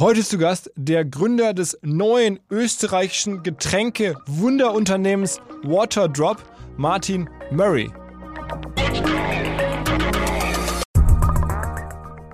[0.00, 6.36] Heute zu Gast der Gründer des neuen österreichischen Getränke-Wunderunternehmens Waterdrop,
[6.76, 7.90] Martin Murray.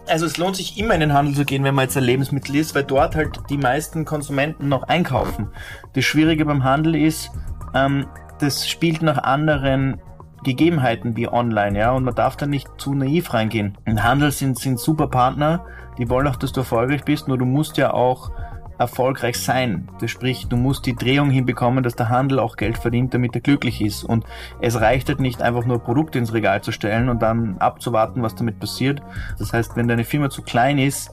[0.07, 2.55] Also es lohnt sich immer in den Handel zu gehen, wenn man jetzt ein Lebensmittel
[2.57, 5.49] isst, weil dort halt die meisten Konsumenten noch einkaufen.
[5.95, 7.31] Das Schwierige beim Handel ist,
[7.75, 8.07] ähm,
[8.41, 10.03] das spielt nach anderen
[10.45, 13.79] Gegebenheiten wie online, ja, und man darf da nicht zu naiv reingehen.
[13.87, 15.65] Im Handel sind, sind super Partner,
[15.99, 18.31] die wollen auch, dass du erfolgreich bist, nur du musst ja auch
[18.79, 19.89] erfolgreich sein.
[20.01, 23.41] Das spricht, du musst die Drehung hinbekommen, dass der Handel auch Geld verdient, damit er
[23.41, 24.05] glücklich ist.
[24.05, 24.25] Und
[24.61, 28.35] es reicht halt nicht einfach nur Produkte ins Regal zu stellen und dann abzuwarten, was
[28.35, 29.01] damit passiert.
[29.38, 31.11] Das heißt, wenn deine Firma zu klein ist,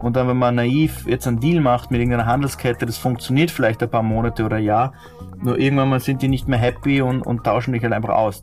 [0.00, 3.82] und dann, wenn man naiv jetzt einen Deal macht mit irgendeiner Handelskette, das funktioniert vielleicht
[3.82, 4.92] ein paar Monate oder ein Jahr,
[5.40, 8.42] nur irgendwann mal sind die nicht mehr happy und, und tauschen dich halt einfach aus.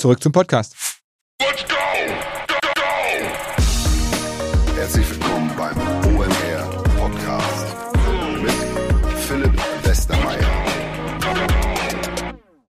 [0.00, 0.99] Zurück zum Podcast.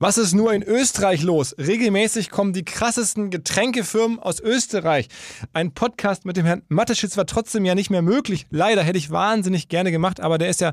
[0.03, 1.55] Was ist nur in Österreich los?
[1.59, 5.09] Regelmäßig kommen die krassesten Getränkefirmen aus Österreich.
[5.53, 8.47] Ein Podcast mit dem Herrn Matteschitz war trotzdem ja nicht mehr möglich.
[8.49, 10.73] Leider hätte ich wahnsinnig gerne gemacht, aber der ist ja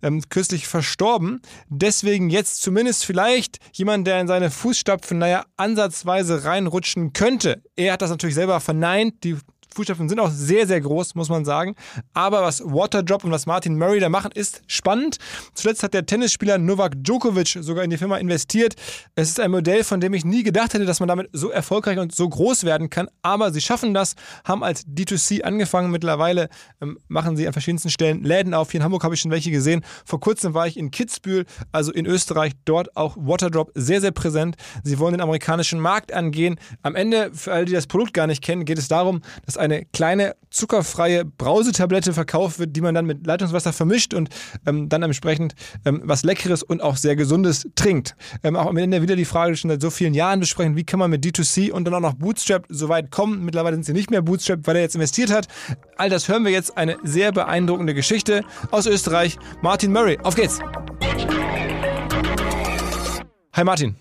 [0.00, 1.42] ähm, kürzlich verstorben.
[1.68, 7.62] Deswegen jetzt zumindest vielleicht jemand, der in seine Fußstapfen, naja, ansatzweise reinrutschen könnte.
[7.76, 9.22] Er hat das natürlich selber verneint.
[9.22, 9.36] Die
[9.72, 11.74] Fußstapfen sind auch sehr, sehr groß, muss man sagen.
[12.14, 15.18] Aber was Waterdrop und was Martin Murray da machen, ist spannend.
[15.54, 18.74] Zuletzt hat der Tennisspieler Novak Djokovic sogar in die Firma investiert.
[19.14, 21.98] Es ist ein Modell, von dem ich nie gedacht hätte, dass man damit so erfolgreich
[21.98, 23.08] und so groß werden kann.
[23.22, 25.90] Aber sie schaffen das, haben als D2C angefangen.
[25.90, 26.48] Mittlerweile
[26.80, 28.70] ähm, machen sie an verschiedensten Stellen Läden auf.
[28.70, 29.84] Hier in Hamburg habe ich schon welche gesehen.
[30.04, 34.56] Vor kurzem war ich in Kitzbühel, also in Österreich, dort auch Waterdrop sehr, sehr präsent.
[34.82, 36.56] Sie wollen den amerikanischen Markt angehen.
[36.82, 39.84] Am Ende, für alle, die das Produkt gar nicht kennen, geht es darum, dass eine
[39.86, 44.28] kleine zuckerfreie Brausetablette verkauft wird, die man dann mit Leitungswasser vermischt und
[44.66, 48.16] ähm, dann entsprechend ähm, was Leckeres und auch sehr Gesundes trinkt.
[48.42, 50.84] Ähm, auch am Ende wieder die Frage, die schon seit so vielen Jahren besprechen, wie
[50.84, 53.44] kann man mit D2C und dann auch noch Bootstrap so weit kommen.
[53.44, 55.46] Mittlerweile sind sie nicht mehr Bootstrap, weil er jetzt investiert hat.
[55.96, 56.76] All das hören wir jetzt.
[56.76, 59.38] Eine sehr beeindruckende Geschichte aus Österreich.
[59.62, 60.58] Martin Murray, auf geht's!
[63.52, 63.96] Hi Martin.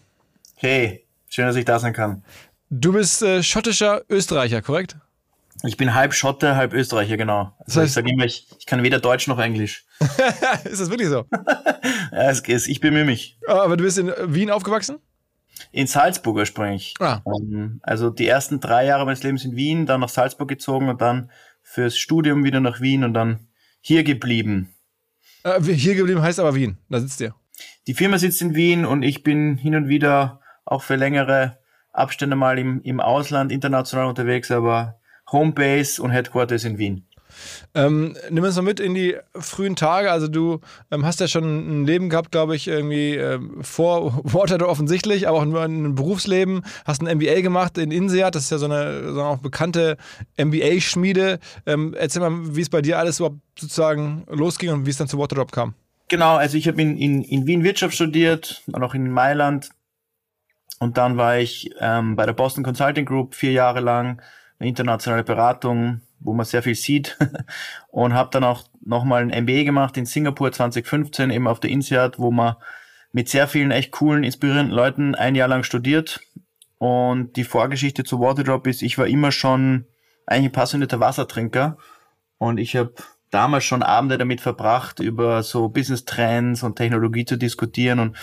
[0.55, 2.23] Hey, schön, dass ich da sein kann.
[2.69, 4.95] Du bist äh, schottischer Österreicher, korrekt?
[5.63, 7.53] Ich bin halb Schotte, halb Österreicher, genau.
[7.59, 9.85] Also das heißt, ich sage immer, ich, ich, kann weder Deutsch noch Englisch.
[10.63, 11.25] ist das wirklich so?
[12.11, 13.37] ja, es, es, ich bemühe mich.
[13.47, 14.99] Aber du bist in Wien aufgewachsen?
[15.71, 16.95] In Salzburg ursprünglich.
[16.99, 17.21] Ah.
[17.25, 21.01] Ähm, also die ersten drei Jahre meines Lebens in Wien, dann nach Salzburg gezogen und
[21.01, 21.29] dann
[21.61, 23.47] fürs Studium wieder nach Wien und dann
[23.79, 24.73] hier geblieben.
[25.43, 27.35] Äh, hier geblieben heißt aber Wien, da sitzt ihr.
[27.87, 31.59] Die Firma sitzt in Wien und ich bin hin und wieder auch für längere
[31.91, 35.00] Abstände mal im, im Ausland international unterwegs, aber
[35.31, 37.05] Homebase und Headquarters in Wien.
[37.73, 40.11] Ähm, nimm uns mal mit in die frühen Tage.
[40.11, 40.59] Also du
[40.91, 45.39] ähm, hast ja schon ein Leben gehabt, glaube ich, irgendwie ähm, vor Water offensichtlich, aber
[45.39, 46.63] auch nur ein Berufsleben.
[46.85, 49.97] Hast ein MBA gemacht in INSEAD, das ist ja so eine, so eine auch bekannte
[50.37, 51.39] MBA-Schmiede.
[51.65, 55.07] Ähm, erzähl mal, wie es bei dir alles überhaupt sozusagen losging und wie es dann
[55.07, 55.73] zu Waterdrop kam.
[56.09, 59.69] Genau, also ich habe in, in, in Wien Wirtschaft studiert, und auch in Mailand.
[60.79, 64.21] Und dann war ich ähm, bei der Boston Consulting Group vier Jahre lang
[64.63, 67.17] internationale Beratung, wo man sehr viel sieht.
[67.89, 72.19] Und habe dann auch nochmal ein MBA gemacht in Singapur 2015, eben auf der INSEAD,
[72.19, 72.55] wo man
[73.11, 76.21] mit sehr vielen echt coolen, inspirierenden Leuten ein Jahr lang studiert.
[76.77, 79.85] Und die Vorgeschichte zu Waterdrop ist, ich war immer schon
[80.25, 81.77] eigentlich ein passionierter Wassertrinker.
[82.37, 82.93] Und ich habe
[83.29, 87.99] damals schon Abende damit verbracht, über so Business Trends und Technologie zu diskutieren.
[87.99, 88.17] Und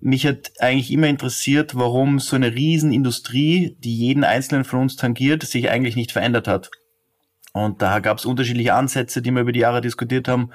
[0.00, 5.42] mich hat eigentlich immer interessiert, warum so eine Riesenindustrie, die jeden einzelnen von uns tangiert,
[5.42, 6.70] sich eigentlich nicht verändert hat.
[7.52, 10.50] Und da gab es unterschiedliche Ansätze, die wir über die Jahre diskutiert haben.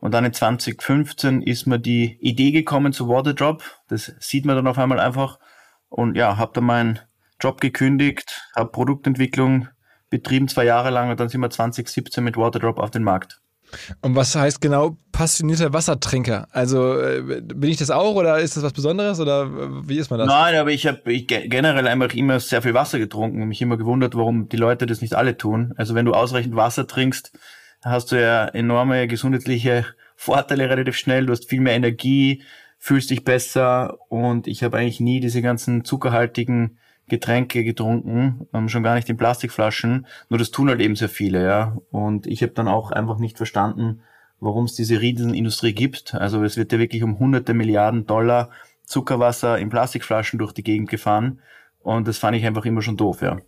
[0.00, 3.62] Und dann in 2015 ist mir die Idee gekommen zu Waterdrop.
[3.88, 5.38] Das sieht man dann auf einmal einfach.
[5.88, 7.00] Und ja, habe dann meinen
[7.40, 9.68] Job gekündigt, habe Produktentwicklung
[10.10, 13.40] betrieben zwei Jahre lang und dann sind wir 2017 mit Waterdrop auf den Markt.
[14.00, 16.48] Und was heißt genau passionierter Wassertrinker?
[16.52, 20.10] Also äh, bin ich das auch oder ist das was Besonderes oder äh, wie ist
[20.10, 20.28] man das?
[20.28, 24.14] Nein, aber ich habe generell einfach immer sehr viel Wasser getrunken und mich immer gewundert,
[24.14, 25.74] warum die Leute das nicht alle tun.
[25.76, 27.32] Also wenn du ausreichend Wasser trinkst,
[27.82, 29.84] hast du ja enorme gesundheitliche
[30.16, 31.26] Vorteile relativ schnell.
[31.26, 32.42] Du hast viel mehr Energie,
[32.78, 38.82] fühlst dich besser und ich habe eigentlich nie diese ganzen zuckerhaltigen Getränke getrunken, ähm, schon
[38.82, 40.06] gar nicht in Plastikflaschen.
[40.28, 41.76] Nur das tun halt eben sehr viele, ja.
[41.90, 44.02] Und ich habe dann auch einfach nicht verstanden,
[44.40, 46.14] warum es diese Riesenindustrie gibt.
[46.14, 48.50] Also es wird ja wirklich um hunderte Milliarden Dollar
[48.84, 51.40] Zuckerwasser in Plastikflaschen durch die Gegend gefahren.
[51.80, 53.38] Und das fand ich einfach immer schon doof, ja.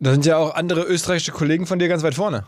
[0.00, 2.46] Da sind ja auch andere österreichische Kollegen von dir ganz weit vorne.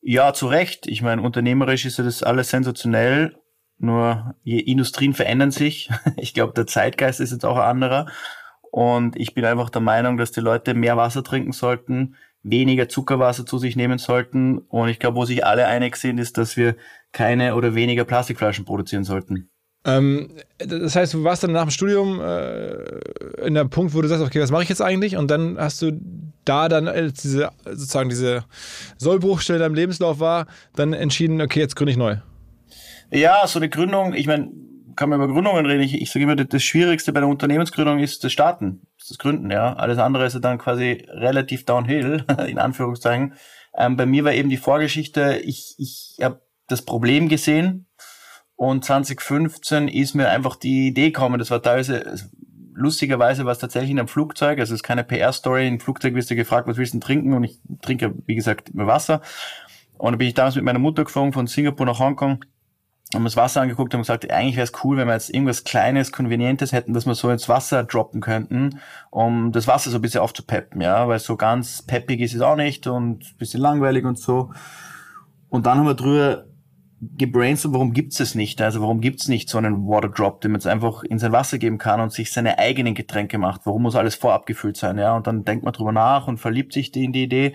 [0.00, 0.86] Ja, zu Recht.
[0.86, 3.36] Ich meine, unternehmerisch ist ja das alles sensationell.
[3.78, 5.90] Nur je Industrien verändern sich.
[6.16, 8.06] Ich glaube, der Zeitgeist ist jetzt auch ein anderer.
[8.74, 13.46] Und ich bin einfach der Meinung, dass die Leute mehr Wasser trinken sollten, weniger Zuckerwasser
[13.46, 14.58] zu sich nehmen sollten.
[14.58, 16.74] Und ich glaube, wo sich alle einig sind, ist, dass wir
[17.12, 19.48] keine oder weniger Plastikflaschen produzieren sollten.
[19.84, 20.28] Ähm,
[20.58, 24.24] das heißt, du warst dann nach dem Studium äh, in der Punkt, wo du sagst,
[24.24, 25.16] okay, was mache ich jetzt eigentlich?
[25.16, 25.92] Und dann hast du
[26.44, 28.44] da dann, als diese, sozusagen diese
[28.98, 32.16] Sollbruchstelle in deinem Lebenslauf war, dann entschieden, okay, jetzt gründe ich neu.
[33.12, 34.50] Ja, so eine Gründung, ich meine,
[34.96, 35.82] kann man über Gründungen reden.
[35.82, 39.74] Ich, ich sage immer, das Schwierigste bei der Unternehmensgründung ist das Starten, das Gründen, ja.
[39.74, 43.34] Alles andere ist dann quasi relativ downhill, in Anführungszeichen.
[43.76, 47.86] Ähm, bei mir war eben die Vorgeschichte, ich, ich habe das Problem gesehen
[48.56, 52.14] und 2015 ist mir einfach die Idee gekommen, das war teilweise,
[52.72, 56.30] lustigerweise war es tatsächlich in einem Flugzeug, also es ist keine PR-Story, im Flugzeug wirst
[56.30, 59.20] du gefragt, was willst du trinken und ich trinke, wie gesagt, Wasser.
[59.96, 62.44] Und dann bin ich damals mit meiner Mutter geflogen von Singapur nach Hongkong
[63.14, 66.12] haben das Wasser angeguckt und gesagt, eigentlich wäre es cool, wenn wir jetzt irgendwas Kleines,
[66.12, 68.80] Konvenientes hätten, dass wir so ins Wasser droppen könnten,
[69.10, 72.56] um das Wasser so ein bisschen aufzupeppen, ja, weil so ganz peppig ist es auch
[72.56, 74.50] nicht und ein bisschen langweilig und so.
[75.48, 76.44] Und dann haben wir drüber
[77.16, 78.60] gebrainstormt, warum gibt's es nicht?
[78.60, 81.58] Also warum gibt's nicht so einen Water Drop, den man jetzt einfach in sein Wasser
[81.58, 83.62] geben kann und sich seine eigenen Getränke macht?
[83.64, 84.98] Warum muss alles vorab gefüllt sein?
[84.98, 87.54] Ja, und dann denkt man drüber nach und verliebt sich in die Idee.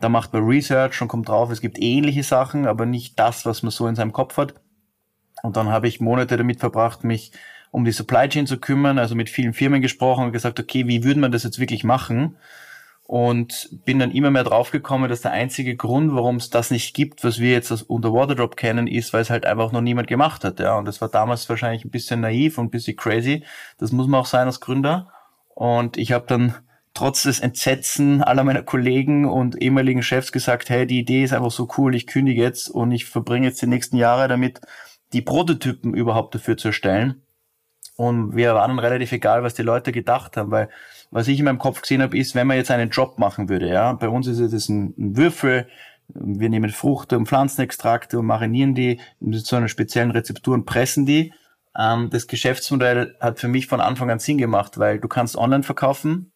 [0.00, 3.62] Da macht man Research und kommt drauf, es gibt ähnliche Sachen, aber nicht das, was
[3.62, 4.54] man so in seinem Kopf hat.
[5.42, 7.32] Und dann habe ich Monate damit verbracht, mich
[7.70, 11.04] um die Supply Chain zu kümmern, also mit vielen Firmen gesprochen und gesagt, okay, wie
[11.04, 12.36] würde man das jetzt wirklich machen?
[13.04, 17.24] Und bin dann immer mehr draufgekommen, dass der einzige Grund, warum es das nicht gibt,
[17.24, 20.44] was wir jetzt als unter Waterdrop kennen, ist, weil es halt einfach noch niemand gemacht
[20.44, 20.60] hat.
[20.60, 23.44] Ja, und das war damals wahrscheinlich ein bisschen naiv und ein bisschen crazy.
[23.78, 25.10] Das muss man auch sein als Gründer.
[25.54, 26.54] Und ich habe dann
[26.92, 31.50] trotz des Entsetzen aller meiner Kollegen und ehemaligen Chefs gesagt, hey, die Idee ist einfach
[31.50, 34.60] so cool, ich kündige jetzt und ich verbringe jetzt die nächsten Jahre damit,
[35.12, 37.22] die Prototypen überhaupt dafür zu erstellen.
[37.96, 40.68] Und wir waren relativ egal, was die Leute gedacht haben, weil
[41.10, 43.68] was ich in meinem Kopf gesehen habe, ist, wenn man jetzt einen Job machen würde,
[43.68, 45.66] ja, bei uns ist es ein, Würfel,
[46.08, 51.32] wir nehmen Frucht- und Pflanzenextrakte und marinieren die so einer speziellen Rezeptur und pressen die.
[51.76, 55.64] Ähm, das Geschäftsmodell hat für mich von Anfang an Sinn gemacht, weil du kannst online
[55.64, 56.32] verkaufen.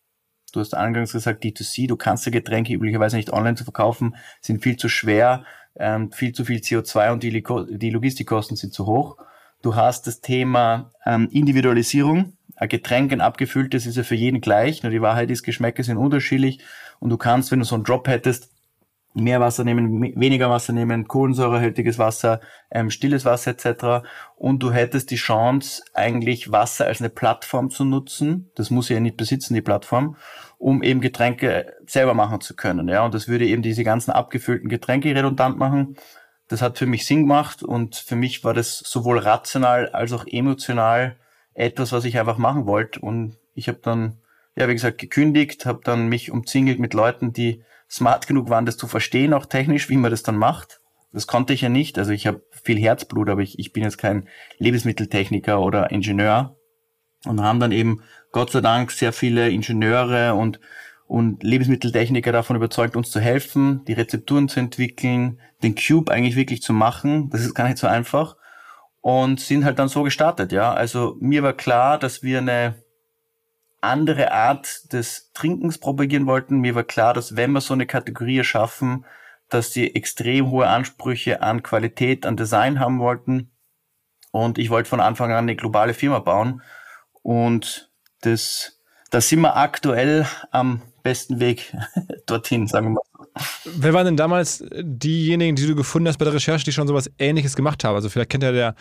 [0.52, 4.62] Du hast angangs gesagt D2C, du kannst ja Getränke üblicherweise nicht online zu verkaufen, sind
[4.62, 5.45] viel zu schwer
[5.76, 7.43] ähm, viel zu viel CO2 und die,
[7.79, 9.17] die Logistikkosten sind zu hoch.
[9.62, 12.37] Du hast das Thema ähm, Individualisierung.
[12.57, 14.83] Ein Getränk, ein abgefülltes, ist ja für jeden gleich.
[14.83, 16.61] Nur die Wahrheit ist, Geschmäcke sind unterschiedlich.
[16.99, 18.50] Und du kannst, wenn du so einen Drop hättest,
[19.14, 24.07] mehr Wasser nehmen, weniger Wasser nehmen, kohlensäurehaltiges Wasser, ähm, stilles Wasser etc.
[24.37, 28.50] Und du hättest die Chance, eigentlich Wasser als eine Plattform zu nutzen.
[28.55, 30.17] Das muss ja nicht besitzen, die Plattform
[30.62, 32.88] um eben Getränke selber machen zu können.
[32.88, 35.97] Ja, und das würde eben diese ganzen abgefüllten Getränke redundant machen.
[36.47, 40.25] Das hat für mich Sinn gemacht und für mich war das sowohl rational als auch
[40.25, 41.16] emotional
[41.54, 43.00] etwas, was ich einfach machen wollte.
[43.00, 44.19] Und ich habe dann,
[44.54, 48.76] ja, wie gesagt, gekündigt, habe dann mich umzingelt mit Leuten, die smart genug waren, das
[48.76, 50.81] zu verstehen, auch technisch, wie man das dann macht.
[51.12, 51.99] Das konnte ich ja nicht.
[51.99, 54.28] Also ich habe viel Herzblut, aber ich, ich bin jetzt kein
[54.59, 56.57] Lebensmitteltechniker oder Ingenieur.
[57.25, 58.02] Und haben dann eben
[58.33, 60.59] Gott sei Dank sehr viele Ingenieure und
[61.12, 66.62] und Lebensmitteltechniker davon überzeugt, uns zu helfen, die Rezepturen zu entwickeln, den Cube eigentlich wirklich
[66.62, 67.29] zu machen.
[67.29, 68.35] Das ist gar nicht so einfach.
[69.03, 70.73] Und sind halt dann so gestartet, ja.
[70.73, 72.83] Also mir war klar, dass wir eine
[73.83, 76.61] andere Art des Trinkens propagieren wollten.
[76.61, 79.05] Mir war klar, dass wenn wir so eine Kategorie erschaffen,
[79.51, 83.51] dass die extrem hohe Ansprüche an Qualität, an Design haben wollten.
[84.31, 86.62] Und ich wollte von Anfang an eine globale Firma bauen.
[87.21, 87.92] Und
[88.23, 91.75] das, da sind wir aktuell am besten Weg
[92.26, 93.02] dorthin, sagen wir mal.
[93.64, 97.11] Wer waren denn damals diejenigen, die du gefunden hast bei der Recherche, die schon sowas
[97.19, 97.95] Ähnliches gemacht haben?
[97.95, 98.75] Also vielleicht kennt ja der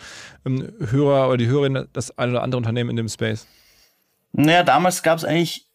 [0.44, 3.46] ähm, Hörer oder die Hörerin das ein oder andere Unternehmen in dem Space.
[4.32, 5.66] Naja, damals gab es eigentlich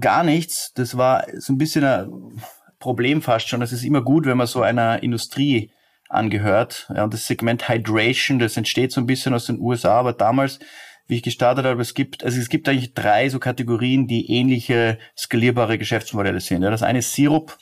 [0.00, 0.72] gar nichts.
[0.74, 2.40] Das war so ein bisschen ein
[2.78, 3.62] Problem fast schon.
[3.62, 5.70] Es ist immer gut, wenn man so einer Industrie
[6.08, 6.90] angehört.
[6.94, 10.58] Ja, und das Segment Hydration, das entsteht so ein bisschen aus den USA, aber damals
[11.06, 14.98] wie ich gestartet habe, es gibt, also es gibt eigentlich drei so Kategorien, die ähnliche
[15.16, 16.62] skalierbare Geschäftsmodelle sind.
[16.62, 17.56] Ja, das eine ist Sirup,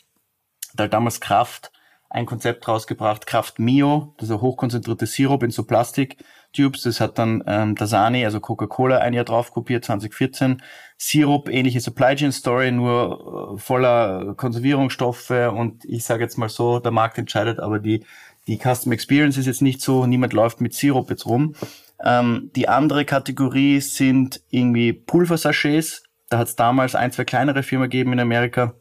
[0.74, 1.70] da hat damals Kraft
[2.14, 6.82] ein Konzept rausgebracht, Kraft Mio, das ist ein hochkonzentriertes Sirup in so Plastiktubes.
[6.82, 10.62] Das hat dann ähm, Dasani, also Coca-Cola, ein Jahr drauf kopiert, 2014.
[10.96, 16.78] Sirup, ähnliche Supply Chain Story, nur äh, voller Konservierungsstoffe und ich sage jetzt mal so,
[16.78, 18.04] der Markt entscheidet, aber die,
[18.46, 21.56] die Custom Experience ist jetzt nicht so, niemand läuft mit Sirup jetzt rum.
[22.04, 26.02] Ähm, die andere Kategorie sind irgendwie Pulversachets.
[26.28, 28.74] Da hat es damals ein, zwei kleinere Firmen gegeben in Amerika.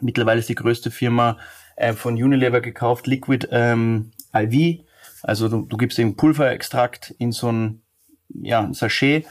[0.00, 1.38] Mittlerweile ist die größte Firma
[1.76, 4.84] äh, von Unilever gekauft, Liquid ähm, IV.
[5.22, 7.82] Also du, du gibst eben Pulverextrakt in so ein,
[8.28, 9.26] ja, ein Sachet.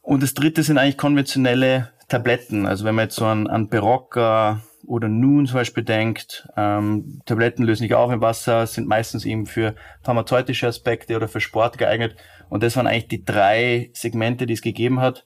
[0.00, 2.66] Und das dritte sind eigentlich konventionelle Tabletten.
[2.66, 7.64] Also wenn man jetzt so an, an Berocca oder Nun zum Beispiel denkt, ähm, Tabletten
[7.64, 12.16] lösen nicht auf im Wasser, sind meistens eben für pharmazeutische Aspekte oder für Sport geeignet.
[12.52, 15.24] Und das waren eigentlich die drei Segmente, die es gegeben hat.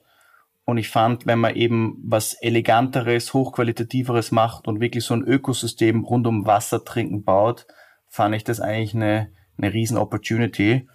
[0.64, 6.04] Und ich fand, wenn man eben was eleganteres, hochqualitativeres macht und wirklich so ein Ökosystem
[6.04, 7.66] rund um Wasser trinken baut,
[8.06, 10.88] fand ich das eigentlich eine, eine riesen Opportunity.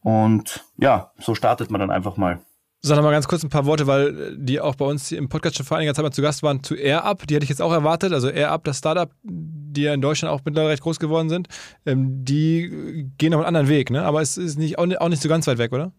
[0.00, 2.40] Und ja, so startet man dann einfach mal.
[2.86, 5.56] Sag noch mal ganz kurz ein paar Worte, weil die auch bei uns im Podcast
[5.56, 7.26] schon vor einiger Zeit mal zu Gast waren, zu AirUp.
[7.26, 8.12] Die hätte ich jetzt auch erwartet.
[8.12, 11.48] Also AirUp, das Startup, die ja in Deutschland auch mittlerweile recht groß geworden sind,
[11.86, 14.02] ähm, die gehen auf einen anderen Weg, ne?
[14.02, 15.92] Aber es ist nicht, auch nicht so ganz weit weg, oder?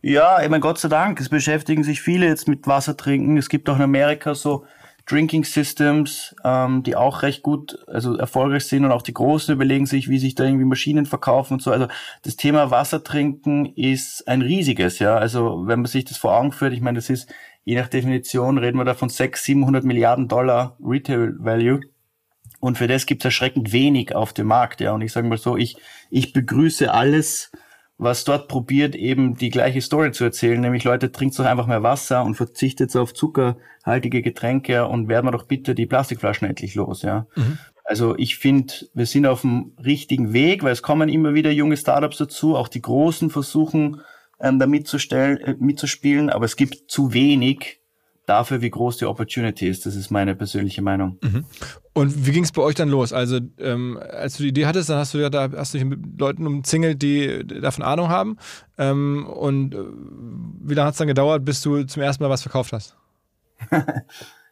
[0.00, 3.36] Ja, ich meine, Gott sei Dank, es beschäftigen sich viele jetzt mit Wasser trinken.
[3.36, 4.64] Es gibt auch in Amerika so
[5.06, 9.86] Drinking Systems, ähm, die auch recht gut, also erfolgreich sind und auch die Großen überlegen
[9.86, 11.70] sich, wie sich da irgendwie Maschinen verkaufen und so.
[11.70, 11.88] Also
[12.22, 15.16] das Thema Wasser trinken ist ein riesiges, ja.
[15.16, 17.28] Also wenn man sich das vor Augen führt, ich meine, das ist
[17.64, 21.80] je nach Definition reden wir da von 600, 700 Milliarden Dollar Retail Value.
[22.60, 24.92] Und für das gibt es erschreckend wenig auf dem Markt, ja.
[24.92, 25.76] Und ich sage mal so, ich,
[26.10, 27.50] ich begrüße alles,
[28.02, 31.84] was dort probiert, eben die gleiche Story zu erzählen, nämlich Leute, trinkt doch einfach mehr
[31.84, 37.02] Wasser und verzichtet auf zuckerhaltige Getränke und werden wir doch bitte die Plastikflaschen endlich los,
[37.02, 37.26] ja.
[37.36, 37.58] Mhm.
[37.84, 41.76] Also ich finde, wir sind auf dem richtigen Weg, weil es kommen immer wieder junge
[41.76, 44.00] Startups dazu, auch die Großen versuchen,
[44.40, 47.81] ähm, da mitzustellen, äh, mitzuspielen, aber es gibt zu wenig
[48.26, 49.84] dafür, wie groß die Opportunity ist.
[49.86, 51.18] Das ist meine persönliche Meinung.
[51.22, 51.44] Mhm.
[51.92, 53.12] Und wie ging es bei euch dann los?
[53.12, 56.18] Also, ähm, als du die Idee hattest, dann hast du da hast du dich mit
[56.18, 58.38] Leuten umzingelt, die davon Ahnung haben.
[58.78, 62.42] Ähm, und äh, wie lange hat es dann gedauert, bis du zum ersten Mal was
[62.42, 62.96] verkauft hast?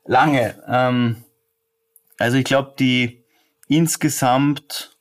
[0.05, 0.63] Lange.
[0.67, 1.17] Ähm,
[2.19, 3.25] also ich glaube, die
[3.69, 4.99] insgesamt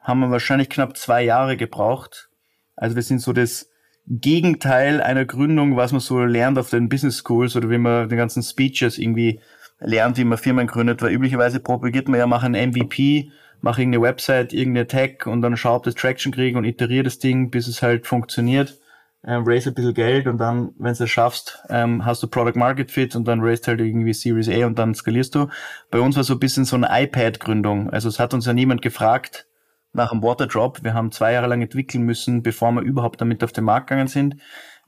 [0.00, 2.28] haben wir wahrscheinlich knapp zwei Jahre gebraucht.
[2.76, 3.70] Also wir sind so das
[4.06, 8.18] Gegenteil einer Gründung, was man so lernt auf den Business Schools oder wie man den
[8.18, 9.40] ganzen Speeches irgendwie
[9.80, 13.30] lernt, wie man Firmen gründet, weil üblicherweise propagiert man ja, mach ein MVP,
[13.60, 17.18] mach irgendeine Website, irgendeine Tag und dann schau, ob das Traction kriegen und iteriere das
[17.18, 18.78] Ding, bis es halt funktioniert.
[19.26, 22.58] Ähm, raise ein bisschen Geld und dann, wenn du es schaffst, ähm, hast du Product
[22.58, 25.48] Market Fit und dann raised halt irgendwie Series A und dann skalierst du.
[25.90, 27.88] Bei uns war so ein bisschen so eine iPad-Gründung.
[27.88, 29.46] Also es hat uns ja niemand gefragt,
[29.94, 30.82] nach dem Waterdrop.
[30.82, 34.08] Wir haben zwei Jahre lang entwickeln müssen, bevor wir überhaupt damit auf den Markt gegangen
[34.08, 34.36] sind.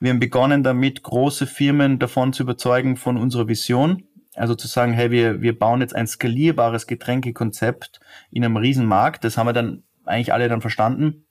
[0.01, 4.05] Wir haben begonnen damit, große Firmen davon zu überzeugen von unserer Vision.
[4.35, 9.25] Also zu sagen, hey, wir, wir bauen jetzt ein skalierbares Getränkekonzept in einem Riesenmarkt.
[9.25, 11.27] Das haben wir dann eigentlich alle dann verstanden.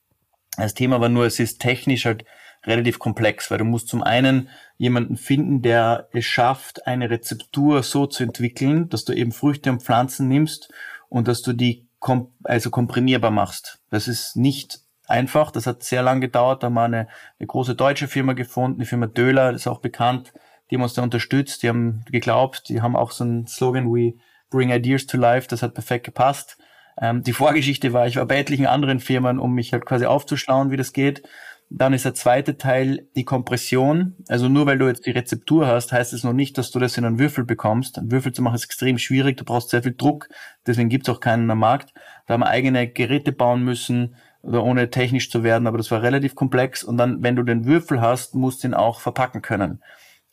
[0.58, 2.25] Das Thema war nur, es ist technisch halt
[2.65, 8.08] relativ komplex, weil du musst zum einen jemanden finden, der es schafft, eine Rezeptur so
[8.08, 10.74] zu entwickeln, dass du eben Früchte und Pflanzen nimmst
[11.10, 13.80] und dass du die kom also komprimierbar machst.
[13.90, 15.50] Das ist nicht einfach.
[15.50, 16.62] Das hat sehr lange gedauert.
[16.62, 17.08] Da haben wir eine,
[17.40, 20.32] eine große deutsche Firma gefunden, die Firma Döhler, das ist auch bekannt.
[20.70, 21.64] Die haben uns da unterstützt.
[21.64, 22.70] Die haben geglaubt.
[22.70, 24.20] Die haben auch so einen Slogan wie
[24.52, 25.48] Bring Ideas to Life.
[25.48, 26.60] Das hat perfekt gepasst.
[27.02, 30.70] Ähm, die Vorgeschichte war, ich war bei etlichen anderen Firmen, um mich halt quasi aufzuschlauen,
[30.70, 31.28] wie das geht.
[31.77, 34.15] Dann ist der zweite Teil die Kompression.
[34.29, 36.98] Also nur weil du jetzt die Rezeptur hast, heißt es noch nicht, dass du das
[36.98, 37.98] in einen Würfel bekommst.
[37.98, 39.36] Einen Würfel zu machen ist extrem schwierig.
[39.36, 40.29] Du brauchst sehr viel Druck.
[40.65, 41.94] Deswegen gibt es auch keinen am Markt.
[42.27, 45.67] Da haben wir eigene Geräte bauen müssen oder ohne technisch zu werden.
[45.67, 46.82] Aber das war relativ komplex.
[46.82, 49.82] Und dann, wenn du den Würfel hast, musst du ihn auch verpacken können.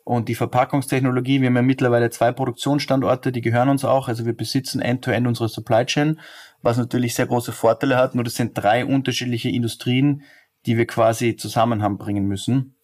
[0.04, 4.06] Und die Verpackungstechnologie, wir haben ja mittlerweile zwei Produktionsstandorte, die gehören uns auch.
[4.06, 6.20] Also wir besitzen end-to-end -End unsere Supply Chain,
[6.60, 8.14] was natürlich sehr große Vorteile hat.
[8.14, 10.22] Nur das sind drei unterschiedliche Industrien,
[10.66, 12.74] die wir quasi zusammen haben bringen müssen.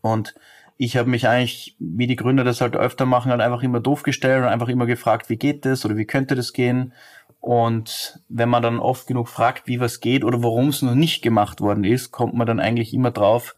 [0.00, 0.34] Und
[0.76, 4.02] ich habe mich eigentlich, wie die Gründer das halt öfter machen, halt einfach immer doof
[4.02, 6.92] gestellt und einfach immer gefragt, wie geht das oder wie könnte das gehen?
[7.40, 11.22] Und wenn man dann oft genug fragt, wie was geht oder warum es noch nicht
[11.22, 13.56] gemacht worden ist, kommt man dann eigentlich immer drauf,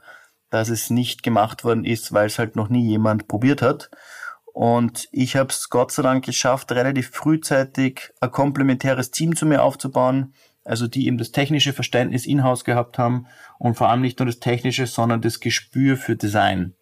[0.50, 3.90] dass es nicht gemacht worden ist, weil es halt noch nie jemand probiert hat.
[4.54, 9.62] Und ich habe es Gott sei Dank geschafft, relativ frühzeitig ein komplementäres Team zu mir
[9.62, 10.32] aufzubauen,
[10.64, 13.26] also die eben das technische Verständnis in-house gehabt haben
[13.58, 16.74] und vor allem nicht nur das technische, sondern das Gespür für Design.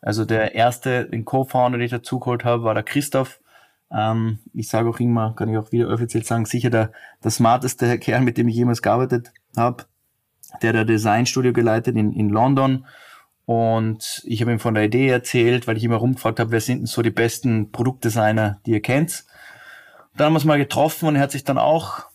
[0.00, 3.40] Also der erste, den Co-Founder, den ich dazugeholt habe, war der Christoph.
[3.90, 7.98] Ähm, ich sage auch immer, kann ich auch wieder offiziell sagen, sicher der, der smarteste
[8.00, 9.84] Kerl, mit dem ich jemals gearbeitet habe.
[10.62, 12.86] Der ein Designstudio geleitet in, in London.
[13.44, 16.78] Und ich habe ihm von der Idee erzählt, weil ich immer rumgefragt habe, wer sind
[16.78, 19.24] denn so die besten Produktdesigner, die ihr kennt.
[20.16, 22.06] Dann haben wir uns mal getroffen und er hat sich dann auch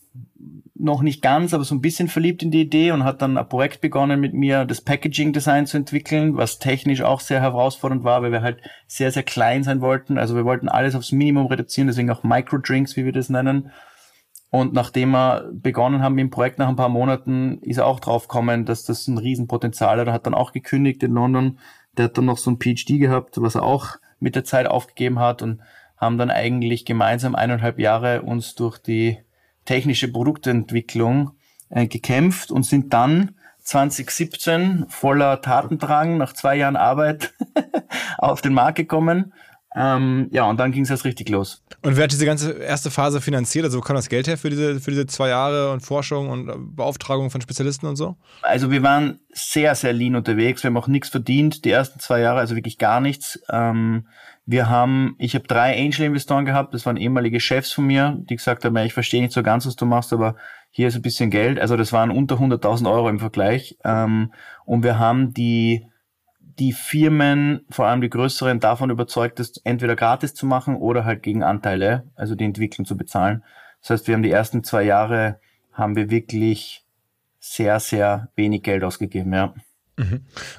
[0.82, 3.48] noch nicht ganz, aber so ein bisschen verliebt in die Idee und hat dann ein
[3.48, 8.22] Projekt begonnen mit mir, das Packaging Design zu entwickeln, was technisch auch sehr herausfordernd war,
[8.22, 10.18] weil wir halt sehr, sehr klein sein wollten.
[10.18, 13.72] Also wir wollten alles aufs Minimum reduzieren, deswegen auch Microdrinks, wie wir das nennen.
[14.50, 18.00] Und nachdem wir begonnen haben mit dem Projekt nach ein paar Monaten, ist er auch
[18.00, 20.08] drauf gekommen, dass das ein Riesenpotenzial hat.
[20.08, 21.60] Er hat dann auch gekündigt in London.
[21.96, 25.20] Der hat dann noch so ein PhD gehabt, was er auch mit der Zeit aufgegeben
[25.20, 25.62] hat und
[25.96, 29.20] haben dann eigentlich gemeinsam eineinhalb Jahre uns durch die
[29.66, 31.32] technische Produktentwicklung
[31.70, 37.34] äh, gekämpft und sind dann 2017 voller Tatendrang nach zwei Jahren Arbeit
[38.18, 39.34] auf den Markt gekommen.
[39.74, 41.64] Ähm, ja, und dann ging es erst richtig los.
[41.82, 43.64] Und wer hat diese ganze erste Phase finanziert?
[43.64, 46.76] Also wo kam das Geld her für diese, für diese zwei Jahre und Forschung und
[46.76, 48.18] Beauftragung von Spezialisten und so?
[48.42, 50.62] Also wir waren sehr, sehr lean unterwegs.
[50.64, 53.40] Wir haben auch nichts verdient, die ersten zwei Jahre, also wirklich gar nichts.
[53.50, 54.08] Ähm,
[54.46, 58.66] wir haben, ich habe drei Angel-Investoren gehabt, das waren ehemalige Chefs von mir, die gesagt
[58.66, 60.36] haben, ich verstehe nicht so ganz, was du machst, aber
[60.72, 61.60] hier ist ein bisschen Geld.
[61.60, 63.78] Also das waren unter 100.000 Euro im Vergleich.
[63.84, 64.34] Ähm,
[64.66, 65.86] und wir haben die,
[66.40, 71.24] die Firmen, vor allem die größeren, davon überzeugt, das entweder gratis zu machen oder halt
[71.24, 73.44] gegen Anteile, also die Entwicklung zu bezahlen.
[73.82, 75.40] Das heißt, wir haben die ersten zwei Jahre,
[75.74, 76.86] haben wir wirklich
[77.40, 79.54] sehr, sehr wenig Geld ausgegeben, ja.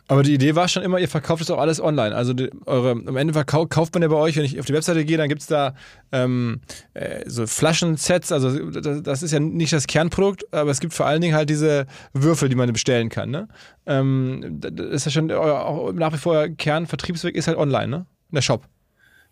[0.08, 2.14] Aber die Idee war schon immer, ihr verkauft es auch alles online.
[2.14, 4.74] Also die, eure, am Ende verkauft, kauft man ja bei euch, wenn ich auf die
[4.74, 5.74] Webseite gehe, dann gibt es da
[6.12, 6.60] ähm,
[6.94, 8.32] äh, so Flaschensets.
[8.32, 11.50] Also das, das, ist ja nicht das Kernprodukt, aber es gibt vor allen Dingen halt
[11.50, 13.30] diese Würfel, die man bestellen kann.
[13.30, 13.48] Ne?
[13.86, 17.88] Ähm, das ist ja schon euer, auch nach wie vor euer Kernvertriebsweg ist halt online,
[17.88, 18.06] ne?
[18.30, 18.66] In der Shop.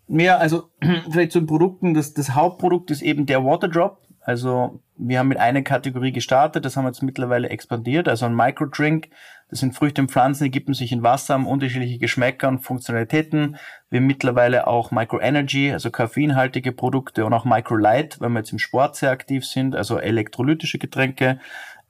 [0.07, 0.69] Ja, also
[1.11, 1.93] vielleicht zu den Produkten.
[1.93, 4.00] Das, das Hauptprodukt ist eben der Waterdrop.
[4.23, 8.35] Also wir haben mit einer Kategorie gestartet, das haben wir jetzt mittlerweile expandiert, also ein
[8.35, 9.09] Microdrink.
[9.49, 13.57] Das sind Früchte und Pflanzen, die geben sich in Wasser, haben unterschiedliche Geschmäcker und Funktionalitäten.
[13.89, 18.59] Wir haben mittlerweile auch Microenergy, also koffeinhaltige Produkte und auch Microlight, weil wir jetzt im
[18.59, 21.39] Sport sehr aktiv sind, also elektrolytische Getränke.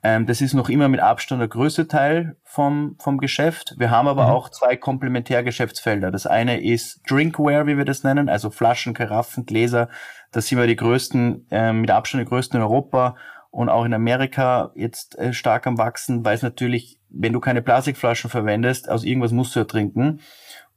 [0.02, 3.74] Ähm, das ist noch immer mit Abstand der größte Teil vom, vom Geschäft.
[3.78, 4.30] Wir haben aber mhm.
[4.30, 6.10] auch zwei Komplementärgeschäftsfelder.
[6.10, 9.88] Das eine ist Drinkware, wie wir das nennen, also Flaschen, Karaffen, Gläser.
[10.32, 13.16] Das sind wir die größten, äh, mit Abstand die größten in Europa
[13.50, 17.62] und auch in Amerika jetzt äh, stark am wachsen, weil es natürlich, wenn du keine
[17.62, 20.20] Plastikflaschen verwendest, aus irgendwas musst du ja trinken.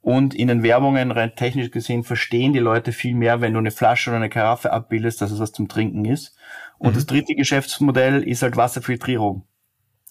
[0.01, 3.71] Und in den Werbungen rein technisch gesehen verstehen die Leute viel mehr, wenn du eine
[3.71, 6.37] Flasche oder eine Karaffe abbildest, dass es was zum Trinken ist.
[6.77, 6.95] Und mhm.
[6.95, 9.47] das dritte Geschäftsmodell ist halt Wasserfiltrierung.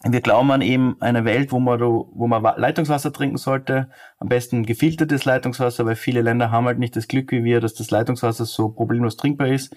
[0.06, 3.88] Wir glauben an eben eine Welt, wo man, wo man Leitungswasser trinken sollte.
[4.18, 7.72] Am besten gefiltertes Leitungswasser, weil viele Länder haben halt nicht das Glück wie wir, dass
[7.72, 9.74] das Leitungswasser so problemlos trinkbar ist.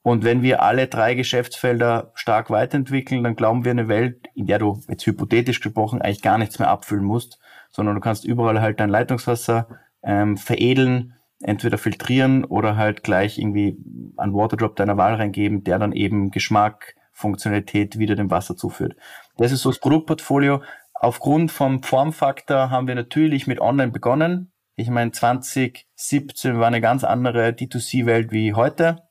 [0.00, 4.60] Und wenn wir alle drei Geschäftsfelder stark weiterentwickeln, dann glauben wir eine Welt, in der
[4.60, 8.78] du jetzt hypothetisch gesprochen eigentlich gar nichts mehr abfüllen musst, sondern du kannst überall halt
[8.78, 9.66] dein Leitungswasser
[10.04, 13.76] ähm, veredeln, entweder filtrieren oder halt gleich irgendwie
[14.16, 18.96] einen Waterdrop deiner Wahl reingeben, der dann eben Geschmack, Funktionalität wieder dem Wasser zuführt.
[19.36, 20.62] Das ist so das Produktportfolio.
[20.94, 24.52] Aufgrund vom Formfaktor haben wir natürlich mit Online begonnen.
[24.76, 29.02] Ich meine, 2017 war eine ganz andere D2C-Welt wie heute.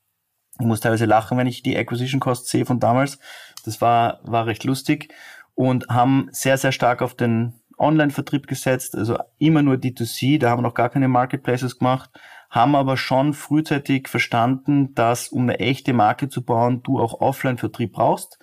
[0.60, 3.20] Ich muss teilweise lachen, wenn ich die Acquisition Cost sehe von damals.
[3.66, 5.14] Das war, war recht lustig
[5.56, 10.60] und haben sehr, sehr stark auf den Online-Vertrieb gesetzt, also immer nur D2C, da haben
[10.60, 12.10] wir noch gar keine Marketplaces gemacht,
[12.50, 17.94] haben aber schon frühzeitig verstanden, dass um eine echte Marke zu bauen, du auch Offline-Vertrieb
[17.94, 18.40] brauchst.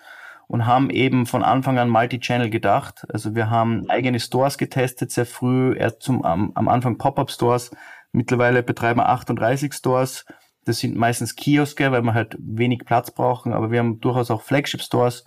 [0.48, 3.06] und haben eben von Anfang an Multi-Channel gedacht.
[3.10, 7.70] Also wir haben eigene Stores getestet, sehr früh, erst zum, am, am Anfang Pop-Up-Stores.
[8.12, 10.26] Mittlerweile betreiben wir 38 Stores.
[10.66, 14.42] Das sind meistens Kioske, weil wir halt wenig Platz brauchen, aber wir haben durchaus auch
[14.42, 15.24] Flagship-Stores.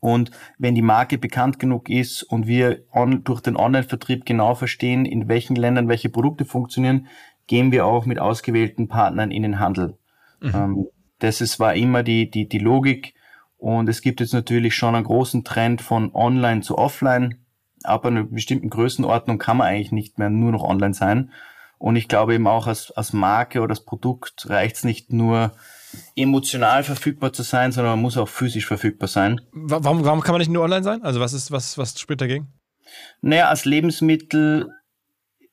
[0.00, 5.04] Und wenn die Marke bekannt genug ist und wir on, durch den Online-Vertrieb genau verstehen,
[5.04, 7.08] in welchen Ländern welche Produkte funktionieren,
[7.46, 9.98] gehen wir auch mit ausgewählten Partnern in den Handel.
[10.40, 10.52] Mhm.
[10.54, 10.86] Ähm,
[11.18, 13.14] das ist, war immer die, die, die Logik.
[13.56, 17.38] Und es gibt jetzt natürlich schon einen großen Trend von Online zu Offline.
[17.82, 21.32] Ab einer bestimmten Größenordnung kann man eigentlich nicht mehr nur noch online sein.
[21.78, 25.52] Und ich glaube eben auch als, als Marke oder als Produkt reicht es nicht nur
[26.16, 29.40] emotional verfügbar zu sein, sondern man muss auch physisch verfügbar sein.
[29.52, 31.02] Warum, warum kann man nicht nur online sein?
[31.02, 32.48] Also was ist, was, was spricht dagegen?
[33.20, 34.70] Naja, als Lebensmittel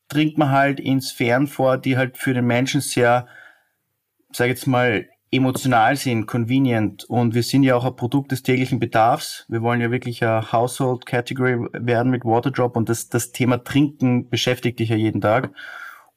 [0.08, 3.28] dringt man halt in Sphären vor, die halt für den Menschen sehr,
[4.32, 7.04] sag jetzt mal, emotional sind, convenient.
[7.06, 9.46] Und wir sind ja auch ein Produkt des täglichen Bedarfs.
[9.50, 14.30] Wir wollen ja wirklich ein Household Category werden mit Waterdrop und das, das Thema Trinken
[14.30, 15.52] beschäftigt dich ja jeden Tag.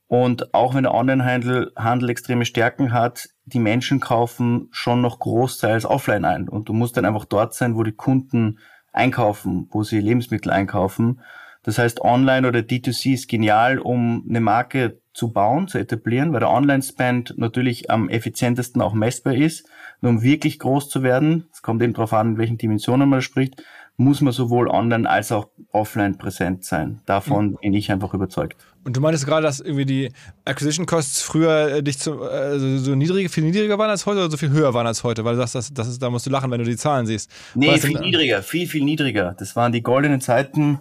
[0.09, 5.85] Und auch wenn der Onlinehandel Handel extreme Stärken hat, die Menschen kaufen schon noch großteils
[5.85, 6.49] offline ein.
[6.49, 8.59] Und du musst dann einfach dort sein, wo die Kunden
[8.93, 11.21] einkaufen, wo sie Lebensmittel einkaufen.
[11.63, 16.41] Das heißt, online oder D2C ist genial, um eine Marke zu bauen, zu etablieren, weil
[16.41, 19.69] der Online-Spend natürlich am effizientesten auch messbar ist.
[20.01, 23.21] Nur um wirklich groß zu werden, es kommt eben darauf an, in welchen Dimensionen man
[23.21, 23.63] spricht,
[24.01, 27.01] muss man sowohl online als auch offline präsent sein.
[27.05, 27.57] Davon mhm.
[27.61, 28.57] bin ich einfach überzeugt.
[28.85, 30.13] Und du meintest gerade, dass irgendwie die
[30.45, 34.31] Acquisition Costs früher äh, dich zu, äh, so niedriger, viel niedriger waren als heute oder
[34.31, 35.25] so viel höher waren als heute?
[35.25, 37.29] Weil du sagst, das, das ist, da musst du lachen, wenn du die Zahlen siehst.
[37.57, 39.35] Nee, viel denn, niedriger, viel, viel niedriger.
[39.37, 40.79] Das waren die goldenen Zeiten.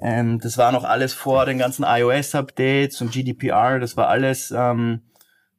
[0.00, 3.78] Ähm, das war noch alles vor den ganzen iOS-Updates und GDPR.
[3.78, 5.02] Das war alles, ähm,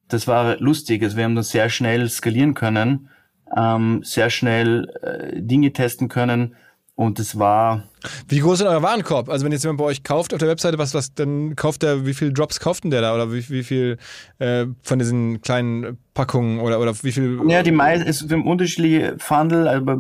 [0.08, 1.04] das war lustig.
[1.04, 3.10] Also wir haben das sehr schnell skalieren können,
[3.56, 6.56] ähm, sehr schnell äh, Dinge testen können
[6.96, 7.84] und es war.
[8.28, 9.30] Wie groß ist euer Warenkorb?
[9.30, 12.06] Also wenn jetzt jemand bei euch kauft auf der Webseite, was, was, dann kauft der,
[12.06, 13.14] wie viel Drops kauft denn der da?
[13.14, 13.98] Oder wie, wie viel
[14.40, 17.42] äh, von diesen kleinen Packungen oder, oder wie viel?
[17.48, 19.98] Ja, die meisten, es haben unterschiedliche Fundel, aber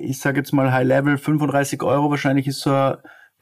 [0.00, 2.70] ich sage jetzt mal High Level, 35 Euro wahrscheinlich ist so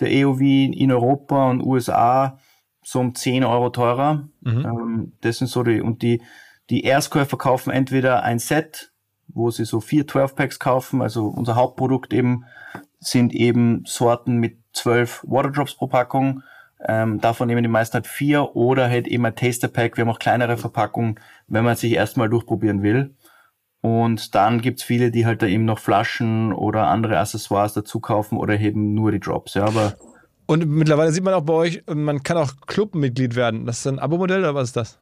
[0.00, 2.38] der EOV in Europa und USA
[2.82, 4.28] so um 10 Euro teurer.
[4.40, 4.64] Mhm.
[4.64, 6.22] Ähm, das sind so die, und die,
[6.70, 8.92] die Erstkäufer kaufen entweder ein Set,
[9.28, 12.44] wo sie so vier 12 Packs kaufen, also unser Hauptprodukt eben
[12.98, 16.42] sind eben Sorten mit zwölf Waterdrops pro Packung.
[16.86, 19.96] Ähm, davon nehmen die meisten halt vier oder halt eben ein Taster Pack.
[19.96, 23.14] Wir haben auch kleinere Verpackungen, wenn man sich erstmal durchprobieren will.
[23.80, 28.36] Und dann gibt's viele, die halt da eben noch Flaschen oder andere Accessoires dazu kaufen
[28.36, 29.54] oder eben nur die Drops.
[29.54, 29.94] Ja, aber
[30.48, 33.66] und mittlerweile sieht man auch bei euch, man kann auch Clubmitglied werden.
[33.66, 34.98] Das ist ein Abo-Modell oder was ist das?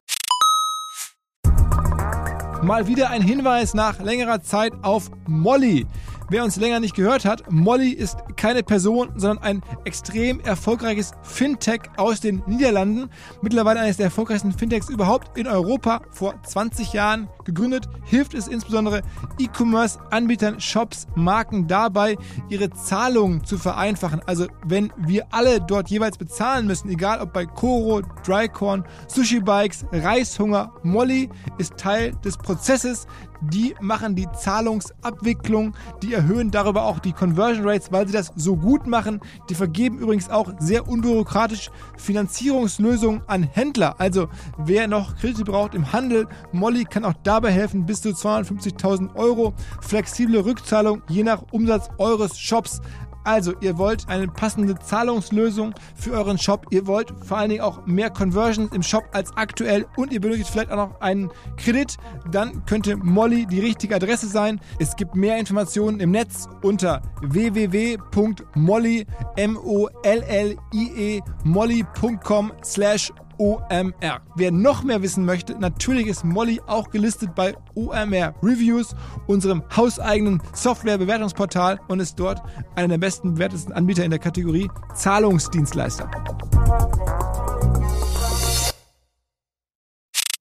[2.63, 5.85] Mal wieder ein Hinweis nach längerer Zeit auf Molly.
[6.27, 11.81] Wer uns länger nicht gehört hat, Molly ist keine Person, sondern ein extrem erfolgreiches Fintech
[11.97, 13.11] aus den Niederlanden.
[13.43, 16.01] Mittlerweile eines der erfolgreichsten Fintechs überhaupt in Europa.
[16.09, 19.03] Vor 20 Jahren gegründet, hilft es insbesondere
[19.37, 22.17] E-Commerce-Anbietern, Shops, Marken dabei,
[22.49, 24.21] ihre Zahlungen zu vereinfachen.
[24.25, 29.85] Also wenn wir alle dort jeweils bezahlen müssen, egal ob bei Koro, Drycorn, Sushi Bikes,
[29.91, 33.05] Reishunger, Molly ist Teil des Prozesses,
[33.41, 38.55] die machen die Zahlungsabwicklung, die erhöhen darüber auch die Conversion Rates, weil sie das so
[38.55, 39.19] gut machen.
[39.49, 43.95] Die vergeben übrigens auch sehr unbürokratisch Finanzierungslösungen an Händler.
[43.99, 49.15] Also wer noch Kredite braucht im Handel, Molly kann auch dabei helfen, bis zu 250.000
[49.15, 49.53] Euro.
[49.81, 52.81] Flexible Rückzahlung je nach Umsatz eures Shops.
[53.25, 56.67] Also, ihr wollt eine passende Zahlungslösung für euren Shop.
[56.69, 60.49] Ihr wollt vor allen Dingen auch mehr Conversions im Shop als aktuell und ihr benötigt
[60.49, 61.97] vielleicht auch noch einen Kredit.
[62.31, 64.61] Dann könnte Molly die richtige Adresse sein.
[64.79, 74.21] Es gibt mehr Informationen im Netz unter www.molly, M-O-L-L-I-E, molly.com slash OMR.
[74.35, 78.95] Wer noch mehr wissen möchte, natürlich ist Molly auch gelistet bei OMR Reviews,
[79.27, 82.41] unserem hauseigenen Softwarebewertungsportal und ist dort
[82.75, 86.09] einer der besten bewertesten Anbieter in der Kategorie Zahlungsdienstleister.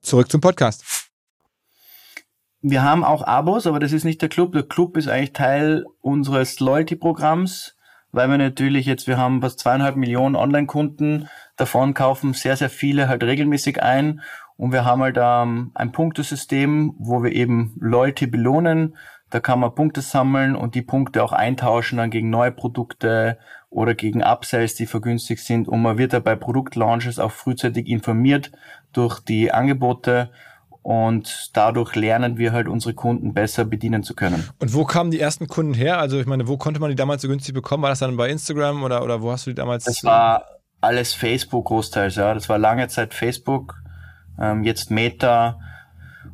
[0.03, 0.85] Zurück zum Podcast.
[2.67, 4.53] Wir haben auch Abos, aber das ist nicht der Club.
[4.53, 7.74] Der Club ist eigentlich Teil unseres Loyalty-Programms,
[8.15, 13.09] weil wir natürlich jetzt, wir haben fast zweieinhalb Millionen Online-Kunden, davon kaufen sehr, sehr viele
[13.09, 14.21] halt regelmäßig ein
[14.57, 18.97] und wir haben halt ähm, ein Punktesystem, wo wir eben Leute belohnen.
[19.31, 23.95] Da kann man Punkte sammeln und die Punkte auch eintauschen dann gegen neue Produkte oder
[23.95, 25.67] gegen Upsells, die vergünstigt sind.
[25.67, 28.53] Und man wird da bei Produktlaunches auch frühzeitig informiert
[28.93, 30.31] durch die Angebote.
[30.85, 34.51] Und dadurch lernen wir halt unsere Kunden besser bedienen zu können.
[34.59, 35.99] Und wo kamen die ersten Kunden her?
[35.99, 37.83] Also ich meine, wo konnte man die damals so günstig bekommen?
[37.83, 39.85] War das dann bei Instagram oder, oder wo hast du die damals?
[39.85, 40.45] Das war
[40.83, 42.35] alles Facebook großteils, ja.
[42.35, 43.77] Das war lange Zeit Facebook,
[44.39, 45.59] ähm, jetzt Meta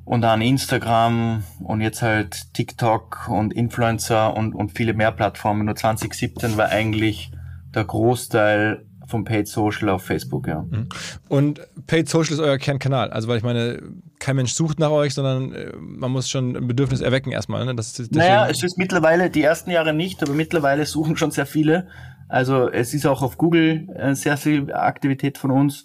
[0.05, 5.65] und dann Instagram und jetzt halt TikTok und Influencer und, und viele mehr Plattformen.
[5.65, 7.31] Nur 2017 war eigentlich
[7.73, 10.63] der Großteil vom Paid Social auf Facebook, ja.
[10.63, 10.89] Mhm.
[11.29, 13.11] Und Paid Social ist euer Kernkanal.
[13.11, 13.83] Also, weil ich meine,
[14.19, 17.65] kein Mensch sucht nach euch, sondern äh, man muss schon ein Bedürfnis erwecken erstmal.
[17.67, 17.75] Ne?
[17.75, 21.47] Das ist naja, es ist mittlerweile, die ersten Jahre nicht, aber mittlerweile suchen schon sehr
[21.47, 21.89] viele.
[22.29, 25.85] Also, es ist auch auf Google äh, sehr viel Aktivität von uns.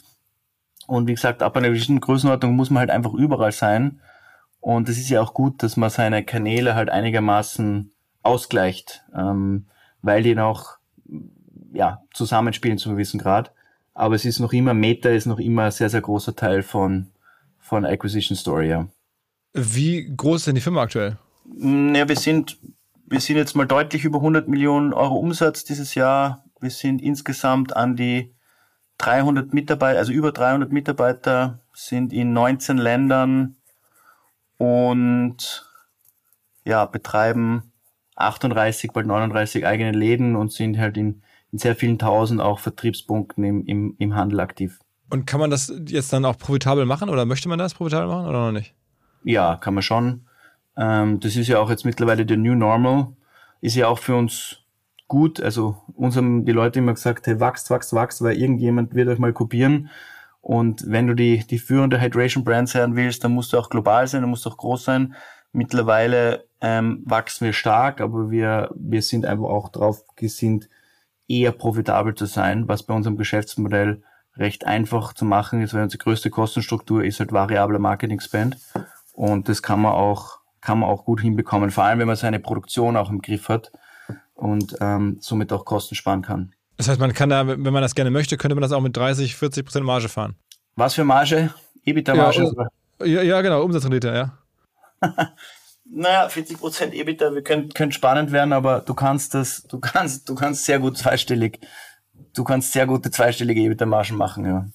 [0.87, 3.99] Und wie gesagt, ab einer bestimmten Größenordnung muss man halt einfach überall sein.
[4.59, 7.91] Und es ist ja auch gut, dass man seine Kanäle halt einigermaßen
[8.23, 9.67] ausgleicht, ähm,
[10.03, 10.77] die dann auch
[11.75, 13.51] ja, zusammenspielen zu einem gewissen Grad.
[13.93, 17.07] Aber es ist noch immer, Meta ist noch immer ein sehr, sehr großer Teil von,
[17.59, 18.87] von Acquisition Story, ja.
[19.53, 21.17] Wie groß ist denn die Firma aktuell?
[21.57, 22.57] Ja, wir sind,
[23.05, 26.43] wir sind jetzt mal deutlich über 100 Millionen Euro Umsatz dieses Jahr.
[26.59, 28.33] Wir sind insgesamt an die
[28.97, 33.55] 300 Mitarbeiter, also über 300 Mitarbeiter sind in 19 Ländern
[34.57, 35.69] und
[36.63, 37.71] ja, betreiben
[38.15, 41.21] 38, bald 39 eigene Läden und sind halt in
[41.55, 44.79] in sehr vielen tausend auch Vertriebspunkten im, im, im Handel aktiv.
[45.09, 48.27] Und kann man das jetzt dann auch profitabel machen oder möchte man das profitabel machen
[48.27, 48.73] oder noch nicht?
[49.23, 50.25] Ja, kann man schon.
[50.75, 53.07] Ähm, das ist ja auch jetzt mittlerweile der New Normal.
[53.61, 54.63] Ist ja auch für uns
[55.07, 55.39] gut.
[55.39, 59.19] Also uns haben die Leute immer gesagt, hey, wachst, wachst, wachst, weil irgendjemand wird euch
[59.19, 59.89] mal kopieren.
[60.41, 64.07] Und wenn du die, die führende Hydration Brand sein willst, dann musst du auch global
[64.07, 65.15] sein, dann musst du auch groß sein.
[65.53, 70.67] Mittlerweile ähm, wachsen wir stark, aber wir, wir sind einfach auch drauf gesinnt,
[71.27, 74.03] eher profitabel zu sein, was bei unserem Geschäftsmodell
[74.37, 78.57] recht einfach zu machen ist, weil unsere größte Kostenstruktur ist halt variabler Marketing Spend
[79.13, 82.39] und das kann man auch kann man auch gut hinbekommen, vor allem wenn man seine
[82.39, 83.71] Produktion auch im Griff hat
[84.33, 86.53] und ähm, somit auch Kosten sparen kann.
[86.77, 88.97] Das heißt, man kann da, wenn man das gerne möchte, könnte man das auch mit
[88.97, 90.35] 30, 40 Prozent Marge fahren.
[90.75, 91.53] Was für Marge?
[91.85, 92.51] EBITDA-Marge?
[93.03, 94.37] Ja, ja, genau, Umsatzrendite, ja.
[95.85, 100.27] naja, 40 Prozent EBITDA, wir können, können spannend werden, aber du kannst das, du kannst,
[100.27, 101.59] du kannst sehr gut zweistellig,
[102.33, 104.65] du kannst sehr gute zweistellige EBITDA-Margen machen, ja.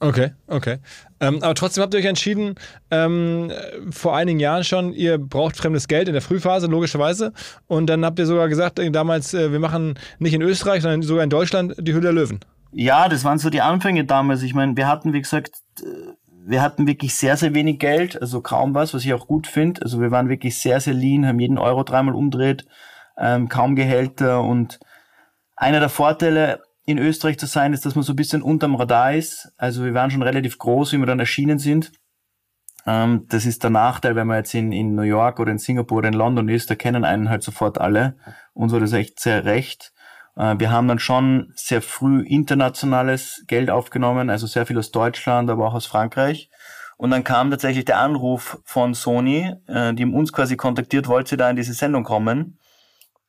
[0.00, 0.78] Okay, okay.
[1.20, 2.56] Ähm, aber trotzdem habt ihr euch entschieden,
[2.90, 3.50] ähm,
[3.90, 7.32] vor einigen Jahren schon, ihr braucht fremdes Geld in der Frühphase, logischerweise.
[7.68, 11.02] Und dann habt ihr sogar gesagt, äh, damals, äh, wir machen nicht in Österreich, sondern
[11.02, 12.40] sogar in Deutschland die Hülle der Löwen.
[12.72, 14.42] Ja, das waren so die Anfänge damals.
[14.42, 15.52] Ich meine, wir hatten, wie gesagt,
[16.46, 19.82] wir hatten wirklich sehr, sehr wenig Geld, also kaum was, was ich auch gut finde.
[19.82, 22.66] Also wir waren wirklich sehr, sehr lean, haben jeden Euro dreimal umdreht,
[23.16, 24.78] ähm, kaum Gehälter und
[25.56, 29.14] einer der Vorteile in Österreich zu sein, ist, dass man so ein bisschen unterm Radar
[29.14, 29.52] ist.
[29.56, 31.92] Also wir waren schon relativ groß, wie wir dann erschienen sind.
[32.86, 35.98] Ähm, das ist der Nachteil, wenn man jetzt in, in New York oder in Singapur
[35.98, 38.18] oder in London ist, da kennen einen halt sofort alle.
[38.52, 39.93] Uns war das echt sehr recht.
[40.36, 45.50] Äh, wir haben dann schon sehr früh internationales Geld aufgenommen, also sehr viel aus Deutschland,
[45.50, 46.50] aber auch aus Frankreich.
[46.96, 51.36] Und dann kam tatsächlich der Anruf von Sony, äh, die uns quasi kontaktiert, wollte sie
[51.36, 52.58] da in diese Sendung kommen.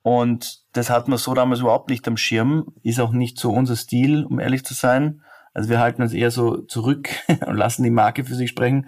[0.01, 3.75] Und das hat man so damals überhaupt nicht am Schirm, ist auch nicht so unser
[3.75, 5.21] Stil, um ehrlich zu sein.
[5.53, 7.09] Also wir halten uns eher so zurück
[7.47, 8.87] und lassen die Marke für sich sprechen.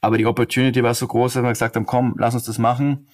[0.00, 3.08] Aber die Opportunity war so groß, dass wir gesagt haben, komm, lass uns das machen.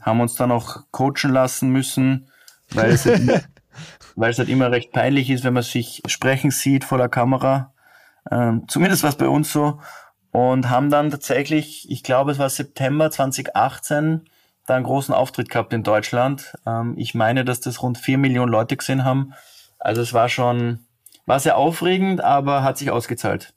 [0.00, 2.28] Haben uns dann auch coachen lassen müssen,
[2.70, 3.04] weil es
[4.16, 7.72] weil es halt immer recht peinlich ist, wenn man sich sprechen sieht vor der Kamera.
[8.30, 9.80] Ähm, zumindest war es bei uns so.
[10.30, 14.22] Und haben dann tatsächlich, ich glaube, es war September 2018,
[14.66, 16.54] da einen großen Auftritt gehabt in Deutschland.
[16.66, 19.34] Ähm, ich meine, dass das rund vier Millionen Leute gesehen haben.
[19.78, 20.86] Also es war schon,
[21.26, 23.52] war sehr aufregend, aber hat sich ausgezahlt.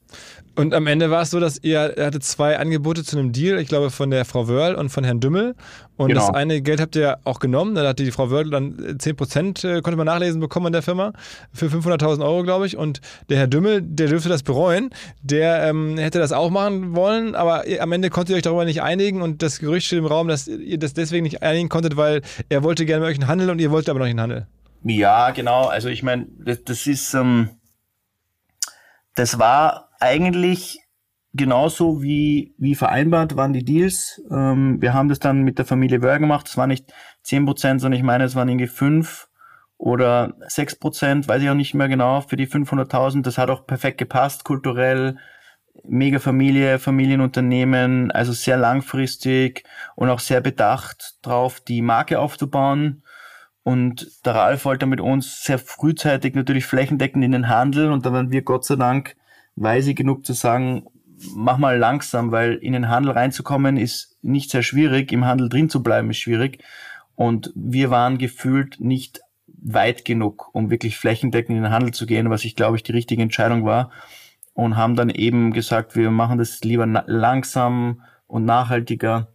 [0.58, 3.58] Und am Ende war es so, dass ihr er hatte zwei Angebote zu einem Deal,
[3.58, 5.54] ich glaube von der Frau Wörl und von Herrn Dümmel.
[5.98, 6.26] Und genau.
[6.26, 7.74] das eine Geld habt ihr auch genommen.
[7.74, 11.12] Da hatte die Frau Wörl dann 10%, äh, konnte man nachlesen, bekommen an der Firma
[11.52, 12.78] für 500.000 Euro, glaube ich.
[12.78, 14.90] Und der Herr Dümmel, der dürfte das bereuen.
[15.22, 18.82] Der ähm, hätte das auch machen wollen, aber am Ende konntet ihr euch darüber nicht
[18.82, 19.20] einigen.
[19.20, 22.62] Und das Gerücht steht im Raum, dass ihr das deswegen nicht einigen konntet, weil er
[22.62, 24.46] wollte gerne mit euch einen Handel und ihr wolltet aber noch nicht einen Handel.
[24.88, 25.66] Ja, genau.
[25.66, 27.50] Also ich meine, das, das ist, ähm,
[29.14, 30.78] das war eigentlich
[31.32, 34.22] genauso wie, wie vereinbart waren die Deals.
[34.30, 36.48] Ähm, wir haben das dann mit der Familie Wörl gemacht.
[36.48, 39.28] Es war nicht zehn Prozent, sondern ich meine, es waren irgendwie fünf
[39.76, 43.22] oder sechs Prozent, weiß ich auch nicht mehr genau, für die 500.000.
[43.22, 45.18] Das hat auch perfekt gepasst, kulturell.
[45.84, 49.64] Mega Familie, Familienunternehmen, also sehr langfristig
[49.96, 53.02] und auch sehr bedacht drauf, die Marke aufzubauen.
[53.66, 58.12] Und der Ralf wollte mit uns sehr frühzeitig natürlich flächendeckend in den Handel und da
[58.12, 59.16] waren wir Gott sei Dank
[59.56, 60.84] weise genug zu sagen,
[61.34, 65.68] mach mal langsam, weil in den Handel reinzukommen ist nicht sehr schwierig, im Handel drin
[65.68, 66.62] zu bleiben ist schwierig.
[67.16, 72.30] Und wir waren gefühlt nicht weit genug, um wirklich flächendeckend in den Handel zu gehen,
[72.30, 73.90] was ich glaube ich die richtige Entscheidung war.
[74.54, 79.26] Und haben dann eben gesagt, wir machen das lieber langsam und nachhaltiger.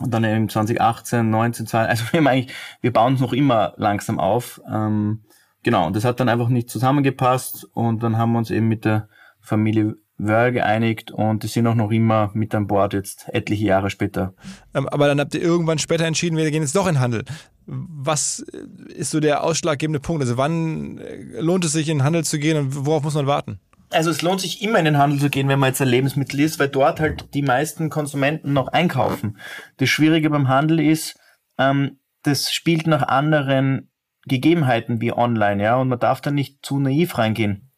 [0.00, 3.74] Und dann eben 2018, 19, 20, also wir haben eigentlich, wir bauen es noch immer
[3.76, 4.60] langsam auf.
[4.70, 5.24] Ähm,
[5.62, 8.84] genau, und das hat dann einfach nicht zusammengepasst und dann haben wir uns eben mit
[8.84, 9.08] der
[9.40, 13.88] Familie Wörl geeinigt und die sind auch noch immer mit an Bord jetzt etliche Jahre
[13.88, 14.34] später.
[14.74, 17.24] Ähm, aber dann habt ihr irgendwann später entschieden, wir gehen jetzt doch in Handel.
[17.66, 20.22] Was ist so der ausschlaggebende Punkt?
[20.22, 23.60] Also wann äh, lohnt es sich in Handel zu gehen und worauf muss man warten?
[23.90, 26.40] Also es lohnt sich immer in den Handel zu gehen, wenn man jetzt ein Lebensmittel
[26.40, 29.38] isst, weil dort halt die meisten Konsumenten noch einkaufen.
[29.78, 31.18] Das Schwierige beim Handel ist,
[31.58, 33.90] ähm, das spielt nach anderen
[34.26, 37.70] Gegebenheiten wie online, ja, und man darf da nicht zu naiv reingehen.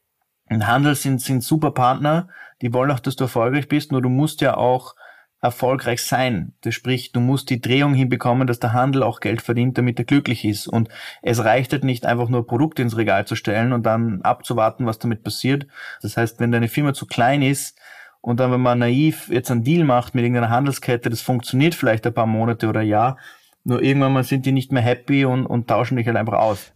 [0.49, 2.29] Im Handel sind, sind super Partner,
[2.61, 4.94] die wollen auch, dass du erfolgreich bist, nur du musst ja auch
[5.42, 6.53] erfolgreich sein.
[6.61, 10.05] Das spricht, du musst die Drehung hinbekommen, dass der Handel auch Geld verdient, damit er
[10.05, 10.66] glücklich ist.
[10.66, 10.88] Und
[11.22, 14.98] es reicht halt nicht einfach nur Produkte ins Regal zu stellen und dann abzuwarten, was
[14.98, 15.66] damit passiert.
[16.03, 17.79] Das heißt, wenn deine Firma zu klein ist
[18.20, 22.07] und dann, wenn man naiv jetzt einen Deal macht mit irgendeiner Handelskette, das funktioniert vielleicht
[22.07, 23.16] ein paar Monate oder Jahr,
[23.64, 26.72] nur irgendwann mal sind die nicht mehr happy und, und tauschen dich halt einfach aus.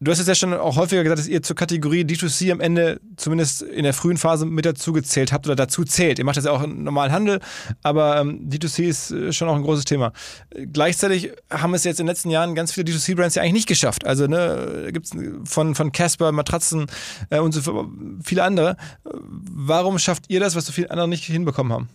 [0.00, 3.00] Du hast es ja schon auch häufiger gesagt, dass ihr zur Kategorie D2C am Ende
[3.16, 6.20] zumindest in der frühen Phase mit dazu gezählt habt oder dazu zählt.
[6.20, 7.40] Ihr macht das ja auch im normalen Handel,
[7.82, 10.12] aber ähm, D2C ist äh, schon auch ein großes Thema.
[10.50, 14.06] Gleichzeitig haben es jetzt in den letzten Jahren ganz viele D2C-Brands ja eigentlich nicht geschafft.
[14.06, 16.86] Also ne, gibt es von, von Casper, Matratzen
[17.30, 17.90] äh, und so
[18.22, 18.76] viele andere.
[19.02, 21.88] Warum schafft ihr das, was so viele andere nicht hinbekommen haben?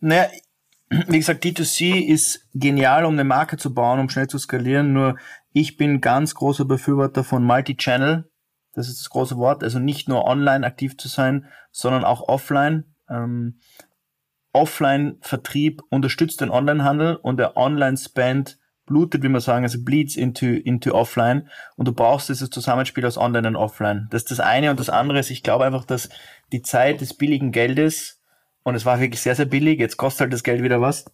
[0.00, 0.28] Naja,
[0.90, 4.92] wie gesagt, D2C ist genial, um eine Marke zu bauen, um schnell zu skalieren.
[4.92, 5.16] Nur
[5.60, 8.30] ich bin ganz großer Befürworter von Multi-Channel.
[8.74, 9.64] Das ist das große Wort.
[9.64, 12.94] Also nicht nur online aktiv zu sein, sondern auch offline.
[13.10, 13.58] Ähm,
[14.52, 20.92] Offline-Vertrieb unterstützt den Online-Handel und der Online-Spend blutet, wie man sagen, also bleeds into, into
[20.94, 24.06] offline und du brauchst dieses Zusammenspiel aus online und offline.
[24.10, 26.08] Das ist das eine und das andere ist, ich glaube einfach, dass
[26.52, 28.22] die Zeit des billigen Geldes
[28.62, 29.78] und es war wirklich sehr, sehr billig.
[29.78, 31.04] Jetzt kostet halt das Geld wieder was.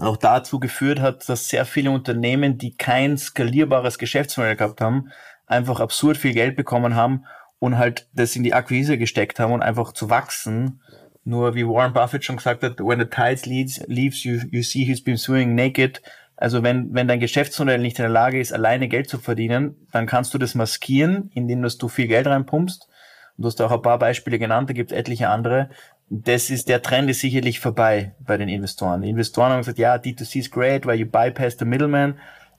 [0.00, 5.10] Auch dazu geführt hat, dass sehr viele Unternehmen, die kein skalierbares Geschäftsmodell gehabt haben,
[5.46, 7.26] einfach absurd viel Geld bekommen haben
[7.58, 10.80] und halt das in die Akquise gesteckt haben und einfach zu wachsen.
[11.24, 14.84] Nur wie Warren Buffett schon gesagt hat, when the tide leads, leaves, you, you see
[14.84, 16.02] he's been swimming naked.
[16.36, 20.06] Also wenn, wenn dein Geschäftsmodell nicht in der Lage ist, alleine Geld zu verdienen, dann
[20.06, 22.88] kannst du das maskieren, indem dass du viel Geld reinpumpst.
[23.36, 25.70] Und du hast auch ein paar Beispiele genannt, da gibt es etliche andere
[26.14, 29.00] das ist, der Trend ist sicherlich vorbei bei den Investoren.
[29.00, 32.18] Die Investoren haben gesagt, ja, D2C ist great, weil you bypass the middleman,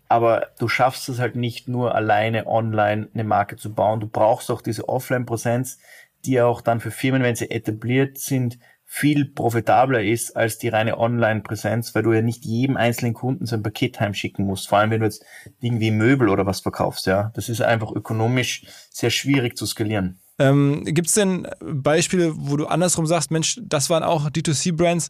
[0.09, 3.99] aber du schaffst es halt nicht nur alleine online eine Marke zu bauen.
[3.99, 5.77] Du brauchst auch diese Offline-Präsenz,
[6.25, 10.97] die auch dann für Firmen, wenn sie etabliert sind, viel profitabler ist als die reine
[10.97, 14.67] Online-Präsenz, weil du ja nicht jedem einzelnen Kunden so ein Paket heimschicken musst.
[14.67, 15.23] Vor allem, wenn du jetzt
[15.61, 17.31] irgendwie Möbel oder was verkaufst, ja.
[17.35, 20.22] Das ist einfach ökonomisch sehr schwierig zu skalieren.
[20.43, 25.07] Ähm, Gibt es denn Beispiele, wo du andersrum sagst, Mensch, das waren auch D2C-Brands,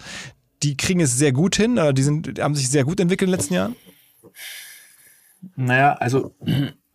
[0.62, 3.28] die kriegen es sehr gut hin, oder die, sind, die haben sich sehr gut entwickelt
[3.28, 3.76] in den letzten Jahren?
[5.56, 6.36] Naja, also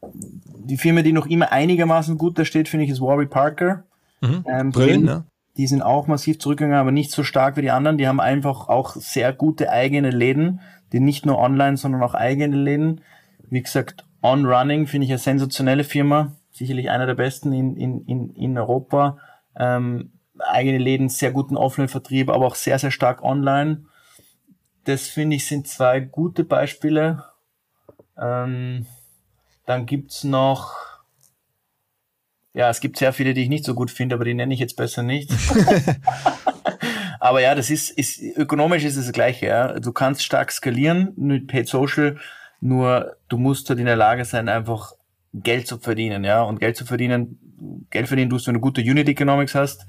[0.01, 3.85] die Firma, die noch immer einigermaßen gut da steht, finde ich, ist Warby Parker.
[4.20, 4.44] Mhm.
[4.48, 5.24] Ähm, Brillen, ne?
[5.57, 7.98] Die sind auch massiv zurückgegangen, aber nicht so stark wie die anderen.
[7.98, 10.61] Die haben einfach auch sehr gute eigene Läden,
[10.92, 13.01] die nicht nur online, sondern auch eigene Läden.
[13.51, 18.05] Wie gesagt, On Running finde ich eine sensationelle Firma sicherlich einer der besten in, in,
[18.05, 19.18] in, in Europa.
[19.57, 23.85] Ähm, eigene Läden, sehr guten Offline-Vertrieb, aber auch sehr, sehr stark online.
[24.85, 27.25] Das finde ich sind zwei gute Beispiele.
[28.21, 28.87] Ähm,
[29.66, 30.75] dann gibt's noch,
[32.55, 34.61] ja, es gibt sehr viele, die ich nicht so gut finde, aber die nenne ich
[34.61, 35.31] jetzt besser nicht.
[37.21, 39.47] aber ja, das ist, ist ökonomisch ist es das Gleiche.
[39.47, 39.79] Ja.
[39.79, 42.18] Du kannst stark skalieren mit Paid Social,
[42.61, 44.94] nur du musst halt in der Lage sein, einfach
[45.35, 46.43] Geld zu verdienen, ja.
[46.43, 49.87] Und Geld zu verdienen, Geld verdienen tust, wenn du gute Unit Economics hast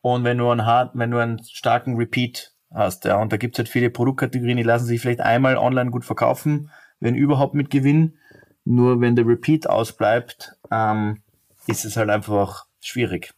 [0.00, 3.20] und wenn du einen hart, wenn du einen starken Repeat hast, ja.
[3.20, 6.70] Und da gibt's halt viele Produktkategorien, die lassen sich vielleicht einmal online gut verkaufen,
[7.00, 8.18] wenn überhaupt mit Gewinn.
[8.66, 11.22] Nur wenn der Repeat ausbleibt, ähm,
[11.66, 13.30] ist es halt einfach schwierig.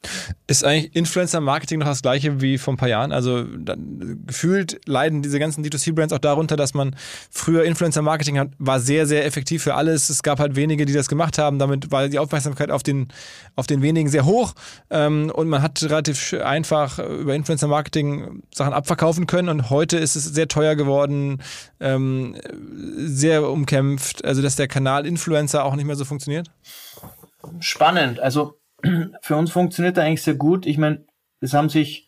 [0.47, 3.13] Ist eigentlich Influencer-Marketing noch das gleiche wie vor ein paar Jahren?
[3.13, 3.45] Also
[4.27, 6.97] gefühlt leiden diese ganzen D2C-Brands auch darunter, dass man
[7.31, 10.11] früher Influencer-Marketing hat, war sehr, sehr effektiv für alles.
[10.11, 11.59] Es gab halt wenige, die das gemacht haben.
[11.59, 13.09] Damit war die Aufmerksamkeit auf den,
[13.55, 14.55] auf den wenigen sehr hoch.
[14.91, 19.49] Ähm, und man hat relativ einfach über Influencer-Marketing Sachen abverkaufen können.
[19.49, 21.43] Und heute ist es sehr teuer geworden,
[21.81, 22.37] ähm,
[22.97, 24.25] sehr umkämpft.
[24.25, 26.51] Also, dass der Kanal Influencer auch nicht mehr so funktioniert?
[27.61, 28.21] Spannend.
[28.21, 28.59] Also,
[29.23, 30.67] für uns funktioniert er eigentlich sehr gut.
[30.67, 31.07] Ich meine,
[31.41, 32.07] es haben sich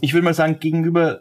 [0.00, 1.20] ich würde mal sagen, gegenüber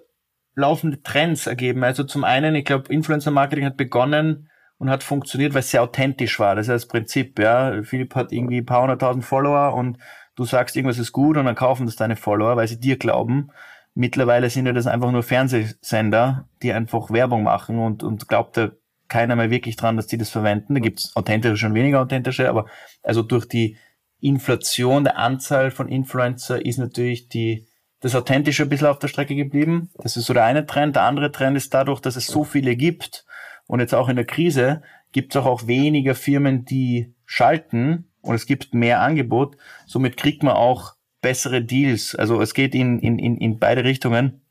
[0.56, 1.84] laufende Trends ergeben.
[1.84, 5.84] Also zum einen, ich glaube, Influencer Marketing hat begonnen und hat funktioniert, weil es sehr
[5.84, 6.56] authentisch war.
[6.56, 7.82] Das ist das Prinzip, ja.
[7.84, 9.98] Philipp hat irgendwie ein paar hunderttausend Follower und
[10.36, 13.50] du sagst, irgendwas ist gut und dann kaufen das deine Follower, weil sie dir glauben.
[13.96, 18.72] Mittlerweile sind ja das einfach nur Fernsehsender, die einfach Werbung machen und, und glaubt da
[19.08, 20.74] keiner mehr wirklich dran, dass die das verwenden.
[20.74, 22.66] Da gibt's authentische schon weniger authentische, aber
[23.04, 23.78] also durch die
[24.24, 27.68] Inflation der Anzahl von Influencer ist natürlich die,
[28.00, 29.90] das Authentische ein bisschen auf der Strecke geblieben.
[29.96, 30.96] Das ist so der eine Trend.
[30.96, 33.26] Der andere Trend ist dadurch, dass es so viele gibt
[33.68, 38.36] und jetzt auch in der Krise gibt es auch, auch weniger Firmen, die schalten und
[38.36, 39.58] es gibt mehr Angebot.
[39.86, 42.16] Somit kriegt man auch bessere Deals.
[42.16, 44.42] Also es geht in, in, in, in beide Richtungen.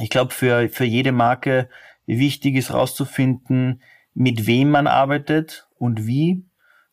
[0.00, 1.68] Ich glaube, für, für jede Marke
[2.06, 3.80] wichtig ist rauszufinden,
[4.12, 6.44] mit wem man arbeitet und wie.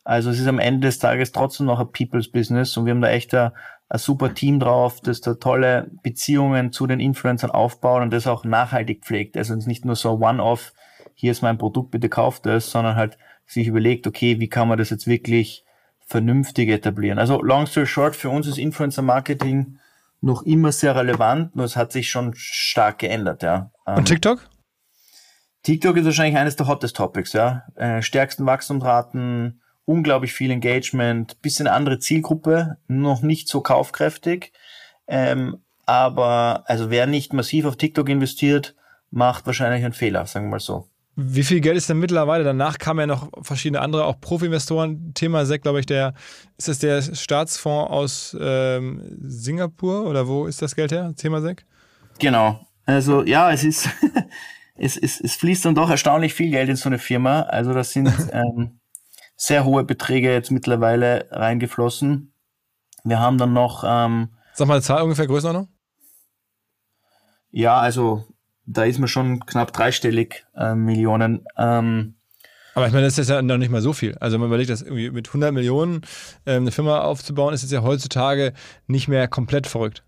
[0.04, 3.00] Also es ist am Ende des Tages trotzdem noch ein People's Business und wir haben
[3.00, 3.52] da echt ein,
[3.88, 8.44] ein super Team drauf, das da tolle Beziehungen zu den Influencern aufbaut und das auch
[8.44, 9.36] nachhaltig pflegt.
[9.36, 10.72] Also es ist nicht nur so One-Off,
[11.14, 14.78] hier ist mein Produkt, bitte kauft es, sondern halt sich überlegt, okay, wie kann man
[14.78, 15.64] das jetzt wirklich
[16.06, 17.18] vernünftig etablieren.
[17.18, 19.78] Also long story short, für uns ist Influencer Marketing
[20.20, 23.70] noch immer sehr relevant, nur es hat sich schon stark geändert, ja.
[23.84, 24.48] Und ähm, TikTok?
[25.62, 27.64] TikTok ist wahrscheinlich eines der hottest Topics, ja.
[27.74, 34.52] Äh, stärksten Wachstumsraten, unglaublich viel Engagement, bisschen andere Zielgruppe, noch nicht so kaufkräftig.
[35.06, 38.74] Ähm, aber also wer nicht massiv auf TikTok investiert,
[39.10, 40.88] macht wahrscheinlich einen Fehler, sagen wir mal so.
[41.14, 42.42] Wie viel Geld ist denn mittlerweile?
[42.42, 45.12] Danach kamen ja noch verschiedene andere, auch Profi-Investoren.
[45.12, 46.14] Thema SEC, glaube ich, der,
[46.56, 51.12] ist das der Staatsfonds aus ähm, Singapur oder wo ist das Geld her?
[51.14, 51.66] Thema SEC?
[52.18, 52.66] Genau.
[52.86, 53.90] Also ja, es ist,
[54.76, 57.42] es, es, es fließt dann doch erstaunlich viel Geld in so eine Firma.
[57.42, 58.80] Also das sind ähm,
[59.42, 62.32] sehr hohe Beträge jetzt mittlerweile reingeflossen.
[63.02, 63.82] Wir haben dann noch.
[63.84, 65.68] Ähm, Sag mal eine Zahl ungefähr Größenordnung?
[67.50, 68.24] Ja, also
[68.66, 71.44] da ist man schon knapp dreistellig äh, Millionen.
[71.56, 72.14] Ähm,
[72.74, 74.16] aber ich meine, das ist ja noch nicht mal so viel.
[74.18, 76.02] Also man überlegt, dass irgendwie mit 100 Millionen
[76.46, 78.52] ähm, eine Firma aufzubauen, ist jetzt ja heutzutage
[78.86, 80.04] nicht mehr komplett verrückt.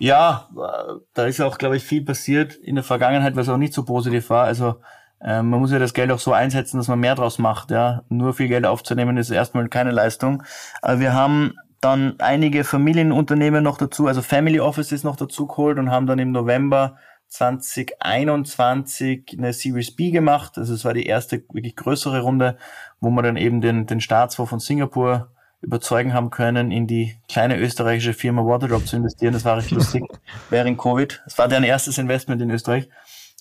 [0.00, 3.74] Ja, äh, da ist auch, glaube ich, viel passiert in der Vergangenheit, was auch nicht
[3.74, 4.44] so positiv war.
[4.44, 4.80] Also
[5.24, 7.70] ähm, man muss ja das Geld auch so einsetzen, dass man mehr draus macht.
[7.70, 10.42] Ja, nur viel Geld aufzunehmen ist erstmal keine Leistung.
[10.82, 15.90] Aber wir haben dann einige Familienunternehmen noch dazu, also Family Offices noch dazu geholt und
[15.90, 16.96] haben dann im November
[17.28, 20.58] 2021 eine Series B gemacht.
[20.58, 22.56] Also es war die erste wirklich größere Runde,
[23.00, 25.30] wo wir dann eben den, den Staatsfonds von Singapur
[25.64, 29.32] überzeugen haben können, in die kleine österreichische Firma Waterdrop zu investieren.
[29.32, 30.04] Das war recht lustig
[30.50, 31.22] während Covid.
[31.26, 32.88] Es war deren erstes Investment in Österreich.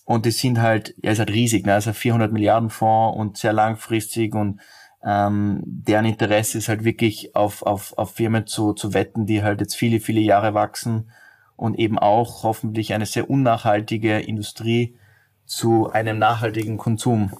[0.06, 1.74] Und die sind halt, ja, ist halt riesig, ne?
[1.74, 4.60] Also 400 Milliarden Fonds und sehr langfristig und
[5.06, 9.60] ähm, deren Interesse ist halt wirklich auf, auf, auf Firmen zu, zu wetten, die halt
[9.60, 11.12] jetzt viele, viele Jahre wachsen
[11.56, 14.96] und eben auch hoffentlich eine sehr unnachhaltige Industrie
[15.46, 17.32] zu einem nachhaltigen Konsum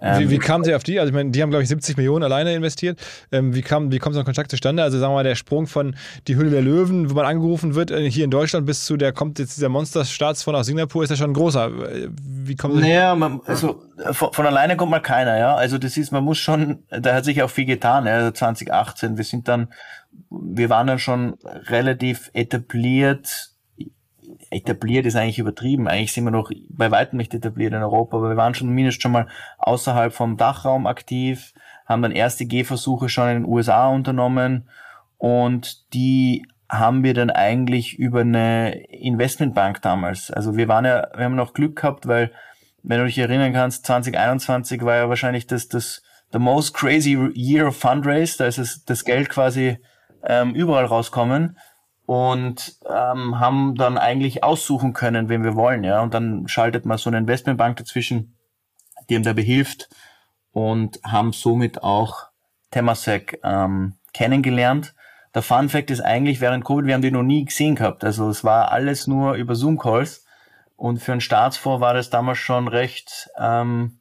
[0.00, 1.00] ähm, wie, wie kam sie auf die?
[1.00, 3.00] Also ich meine, die haben, glaube ich, 70 Millionen alleine investiert.
[3.32, 4.82] Ähm, wie, kam, wie kommt so ein Kontakt zustande?
[4.82, 5.96] Also sagen wir mal, der Sprung von
[6.28, 9.12] die Hülle der Löwen, wo man angerufen wird, äh, hier in Deutschland bis zu der
[9.12, 11.70] kommt jetzt dieser Monster-Staatsfonds aus Singapur, ist ja schon ein großer.
[12.22, 13.82] Wie kommt Naja, man, also
[14.12, 15.56] von, von, alleine kommt mal keiner, ja.
[15.56, 18.14] Also das ist, man muss schon, da hat sich auch viel getan, ja.
[18.14, 19.68] Also 2018, wir sind dann,
[20.30, 21.34] wir waren dann schon
[21.68, 23.50] relativ etabliert
[24.50, 25.88] etabliert ist eigentlich übertrieben.
[25.88, 29.02] Eigentlich sind wir noch bei weitem nicht etabliert in Europa, aber wir waren schon mindestens
[29.02, 29.28] schon mal
[29.58, 31.52] außerhalb vom Dachraum aktiv,
[31.86, 34.68] haben dann erste Gehversuche schon in den USA unternommen
[35.18, 40.30] und die haben wir dann eigentlich über eine Investmentbank damals.
[40.30, 42.30] Also wir waren ja, wir haben noch Glück gehabt, weil,
[42.82, 47.66] wenn du dich erinnern kannst, 2021 war ja wahrscheinlich das, das, the most crazy year
[47.66, 48.36] of fundraise.
[48.36, 49.78] Da ist es, das Geld quasi
[50.22, 51.56] ähm, überall rauskommen
[52.08, 56.00] und ähm, haben dann eigentlich aussuchen können, wen wir wollen, ja.
[56.00, 58.34] Und dann schaltet man so eine Investmentbank dazwischen,
[59.10, 59.90] die ihm dabei hilft
[60.50, 62.28] und haben somit auch
[62.70, 64.94] Temasek ähm, kennengelernt.
[65.34, 68.02] Der Fun Fact ist eigentlich, während Covid, wir haben die noch nie gesehen gehabt.
[68.02, 70.24] Also es war alles nur über Zoom-Calls.
[70.76, 73.98] Und für einen Staatsfonds war das damals schon recht, ähm,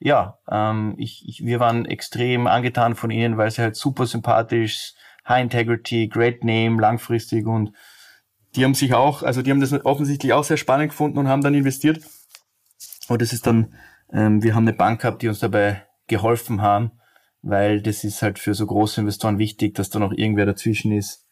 [0.00, 4.94] ja, ähm, ich, ich, wir waren extrem angetan von ihnen, weil sie halt super sympathisch,
[5.28, 7.72] High Integrity, Great Name, langfristig und
[8.54, 11.42] die haben sich auch, also die haben das offensichtlich auch sehr spannend gefunden und haben
[11.42, 12.00] dann investiert.
[13.08, 13.74] Und das ist dann,
[14.12, 16.92] ähm, wir haben eine Bank gehabt, die uns dabei geholfen haben,
[17.42, 21.26] weil das ist halt für so große Investoren wichtig, dass da noch irgendwer dazwischen ist,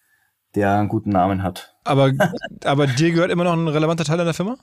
[0.55, 1.75] der einen guten Namen hat.
[1.85, 2.13] Aber,
[2.65, 4.57] aber dir gehört immer noch ein relevanter Teil der Firma?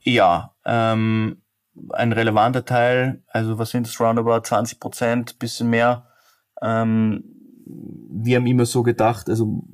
[0.00, 1.42] Ja, ähm,
[1.90, 6.06] ein relevanter Teil, also was sind das, roundabout 20 Prozent, bisschen mehr.
[6.62, 7.33] Ähm,
[7.66, 9.64] wir haben immer so gedacht, also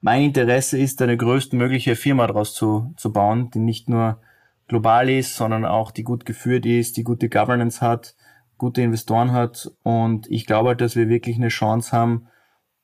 [0.00, 4.20] mein Interesse ist, eine größtmögliche Firma daraus zu, zu bauen, die nicht nur
[4.68, 8.14] global ist, sondern auch die gut geführt ist, die gute Governance hat,
[8.58, 9.70] gute Investoren hat.
[9.82, 12.28] Und ich glaube halt, dass wir wirklich eine Chance haben,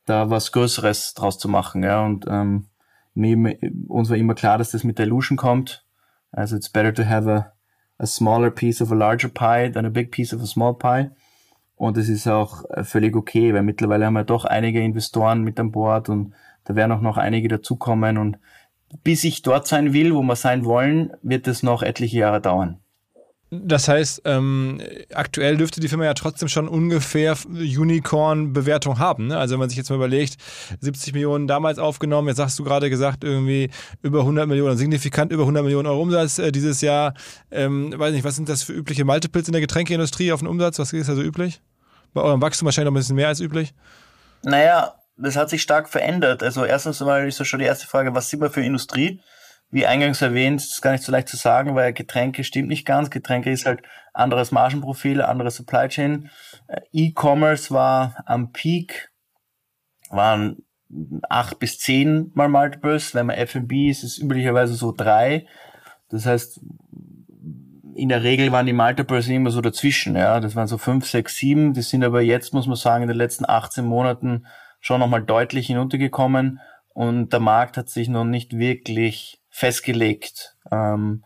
[0.06, 1.82] da was Größeres draus zu machen.
[1.82, 2.04] Ja.
[2.04, 2.66] Und ähm,
[3.14, 3.56] mir,
[3.88, 5.86] uns war immer klar, dass das mit der Illusion kommt.
[6.32, 7.52] Also it's better to have a,
[7.98, 11.10] a smaller piece of a larger pie than a big piece of a small pie.
[11.76, 15.58] Und es ist auch äh, völlig okay, weil mittlerweile haben wir doch einige Investoren mit
[15.58, 16.32] an Bord und
[16.64, 18.16] da werden auch noch einige dazukommen.
[18.16, 18.38] Und
[19.02, 22.78] bis ich dort sein will, wo wir sein wollen, wird es noch etliche Jahre dauern.
[23.62, 24.80] Das heißt, ähm,
[25.12, 29.28] aktuell dürfte die Firma ja trotzdem schon ungefähr Unicorn-Bewertung haben.
[29.28, 29.38] Ne?
[29.38, 30.36] Also wenn man sich jetzt mal überlegt,
[30.80, 33.70] 70 Millionen damals aufgenommen, jetzt hast du gerade gesagt, irgendwie
[34.02, 37.14] über 100 Millionen, signifikant über 100 Millionen Euro Umsatz äh, dieses Jahr.
[37.50, 40.78] Ähm, weiß nicht, was sind das für übliche Multiples in der Getränkeindustrie auf den Umsatz?
[40.78, 41.60] Was ist da so üblich?
[42.12, 43.74] Bei eurem Wachstum wahrscheinlich noch ein bisschen mehr als üblich?
[44.42, 46.42] Naja, das hat sich stark verändert.
[46.42, 49.20] Also erstens mal ist so schon die erste Frage, was sind wir für Industrie?
[49.74, 53.10] Wie eingangs erwähnt, ist gar nicht so leicht zu sagen, weil Getränke stimmt nicht ganz.
[53.10, 56.30] Getränke ist halt anderes Margenprofil, anderes Supply Chain.
[56.68, 59.10] Äh, E-Commerce war am Peak,
[60.10, 60.62] waren
[61.28, 63.16] acht bis zehn mal Multiples.
[63.16, 65.48] Wenn man F&B ist, ist es üblicherweise so drei.
[66.08, 66.60] Das heißt,
[67.96, 70.14] in der Regel waren die Multiples immer so dazwischen.
[70.14, 71.74] Ja, das waren so fünf, sechs, sieben.
[71.74, 74.46] Das sind aber jetzt, muss man sagen, in den letzten 18 Monaten
[74.78, 76.60] schon nochmal deutlich hinuntergekommen
[76.90, 81.24] und der Markt hat sich noch nicht wirklich festgelegt, ähm,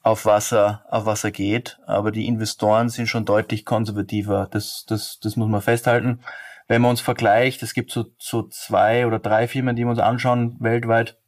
[0.00, 1.80] auf was er, auf was er geht.
[1.86, 4.46] Aber die Investoren sind schon deutlich konservativer.
[4.48, 6.20] Das, das, das muss man festhalten.
[6.68, 9.98] Wenn man uns vergleicht, es gibt so, so zwei oder drei Firmen, die wir uns
[9.98, 11.18] anschauen weltweit.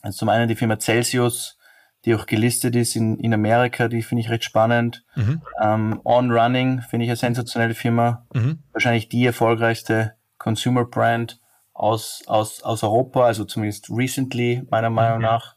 [0.00, 1.58] Also zum einen die Firma Celsius,
[2.04, 5.04] die auch gelistet ist in, in Amerika, die finde ich recht spannend.
[5.16, 5.42] Mhm.
[5.60, 8.26] Ähm, On Running finde ich eine sensationelle Firma.
[8.32, 8.62] Mhm.
[8.72, 11.40] Wahrscheinlich die erfolgreichste Consumer Brand
[11.72, 15.24] aus, aus, aus Europa, also zumindest recently, meiner Meinung mhm.
[15.24, 15.56] nach.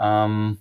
[0.00, 0.58] Ähm,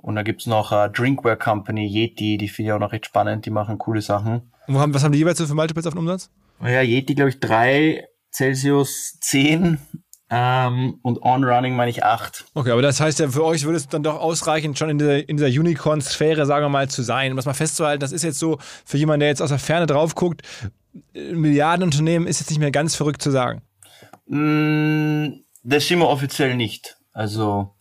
[0.00, 3.46] und da gibt's noch uh, Drinkware Company, Yeti, die finde ich auch noch recht spannend,
[3.46, 4.52] die machen coole Sachen.
[4.66, 6.30] Und haben, was haben die jeweils so für Multiples auf den Umsatz?
[6.62, 9.78] Ja, Yeti, glaube ich, drei, Celsius zehn
[10.30, 12.44] ähm, und On-Running meine ich acht.
[12.54, 15.28] Okay, aber das heißt ja, für euch würde es dann doch ausreichen, schon in dieser,
[15.28, 17.32] in dieser Unicorn-Sphäre, sagen wir mal, zu sein.
[17.32, 19.86] Um das mal festzuhalten, das ist jetzt so, für jemanden, der jetzt aus der Ferne
[19.86, 20.42] drauf guckt,
[21.14, 23.62] Milliardenunternehmen ist jetzt nicht mehr ganz verrückt zu sagen.
[24.26, 26.98] Mm, das sind wir offiziell nicht.
[27.12, 27.74] Also,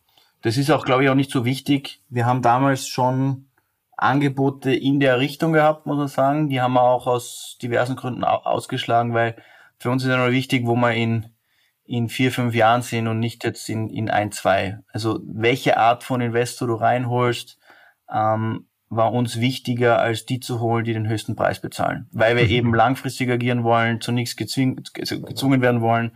[0.47, 2.01] das ist auch, glaube ich, auch nicht so wichtig.
[2.07, 3.49] Wir haben damals schon
[3.97, 6.47] Angebote in der Richtung gehabt, muss man sagen.
[6.47, 9.35] Die haben wir auch aus diversen Gründen ausgeschlagen, weil
[9.77, 11.25] für uns ist ja nur wichtig, wo wir in,
[11.83, 14.79] in vier, fünf Jahren sind und nicht jetzt in, in ein, zwei.
[14.93, 17.59] Also welche Art von Investor du reinholst,
[18.09, 22.07] ähm, war uns wichtiger, als die zu holen, die den höchsten Preis bezahlen.
[22.13, 22.51] Weil wir mhm.
[22.51, 26.15] eben langfristig agieren wollen, zu nichts gezwungen, gezwungen werden wollen.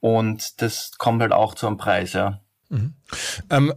[0.00, 2.40] Und das kommt halt auch zu einem Preis, ja.
[2.70, 2.94] Mhm.
[3.50, 3.74] Ähm,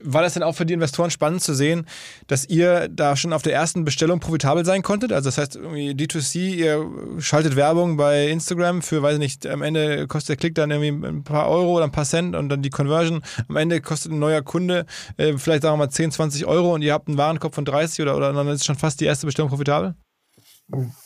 [0.00, 1.86] war das denn auch für die Investoren spannend zu sehen,
[2.26, 5.12] dass ihr da schon auf der ersten Bestellung profitabel sein konntet?
[5.12, 9.62] Also das heißt, irgendwie D2C, ihr schaltet Werbung bei Instagram für, weiß ich nicht, am
[9.62, 12.62] Ende kostet der Klick dann irgendwie ein paar Euro oder ein paar Cent und dann
[12.62, 13.22] die Conversion.
[13.48, 16.82] Am Ende kostet ein neuer Kunde äh, vielleicht sagen wir mal 10, 20 Euro und
[16.82, 19.50] ihr habt einen Warenkorb von 30 oder, oder dann ist schon fast die erste Bestellung
[19.50, 19.94] profitabel?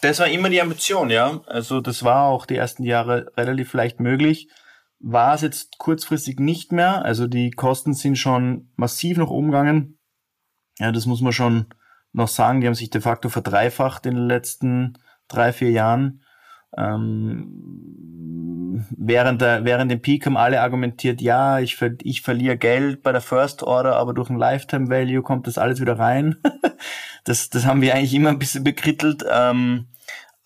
[0.03, 1.41] Das war immer die Ambition, ja.
[1.47, 4.49] Also das war auch die ersten Jahre relativ leicht möglich
[5.01, 7.05] war es jetzt kurzfristig nicht mehr.
[7.05, 9.99] Also die Kosten sind schon massiv noch umgegangen.
[10.79, 11.67] Ja, das muss man schon
[12.13, 12.61] noch sagen.
[12.61, 16.23] Die haben sich de facto verdreifacht in den letzten drei, vier Jahren.
[16.77, 17.47] Ähm,
[18.91, 23.13] während, der, während dem Peak haben alle argumentiert, ja, ich, ver ich verliere Geld bei
[23.13, 26.37] der First Order, aber durch ein Lifetime Value kommt das alles wieder rein.
[27.25, 29.25] das, das haben wir eigentlich immer ein bisschen bekrittelt.
[29.31, 29.89] Ähm,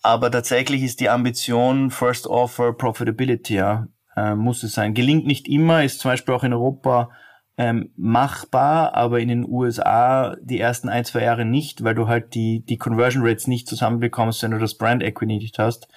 [0.01, 4.93] aber tatsächlich ist die Ambition First Offer Profitability, ja äh, muss es sein.
[4.93, 7.09] Gelingt nicht immer, ist zum Beispiel auch in Europa
[7.57, 12.33] ähm, machbar, aber in den USA die ersten ein, zwei Jahre nicht, weil du halt
[12.33, 15.87] die, die Conversion Rates nicht zusammenbekommst, wenn du das Brand Equity nicht hast.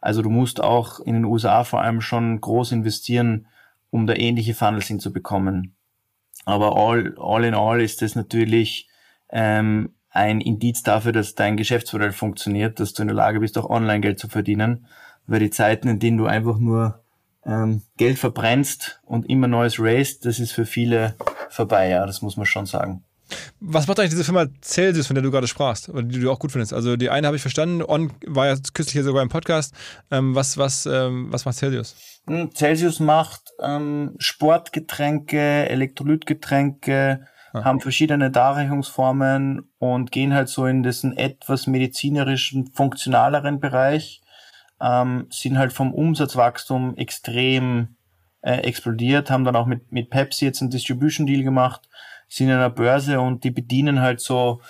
[0.00, 3.46] Also du musst auch in den USA vor allem schon groß investieren,
[3.90, 5.76] um da ähnliche Funnels hinzubekommen.
[6.44, 8.88] Aber all, all in all ist das natürlich
[9.30, 13.70] ähm, ein Indiz dafür, dass dein Geschäftsmodell funktioniert, dass du in der Lage bist, auch
[13.70, 14.86] online Geld zu verdienen.
[15.26, 17.03] Weil die Zeiten, in denen du einfach nur
[17.46, 21.14] ähm, Geld verbrennst und immer Neues raised, das ist für viele
[21.50, 23.04] vorbei, ja, das muss man schon sagen.
[23.60, 26.38] Was macht eigentlich diese Firma Celsius, von der du gerade sprachst, oder die du auch
[26.38, 26.72] gut findest?
[26.72, 29.74] Also die eine habe ich verstanden, On war ja kürzlich hier sogar im Podcast.
[30.10, 31.96] Ähm, was, was, ähm, was macht Celsius?
[32.26, 37.64] Hm, Celsius macht ähm, Sportgetränke, Elektrolytgetränke, ah.
[37.64, 44.20] haben verschiedene Darreichungsformen und gehen halt so in diesen etwas medizinerischen, funktionaleren Bereich
[44.84, 47.96] ähm, sind halt vom Umsatzwachstum extrem
[48.42, 51.88] äh, explodiert, haben dann auch mit, mit Pepsi jetzt einen Distribution Deal gemacht,
[52.28, 54.60] sind in einer Börse und die bedienen halt so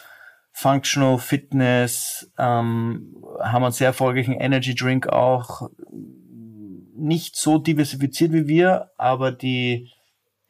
[0.52, 5.68] Functional Fitness, ähm, haben einen sehr erfolgreichen Energy Drink auch,
[6.96, 9.90] nicht so diversifiziert wie wir, aber die,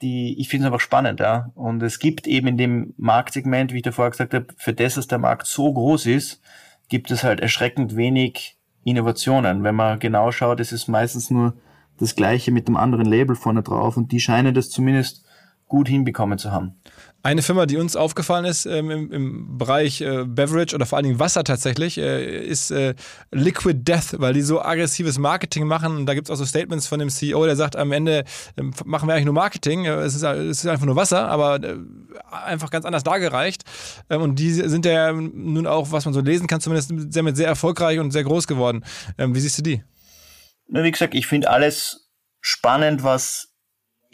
[0.02, 1.50] die, ich finde es einfach spannend, ja.
[1.54, 5.06] Und es gibt eben in dem Marktsegment, wie ich davor gesagt habe, für das, dass
[5.06, 6.42] der Markt so groß ist,
[6.90, 8.53] gibt es halt erschreckend wenig
[8.84, 9.62] Innovationen.
[9.62, 11.54] Wenn man genau schaut, ist es meistens nur
[11.98, 15.24] das gleiche mit dem anderen Label vorne drauf und die scheinen das zumindest
[15.68, 16.76] gut hinbekommen zu haben.
[17.24, 21.06] Eine Firma, die uns aufgefallen ist ähm, im, im, Bereich äh, Beverage oder vor allen
[21.06, 22.94] Dingen Wasser tatsächlich, äh, ist äh,
[23.30, 25.96] Liquid Death, weil die so aggressives Marketing machen.
[25.96, 28.24] Und da gibt es auch so Statements von dem CEO, der sagt, am Ende
[28.58, 29.86] ähm, machen wir eigentlich nur Marketing.
[29.86, 31.78] Äh, es, ist, es ist einfach nur Wasser, aber äh,
[32.30, 33.62] einfach ganz anders dargereicht.
[34.10, 37.48] Ähm, und die sind ja nun auch, was man so lesen kann, zumindest sehr, sehr
[37.48, 38.84] erfolgreich und sehr groß geworden.
[39.16, 39.82] Ähm, wie siehst du die?
[40.68, 42.10] Wie gesagt, ich finde alles
[42.42, 43.53] spannend, was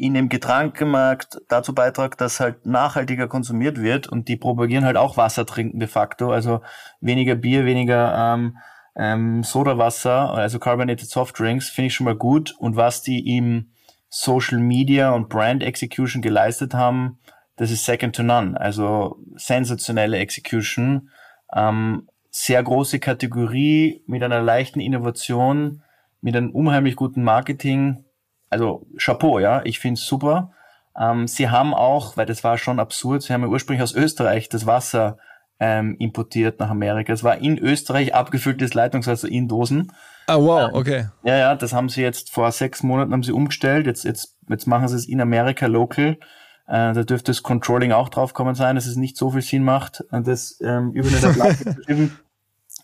[0.00, 5.16] in dem Getränkemarkt dazu beitragt, dass halt nachhaltiger konsumiert wird und die propagieren halt auch
[5.16, 6.62] Wasser trinken de facto, also
[7.00, 8.56] weniger Bier, weniger ähm,
[8.96, 12.54] ähm, Sodawasser, also Carbonated Soft Drinks, finde ich schon mal gut.
[12.58, 13.70] Und was die im
[14.08, 17.18] Social Media und Brand Execution geleistet haben,
[17.56, 21.10] das ist second to none, also sensationelle Execution,
[21.54, 25.82] ähm, sehr große Kategorie mit einer leichten Innovation,
[26.20, 28.04] mit einem unheimlich guten Marketing,
[28.50, 30.52] also Chapeau, ja, ich finde es super.
[30.98, 34.48] Ähm, sie haben auch, weil das war schon absurd, sie haben ja ursprünglich aus Österreich
[34.48, 35.18] das Wasser
[35.60, 37.12] ähm, importiert nach Amerika.
[37.12, 39.92] Es war in Österreich abgefülltes Leitungswasser in Dosen.
[40.26, 41.08] Ah, wow, ähm, okay.
[41.22, 43.86] Ja, ja, das haben sie jetzt vor sechs Monaten haben sie umgestellt.
[43.86, 46.18] Jetzt, jetzt, jetzt machen sie es in Amerika local.
[46.66, 50.04] Äh, da dürfte das Controlling auch draufkommen sein, dass es nicht so viel Sinn macht,
[50.10, 52.18] das ähm, über eine Tabelle zu schieben.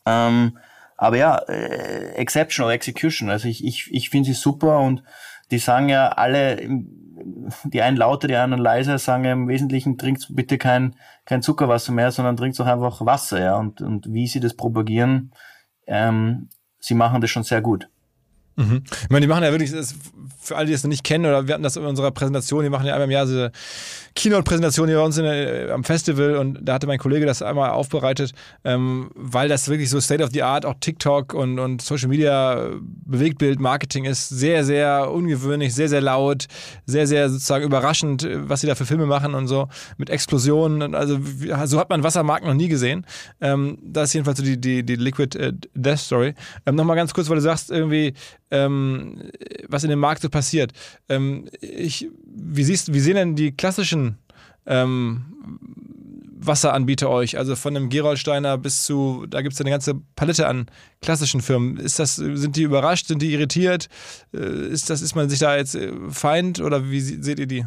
[0.08, 0.58] Ähm,
[0.96, 3.28] aber ja, äh, exceptional execution.
[3.28, 5.02] Also ich, ich, ich finde sie super und
[5.50, 6.56] die sagen ja alle,
[7.64, 11.92] die einen lauter, die anderen leiser, sagen ja im Wesentlichen, trinkt bitte kein, kein Zuckerwasser
[11.92, 13.56] mehr, sondern trinkt doch einfach Wasser, ja.
[13.56, 15.32] Und, und wie sie das propagieren,
[15.86, 17.88] ähm, sie machen das schon sehr gut.
[18.56, 18.82] Mhm.
[19.02, 19.72] Ich meine, die machen ja wirklich,
[20.40, 22.70] für alle, die das noch nicht kennen, oder wir hatten das in unserer Präsentation, die
[22.70, 23.52] machen ja einmal im Jahr diese
[24.14, 28.32] Keynote-Präsentation hier bei uns der, am Festival und da hatte mein Kollege das einmal aufbereitet,
[28.64, 32.70] ähm, weil das wirklich so State of the Art, auch TikTok und, und Social Media
[32.80, 36.46] Bewegtbild, Marketing ist sehr, sehr ungewöhnlich, sehr, sehr laut,
[36.86, 40.94] sehr, sehr sozusagen überraschend, was sie da für Filme machen und so, mit Explosionen.
[40.94, 41.18] Also
[41.66, 43.04] so hat man Wassermarken noch nie gesehen.
[43.40, 46.34] Ähm, das ist jedenfalls so die, die, die Liquid äh, Death Story.
[46.64, 48.14] Ähm, Nochmal ganz kurz, weil du sagst, irgendwie,
[48.50, 49.30] ähm,
[49.68, 50.72] was in dem Markt so passiert.
[51.08, 54.18] Ähm, ich, wie, siehst, wie sehen denn die klassischen
[54.66, 55.58] ähm,
[56.38, 57.38] Wasseranbieter euch?
[57.38, 60.66] Also von einem Gerolsteiner bis zu, da gibt es eine ganze Palette an
[61.02, 61.76] klassischen Firmen.
[61.76, 63.88] Ist das, sind die überrascht, sind die irritiert?
[64.32, 67.66] Äh, ist, das, ist man sich da jetzt äh, Feind oder wie seht ihr die?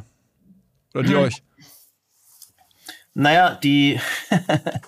[0.94, 1.20] Oder die hm.
[1.20, 1.44] euch?
[3.14, 4.00] Naja, die,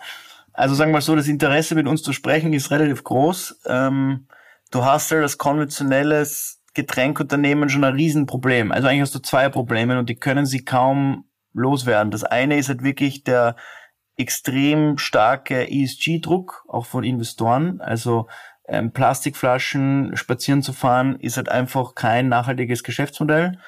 [0.53, 3.61] also sagen wir mal so, das Interesse mit uns zu sprechen ist relativ groß.
[3.65, 4.27] Ähm,
[4.71, 8.71] du hast halt als konventionelles Getränkunternehmen schon ein Riesenproblem.
[8.71, 12.11] Also eigentlich hast du zwei Probleme und die können sie kaum loswerden.
[12.11, 13.55] Das eine ist halt wirklich der
[14.17, 17.81] extrem starke ESG-Druck, auch von Investoren.
[17.81, 18.27] Also
[18.67, 23.59] ähm, Plastikflaschen spazieren zu fahren, ist halt einfach kein nachhaltiges Geschäftsmodell.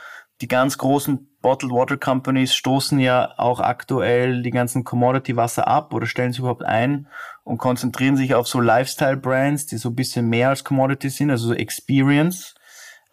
[0.41, 6.07] Die ganz großen Bottled Water Companies stoßen ja auch aktuell die ganzen Commodity-Wasser ab oder
[6.07, 7.07] stellen sie überhaupt ein
[7.43, 11.49] und konzentrieren sich auf so Lifestyle-Brands, die so ein bisschen mehr als Commodity sind, also
[11.49, 12.55] so Experience.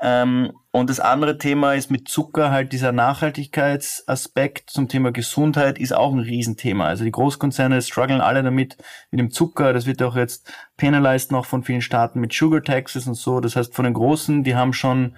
[0.00, 5.92] Ähm, und das andere Thema ist mit Zucker halt dieser Nachhaltigkeitsaspekt zum Thema Gesundheit ist
[5.92, 6.86] auch ein Riesenthema.
[6.86, 8.76] Also die Großkonzerne strugglen alle damit
[9.10, 9.72] mit dem Zucker.
[9.72, 13.40] Das wird auch jetzt penalized noch von vielen Staaten mit Sugar Taxes und so.
[13.40, 15.16] Das heißt, von den Großen, die haben schon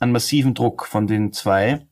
[0.00, 1.86] einen massiven Druck von den zwei.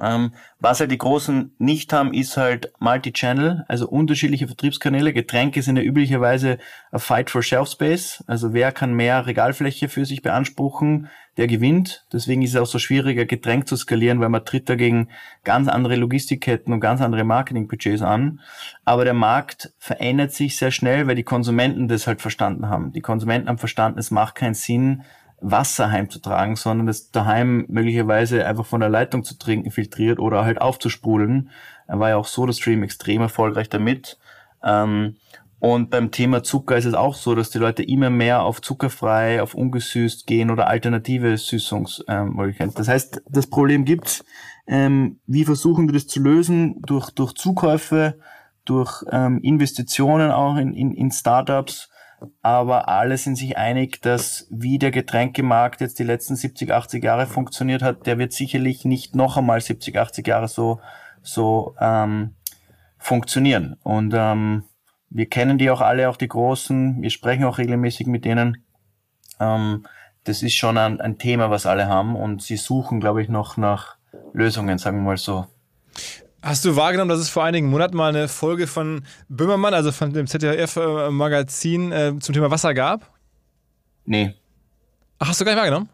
[0.00, 5.12] Ähm, was halt die Großen nicht haben, ist halt Multi-Channel, also unterschiedliche Vertriebskanäle.
[5.12, 6.58] Getränke sind ja üblicherweise
[6.90, 8.22] a Fight for Shelf Space.
[8.26, 12.06] Also wer kann mehr Regalfläche für sich beanspruchen, der gewinnt.
[12.12, 15.08] Deswegen ist es auch so schwierig, ein Getränk zu skalieren, weil man tritt dagegen
[15.44, 18.40] ganz andere Logistikketten und ganz andere Marketingbudgets an.
[18.84, 22.92] Aber der Markt verändert sich sehr schnell, weil die Konsumenten das halt verstanden haben.
[22.92, 25.02] Die Konsumenten haben verstanden, es macht keinen Sinn,
[25.50, 30.60] Wasser heimzutragen, sondern das daheim möglicherweise einfach von der Leitung zu trinken, filtriert oder halt
[30.60, 31.50] aufzusprudeln.
[31.86, 34.18] Er war ja auch so das Stream extrem erfolgreich damit.
[34.64, 35.16] Ähm,
[35.58, 39.40] und beim Thema Zucker ist es auch so, dass die Leute immer mehr auf zuckerfrei,
[39.40, 42.74] auf ungesüßt gehen oder alternative Süßungsmöglichkeiten.
[42.74, 44.24] das heißt, das Problem gibt's.
[44.66, 46.82] Ähm, wie versuchen wir das zu lösen?
[46.82, 48.18] Durch, durch Zukäufe,
[48.64, 51.88] durch ähm, Investitionen auch in, in, in Startups
[52.42, 57.26] aber alle sind sich einig, dass wie der Getränkemarkt jetzt die letzten 70, 80 Jahre
[57.26, 60.80] funktioniert hat, der wird sicherlich nicht noch einmal 70, 80 Jahre so,
[61.22, 62.34] so ähm,
[62.98, 63.76] funktionieren.
[63.82, 64.64] Und ähm,
[65.10, 68.64] wir kennen die auch alle, auch die Großen, wir sprechen auch regelmäßig mit denen.
[69.38, 69.86] Ähm,
[70.24, 73.56] das ist schon ein, ein Thema, was alle haben und sie suchen, glaube ich, noch
[73.56, 73.96] nach
[74.32, 75.46] Lösungen, sagen wir mal so.
[76.46, 80.12] Hast du wahrgenommen, dass es vor einigen Monaten mal eine Folge von Böhmermann, also von
[80.12, 83.10] dem ZDF-Magazin äh, zum Thema Wasser gab?
[84.04, 84.32] Nee.
[85.18, 85.88] Ach, hast du gar nicht wahrgenommen?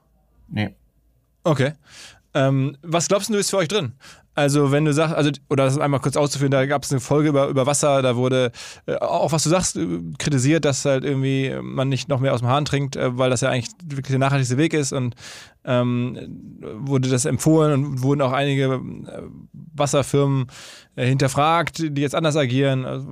[0.48, 0.74] Nee.
[1.42, 1.72] Okay.
[2.34, 3.94] Ähm, was glaubst du, ist für euch drin?
[4.35, 7.28] Also wenn du sagst, also oder das einmal kurz auszuführen, da gab es eine Folge
[7.28, 8.51] über, über Wasser, da wurde
[8.87, 12.41] äh, auch was du sagst äh, kritisiert, dass halt irgendwie man nicht noch mehr aus
[12.41, 15.14] dem Hahn trinkt, äh, weil das ja eigentlich wirklich der nachhaltigste Weg ist und
[15.64, 19.22] ähm, wurde das empfohlen und wurden auch einige äh,
[19.53, 20.47] Wasserfirmen
[20.97, 22.87] äh, hinterfragt, die jetzt anders agieren.
[22.87, 23.07] Also,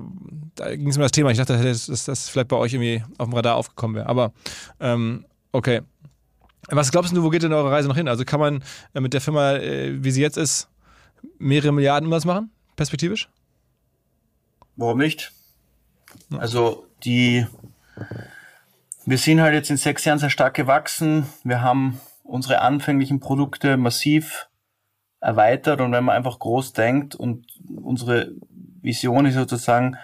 [0.54, 1.30] da ging es um das Thema.
[1.30, 4.08] Ich dachte, dass, dass das vielleicht bei euch irgendwie auf dem Radar aufgekommen wäre.
[4.08, 4.32] Aber
[4.80, 5.82] ähm, okay.
[6.72, 8.08] Was glaubst du, wo geht denn eure Reise noch hin?
[8.08, 8.62] Also kann man
[8.94, 10.69] äh, mit der Firma, wie sie jetzt ist,
[11.40, 13.28] mehrere Milliarden was machen, perspektivisch?
[14.76, 15.32] Warum nicht?
[16.38, 17.46] Also die,
[19.04, 21.26] wir sind halt jetzt in sechs Jahren sehr stark gewachsen.
[21.42, 24.48] Wir haben unsere anfänglichen Produkte massiv
[25.20, 27.46] erweitert und wenn man einfach groß denkt und
[27.82, 28.32] unsere
[28.80, 29.96] Vision ist sozusagen,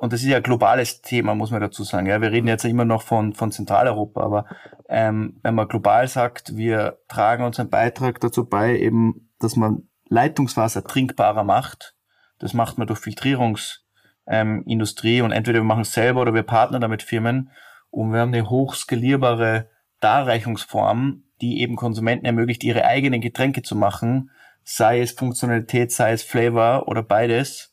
[0.00, 2.06] und das ist ja ein globales Thema, muss man dazu sagen.
[2.06, 4.46] Ja, wir reden jetzt immer noch von, von Zentraleuropa, aber
[4.88, 10.84] ähm, wenn man global sagt, wir tragen unseren Beitrag dazu bei, eben, dass man Leitungswasser
[10.84, 11.94] trinkbarer macht.
[12.38, 16.80] Das macht man durch Filtrierungsindustrie ähm, und entweder wir machen es selber oder wir partnern
[16.80, 17.50] damit Firmen
[17.90, 24.30] und wir haben eine hochskalierbare Darreichungsform, die eben Konsumenten ermöglicht, ihre eigenen Getränke zu machen,
[24.64, 27.72] sei es Funktionalität, sei es Flavor oder beides,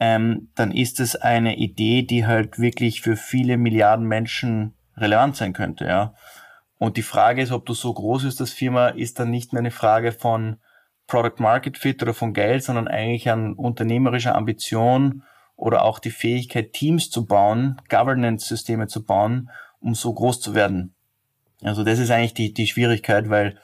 [0.00, 5.52] ähm, dann ist es eine Idee, die halt wirklich für viele Milliarden Menschen relevant sein
[5.52, 6.14] könnte, ja.
[6.78, 9.60] Und die Frage ist, ob du so groß ist, das Firma, ist dann nicht mehr
[9.60, 10.58] eine Frage von
[11.08, 15.24] Product Market Fit oder von Geld, sondern eigentlich an unternehmerischer Ambition
[15.56, 19.50] oder auch die Fähigkeit, Teams zu bauen, Governance-Systeme zu bauen,
[19.80, 20.94] um so groß zu werden.
[21.62, 23.58] Also das ist eigentlich die, die Schwierigkeit, weil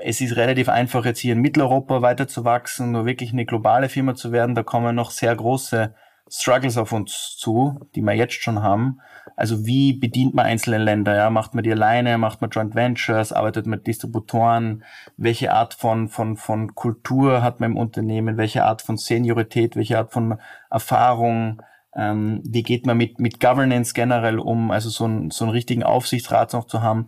[0.00, 3.90] es ist relativ einfach, jetzt hier in Mitteleuropa weiter zu wachsen, nur wirklich eine globale
[3.90, 4.54] Firma zu werden.
[4.54, 5.94] Da kommen noch sehr große
[6.30, 9.00] Struggles auf uns zu, die wir jetzt schon haben.
[9.36, 11.16] Also wie bedient man einzelne Länder?
[11.16, 12.18] Ja, macht man die alleine?
[12.18, 13.32] Macht man Joint Ventures?
[13.32, 14.84] Arbeitet man mit Distributoren?
[15.16, 18.36] Welche Art von, von, von Kultur hat man im Unternehmen?
[18.36, 19.76] Welche Art von Seniorität?
[19.76, 20.38] Welche Art von
[20.70, 21.62] Erfahrung?
[21.94, 24.70] Ähm, wie geht man mit, mit Governance generell um?
[24.70, 27.06] Also so, ein, so einen richtigen Aufsichtsrat noch zu haben.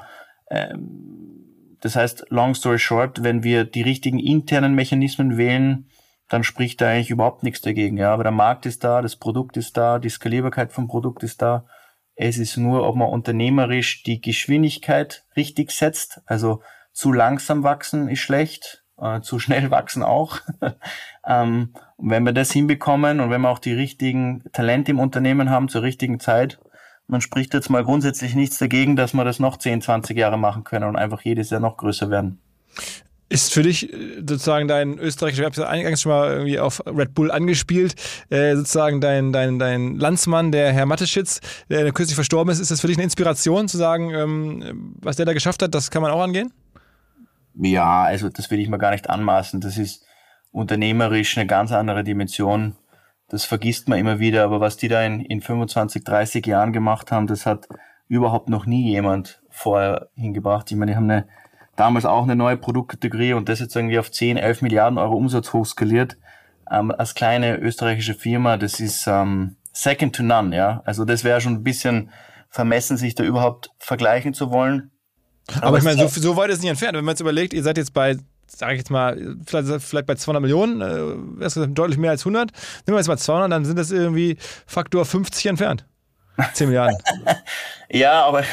[0.51, 5.87] Ähm, das heißt, long story short, wenn wir die richtigen internen Mechanismen wählen,
[6.29, 7.99] dann spricht da eigentlich überhaupt nichts dagegen.
[7.99, 11.43] Ja, aber der Markt ist da, das Produkt ist da, die Skalierbarkeit vom Produkt ist
[11.43, 11.67] da.
[12.17, 16.21] Es ist nur, ob man unternehmerisch die Geschwindigkeit richtig setzt.
[16.27, 16.63] Also
[16.93, 20.41] zu langsam wachsen ist schlecht, äh, zu schnell wachsen auch.
[21.27, 25.69] ähm, wenn wir das hinbekommen und wenn wir auch die richtigen Talente im Unternehmen haben
[25.69, 26.59] zur richtigen Zeit,
[27.07, 30.65] man spricht jetzt mal grundsätzlich nichts dagegen, dass wir das noch 10, 20 Jahre machen
[30.65, 32.41] können und einfach jedes Jahr noch größer werden.
[33.29, 36.83] Ist für dich äh, sozusagen dein österreichischer, ich habe ja eingangs schon mal irgendwie auf
[36.87, 37.95] Red Bull angespielt,
[38.31, 42.81] äh, sozusagen dein, dein, dein Landsmann, der Herr Matteschitz, der kürzlich verstorben ist, ist das
[42.81, 46.11] für dich eine Inspiration zu sagen, ähm, was der da geschafft hat, das kann man
[46.11, 46.53] auch angehen?
[47.57, 49.61] Ja, also das will ich mir gar nicht anmaßen.
[49.61, 50.05] Das ist
[50.51, 52.77] unternehmerisch eine ganz andere Dimension.
[53.29, 57.11] Das vergisst man immer wieder, aber was die da in, in 25, 30 Jahren gemacht
[57.11, 57.69] haben, das hat
[58.09, 60.71] überhaupt noch nie jemand vorher hingebracht.
[60.71, 61.27] Ich meine, die haben eine
[61.77, 65.53] damals auch eine neue Produktkategorie und das jetzt irgendwie auf 10, 11 Milliarden Euro Umsatz
[65.53, 66.17] hochskaliert.
[66.71, 70.83] Ähm, als kleine österreichische Firma, das ist ähm, second to none, ja.
[70.85, 72.11] Also das wäre schon ein bisschen
[72.49, 74.91] vermessen, sich da überhaupt vergleichen zu wollen.
[75.57, 76.97] Aber, Aber ich meine, so, so weit ist es nicht entfernt.
[76.97, 78.17] Wenn man jetzt überlegt, ihr seid jetzt bei
[78.47, 82.53] sage ich jetzt mal, vielleicht, vielleicht bei 200 Millionen, äh, deutlich mehr als 100.
[82.87, 85.87] Nehmen wir jetzt mal 200, dann sind das irgendwie Faktor 50 entfernt.
[86.55, 86.99] 10 Milliarden.
[87.91, 88.45] ja, aber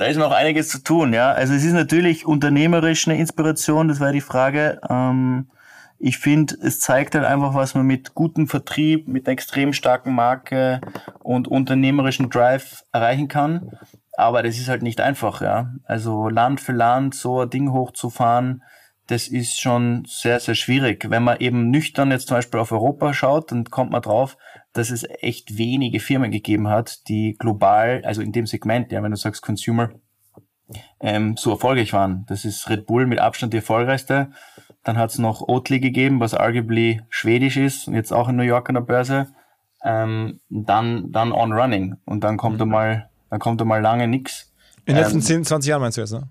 [0.00, 1.30] da ist noch einiges zu tun, ja.
[1.32, 4.80] Also es ist natürlich unternehmerisch eine Inspiration, das war die Frage.
[4.88, 5.50] Ähm,
[5.98, 10.14] ich finde, es zeigt halt einfach, was man mit gutem Vertrieb, mit einer extrem starken
[10.14, 10.80] Marke
[11.18, 13.72] und unternehmerischen Drive erreichen kann.
[14.16, 15.70] Aber das ist halt nicht einfach, ja.
[15.84, 18.62] Also Land für Land so ein Ding hochzufahren,
[19.10, 21.10] das ist schon sehr, sehr schwierig.
[21.10, 24.36] Wenn man eben nüchtern jetzt zum Beispiel auf Europa schaut, dann kommt man drauf,
[24.72, 29.10] dass es echt wenige Firmen gegeben hat, die global, also in dem Segment, ja, wenn
[29.10, 29.90] du sagst Consumer,
[31.00, 32.24] ähm, so erfolgreich waren.
[32.28, 34.30] Das ist Red Bull mit Abstand die erfolgreichste.
[34.84, 38.44] Dann hat es noch Oatly gegeben, was arguably schwedisch ist und jetzt auch in New
[38.44, 39.26] York an der Börse.
[39.82, 41.96] ähm, dann, dann on running.
[42.04, 42.62] Und dann kommt mhm.
[42.62, 44.52] einmal, dann kommt einmal lange nichts.
[44.84, 46.28] In den letzten ähm, 10, 20 Jahren meinst du jetzt, ne?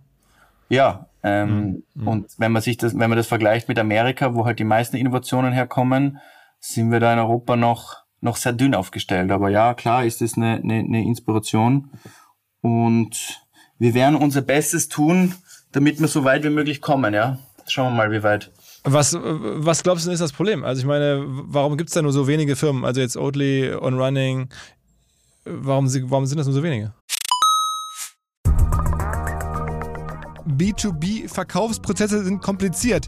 [0.70, 2.08] Ja, ähm, mhm.
[2.08, 4.96] und wenn man sich das, wenn man das vergleicht mit Amerika, wo halt die meisten
[4.96, 6.20] Innovationen herkommen,
[6.60, 9.32] sind wir da in Europa noch, noch sehr dünn aufgestellt.
[9.32, 11.92] Aber ja, klar ist das eine, eine, eine Inspiration.
[12.62, 13.42] Und
[13.78, 15.36] wir werden unser Bestes tun,
[15.72, 17.40] damit wir so weit wie möglich kommen, ja.
[17.68, 18.52] Schauen wir mal, wie weit.
[18.84, 20.64] Was, was glaubst du ist das Problem?
[20.64, 22.86] Also ich meine, warum gibt es da nur so wenige Firmen?
[22.86, 24.50] Also jetzt Oatly, On Running,
[25.46, 26.94] warum, warum sind das nur so wenige?
[30.50, 33.08] B2B-Verkaufsprozesse sind kompliziert.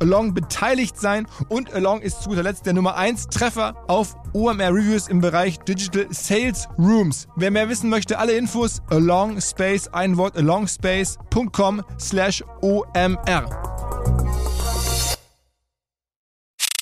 [0.00, 4.72] Along beteiligt sein und Along ist zu guter Letzt der Nummer 1 Treffer auf OMR
[4.72, 7.28] Reviews im Bereich Digital Sales Rooms.
[7.36, 13.44] Wer mehr wissen möchte, alle Infos Along Space, ein Wort alongspace.com slash OMR.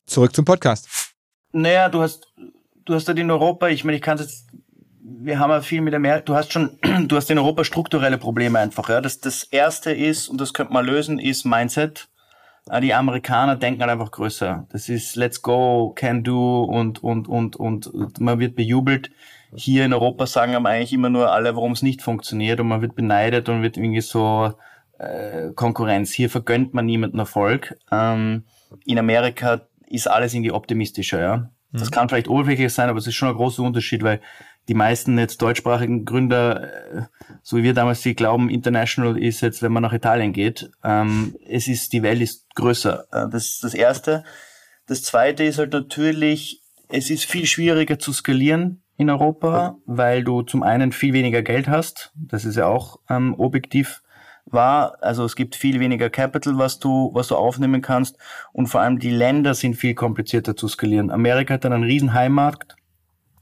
[0.06, 0.88] Zurück zum Podcast.
[1.52, 2.32] Naja, du hast,
[2.84, 4.52] du hast halt in Europa, ich meine, ich kann es jetzt
[5.02, 6.78] wir haben ja viel mit Amerika, du hast schon,
[7.08, 9.00] du hast in Europa strukturelle Probleme einfach, ja.
[9.00, 12.08] Das, das erste ist, und das könnte man lösen, ist Mindset.
[12.68, 14.66] Ah, die Amerikaner denken halt einfach größer.
[14.70, 19.10] Das ist let's go, can do und, und, und, und man wird bejubelt.
[19.54, 22.80] Hier in Europa sagen aber eigentlich immer nur alle, warum es nicht funktioniert und man
[22.80, 24.54] wird beneidet und wird irgendwie so
[24.98, 26.12] äh, Konkurrenz.
[26.12, 27.76] Hier vergönnt man niemanden Erfolg.
[27.90, 28.44] Ähm,
[28.86, 31.50] in Amerika ist alles irgendwie optimistischer, ja.
[31.72, 31.94] Das mhm.
[31.94, 34.20] kann vielleicht oberflächlich sein, aber es ist schon ein großer Unterschied, weil
[34.68, 37.02] die meisten jetzt deutschsprachigen Gründer, äh,
[37.42, 40.70] so wie wir damals die glauben, international ist jetzt, wenn man nach Italien geht.
[40.84, 43.06] Ähm, es ist, die Welt ist größer.
[43.10, 44.24] Äh, das ist das Erste.
[44.86, 50.42] Das Zweite ist halt natürlich, es ist viel schwieriger zu skalieren in Europa, weil du
[50.42, 52.12] zum einen viel weniger Geld hast.
[52.14, 54.02] Das ist ja auch ähm, objektiv
[54.44, 54.96] wahr.
[55.00, 58.16] Also es gibt viel weniger Capital, was du, was du aufnehmen kannst.
[58.52, 61.10] Und vor allem die Länder sind viel komplizierter zu skalieren.
[61.10, 62.76] Amerika hat dann einen riesen Heimmarkt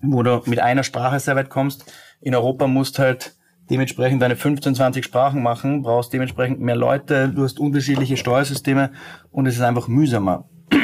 [0.03, 1.93] wo du mit einer Sprache sehr weit kommst.
[2.21, 3.37] In Europa musst halt
[3.71, 8.91] dementsprechend deine 15, 20 Sprachen machen, brauchst dementsprechend mehr Leute, du hast unterschiedliche Steuersysteme
[9.31, 10.49] und es ist einfach mühsamer.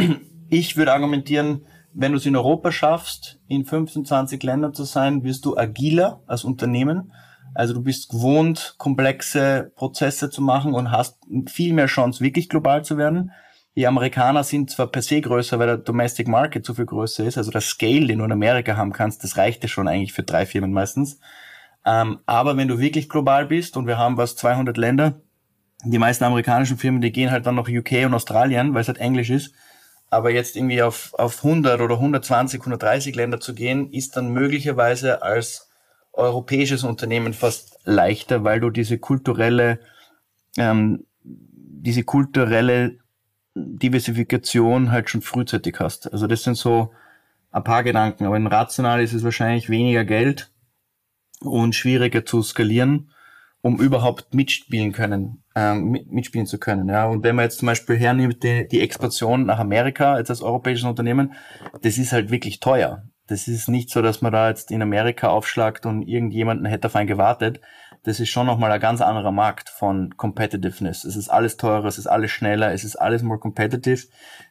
[0.49, 5.25] Ich würde argumentieren, wenn du es in Europa schaffst, in 15, 20 Ländern zu sein,
[5.25, 7.11] wirst du agiler als Unternehmen.
[7.53, 12.85] Also du bist gewohnt, komplexe Prozesse zu machen und hast viel mehr Chance, wirklich global
[12.85, 13.33] zu werden.
[13.77, 17.37] Die Amerikaner sind zwar per se größer, weil der Domestic Market so viel größer ist,
[17.37, 20.22] also der Scale, den du in Amerika haben kannst, das reicht ja schon eigentlich für
[20.22, 21.20] drei Firmen meistens.
[21.85, 25.20] Ähm, aber wenn du wirklich global bist und wir haben was 200 Länder,
[25.85, 28.99] die meisten amerikanischen Firmen, die gehen halt dann noch UK und Australien, weil es halt
[28.99, 29.53] Englisch ist.
[30.09, 35.22] Aber jetzt irgendwie auf, auf 100 oder 120, 130 Länder zu gehen, ist dann möglicherweise
[35.22, 35.68] als
[36.12, 39.81] europäisches Unternehmen fast leichter, weil du diese kulturelle,
[40.57, 42.99] ähm, diese kulturelle
[43.57, 46.13] Diversifikation halt schon frühzeitig hast.
[46.13, 46.93] Also das sind so
[47.51, 48.27] ein paar Gedanken.
[48.27, 50.51] Aber in rational ist es wahrscheinlich weniger Geld
[51.41, 53.11] und schwieriger zu skalieren,
[53.63, 56.89] um überhaupt mitspielen können, ähm, mitspielen zu können.
[56.89, 57.07] Ja.
[57.07, 60.87] Und wenn man jetzt zum Beispiel hernimmt die, die Expansion nach Amerika als als europäisches
[60.87, 61.33] Unternehmen,
[61.81, 63.05] das ist halt wirklich teuer.
[63.27, 66.95] Das ist nicht so, dass man da jetzt in Amerika aufschlagt und irgendjemanden hätte auf
[66.95, 67.61] einen gewartet
[68.07, 71.03] das ist schon nochmal ein ganz anderer Markt von Competitiveness.
[71.03, 74.07] Es ist alles teurer, es ist alles schneller, es ist alles more competitive.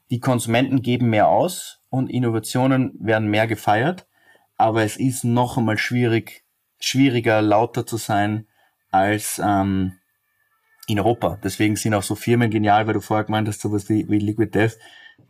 [0.09, 4.07] Die Konsumenten geben mehr aus und Innovationen werden mehr gefeiert,
[4.57, 6.43] aber es ist noch einmal schwierig,
[6.81, 8.45] schwieriger, lauter zu sein
[8.91, 9.93] als ähm,
[10.87, 11.39] in Europa.
[11.41, 14.51] Deswegen sind auch so Firmen genial, weil du vorher gemeint hast, sowas wie, wie Liquid
[14.51, 14.77] Death,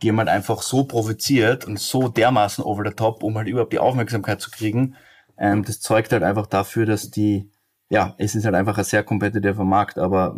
[0.02, 3.72] die haben halt einfach so provoziert und so dermaßen over the top, um halt überhaupt
[3.72, 4.96] die Aufmerksamkeit zu kriegen.
[5.38, 7.52] Ähm, das zeugt halt einfach dafür, dass die
[7.88, 10.36] ja, es ist halt einfach ein sehr kompetitiver Markt, aber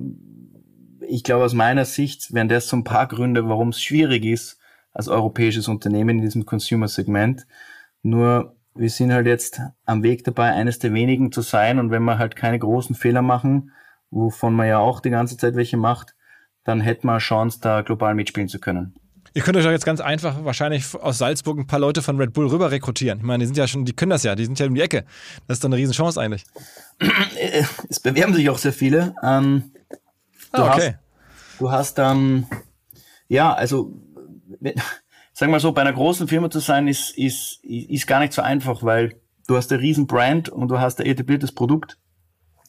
[1.01, 4.59] ich glaube aus meiner Sicht wären das so ein paar Gründe, warum es schwierig ist,
[4.92, 7.46] als europäisches Unternehmen in diesem Consumer-Segment.
[8.03, 12.05] Nur wir sind halt jetzt am Weg dabei, eines der wenigen zu sein und wenn
[12.05, 13.72] wir halt keine großen Fehler machen,
[14.11, 16.14] wovon man ja auch die ganze Zeit welche macht,
[16.64, 18.94] dann hätten wir eine Chance, da global mitspielen zu können.
[19.39, 22.32] Ihr könnt euch doch jetzt ganz einfach wahrscheinlich aus Salzburg ein paar Leute von Red
[22.32, 23.20] Bull rüber rekrutieren.
[23.20, 24.80] Ich meine, die sind ja schon, die können das ja, die sind ja um die
[24.80, 25.05] Ecke.
[25.47, 26.43] Das ist doch eine Riesenchance eigentlich.
[27.89, 29.14] Es bewerben sich auch sehr viele.
[29.22, 29.70] Ähm,
[30.53, 30.97] du ah, okay.
[30.97, 32.47] Hast, du hast dann, ähm,
[33.28, 33.93] ja, also,
[35.32, 38.43] sagen wir so, bei einer großen Firma zu sein, ist, ist, ist gar nicht so
[38.43, 41.97] einfach, weil du hast ein riesen Brand und du hast ein etabliertes Produkt.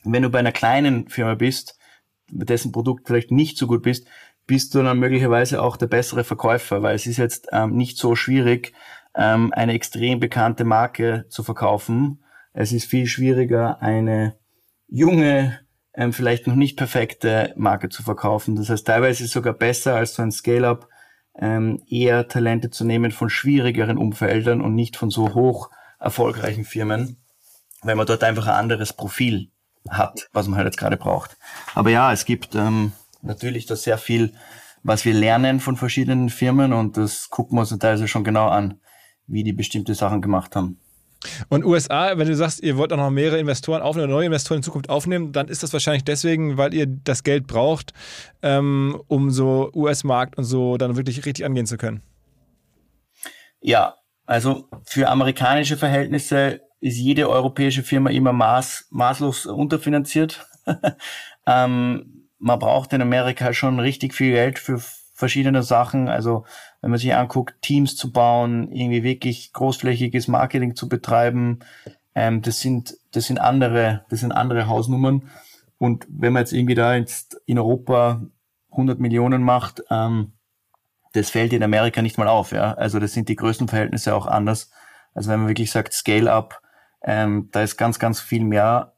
[0.04, 1.80] wenn du bei einer kleinen Firma bist,
[2.28, 4.06] dessen Produkt vielleicht nicht so gut bist,
[4.50, 8.16] bist du dann möglicherweise auch der bessere Verkäufer, weil es ist jetzt ähm, nicht so
[8.16, 8.74] schwierig,
[9.16, 12.24] ähm, eine extrem bekannte Marke zu verkaufen.
[12.52, 14.36] Es ist viel schwieriger, eine
[14.88, 15.60] junge,
[15.94, 18.56] ähm, vielleicht noch nicht perfekte Marke zu verkaufen.
[18.56, 20.88] Das heißt, teilweise ist es sogar besser als so ein Scale-up,
[21.38, 25.70] ähm, eher Talente zu nehmen von schwierigeren Umfeldern und nicht von so hoch
[26.00, 27.18] erfolgreichen Firmen,
[27.84, 29.52] weil man dort einfach ein anderes Profil
[29.88, 31.38] hat, was man halt jetzt gerade braucht.
[31.76, 34.34] Aber ja, es gibt ähm, natürlich da sehr viel,
[34.84, 38.80] was wir lernen von verschiedenen Firmen und das gucken wir uns teilweise schon genau an,
[39.28, 40.80] wie die bestimmte Sachen gemacht haben.
[41.50, 44.64] Und USA, wenn du sagst, ihr wollt auch noch mehrere Investoren aufnehmen, neue Investoren in
[44.64, 47.94] Zukunft aufnehmen, dann ist das wahrscheinlich deswegen, weil ihr das Geld braucht,
[48.42, 52.02] ähm, um so US-Markt und so dann wirklich richtig angehen zu können.
[53.60, 53.96] Ja,
[54.26, 60.48] also für amerikanische Verhältnisse ist jede europäische Firma immer maß, maßlos unterfinanziert.
[61.46, 64.82] ähm, man braucht in Amerika schon richtig viel Geld für
[65.14, 66.08] verschiedene Sachen.
[66.08, 66.46] Also
[66.82, 71.60] wenn man sich anguckt, Teams zu bauen, irgendwie wirklich großflächiges Marketing zu betreiben,
[72.16, 75.30] ähm, das sind das sind andere das sind andere Hausnummern.
[75.78, 78.22] Und wenn man jetzt irgendwie da jetzt in Europa
[78.72, 80.34] 100 Millionen macht, ähm,
[81.14, 82.52] das fällt in Amerika nicht mal auf.
[82.52, 84.72] Ja, also das sind die größten Verhältnisse auch anders.
[85.14, 86.62] Also wenn man wirklich sagt Scale up,
[87.02, 88.94] ähm, da ist ganz ganz viel mehr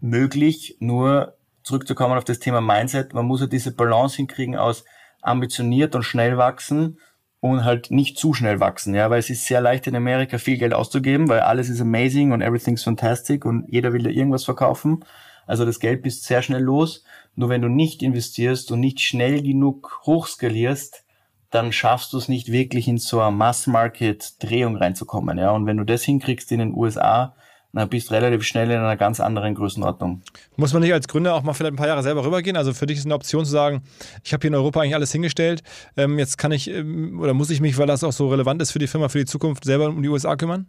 [0.00, 0.76] möglich.
[0.80, 1.35] Nur
[1.66, 4.84] zurückzukommen auf das Thema Mindset, man muss ja diese Balance hinkriegen aus
[5.20, 7.00] ambitioniert und schnell wachsen
[7.40, 10.58] und halt nicht zu schnell wachsen, ja, weil es ist sehr leicht in Amerika viel
[10.58, 15.04] Geld auszugeben, weil alles ist amazing und everything's fantastic und jeder will da irgendwas verkaufen.
[15.44, 17.04] Also das Geld bist sehr schnell los.
[17.34, 21.04] Nur wenn du nicht investierst und nicht schnell genug hochskalierst,
[21.50, 25.50] dann schaffst du es nicht wirklich in so eine Mass-Market-Drehung reinzukommen, ja.
[25.50, 27.34] Und wenn du das hinkriegst in den USA,
[27.72, 30.22] dann bist relativ schnell in einer ganz anderen Größenordnung.
[30.56, 32.56] Muss man nicht als Gründer auch mal vielleicht ein paar Jahre selber rübergehen?
[32.56, 33.82] Also für dich ist eine Option zu sagen,
[34.24, 35.62] ich habe hier in Europa eigentlich alles hingestellt,
[35.96, 38.72] ähm, jetzt kann ich ähm, oder muss ich mich, weil das auch so relevant ist
[38.72, 40.66] für die Firma, für die Zukunft, selber um die USA kümmern?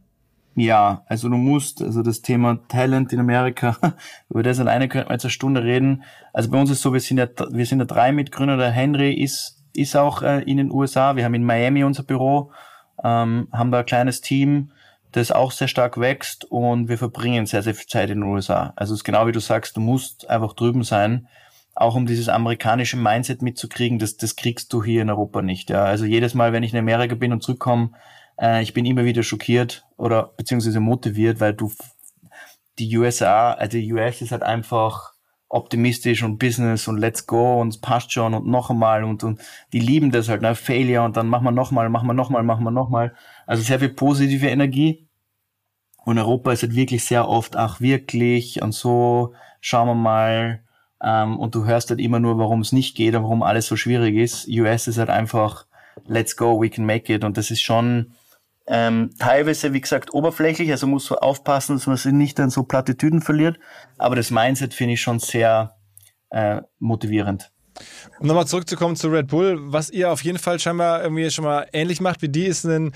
[0.60, 3.78] Ja, also du musst, also das Thema Talent in Amerika,
[4.30, 6.04] über das alleine könnte man jetzt eine Stunde reden.
[6.34, 9.14] Also bei uns ist so, wir sind ja, wir sind ja drei Mitgründer, der Henry
[9.14, 12.52] ist, ist auch äh, in den USA, wir haben in Miami unser Büro,
[13.04, 14.72] ähm, haben da ein kleines Team,
[15.12, 18.74] das auch sehr stark wächst und wir verbringen sehr, sehr viel Zeit in den USA.
[18.76, 21.28] Also es ist genau wie du sagst, du musst einfach drüben sein,
[21.76, 25.70] auch um dieses amerikanische Mindset mitzukriegen, das, das kriegst du hier in Europa nicht.
[25.70, 25.84] Ja.
[25.84, 27.92] Also jedes Mal, wenn ich in Amerika bin und zurückkomme,
[28.40, 31.72] äh, ich bin immer wieder schockiert oder beziehungsweise motiviert, weil du
[32.80, 35.14] die USA, also die US ist halt einfach
[35.50, 39.40] optimistisch und Business und let's go und es passt schon und noch einmal und, und
[39.72, 40.56] die lieben das halt, ne?
[40.56, 43.16] Failure und dann machen wir nochmal, machen wir nochmal, machen wir nochmal.
[43.48, 45.08] Also sehr viel positive Energie.
[46.06, 50.64] Und Europa ist halt wirklich sehr oft, ach wirklich und so, schauen wir mal.
[51.04, 53.76] Ähm, und du hörst halt immer nur, warum es nicht geht und warum alles so
[53.76, 54.48] schwierig ist.
[54.48, 55.66] US ist halt einfach,
[56.06, 57.24] let's go, we can make it.
[57.24, 58.14] Und das ist schon
[58.68, 60.72] ähm, teilweise, wie gesagt, oberflächlich.
[60.72, 63.60] Also muss so aufpassen, dass man sich nicht dann so Plattitüden verliert.
[63.98, 65.76] Aber das Mindset finde ich schon sehr
[66.30, 67.52] äh, motivierend.
[68.20, 71.68] Um nochmal zurückzukommen zu Red Bull, was ihr auf jeden Fall scheinbar irgendwie schon mal
[71.74, 72.94] ähnlich macht wie die, ist ein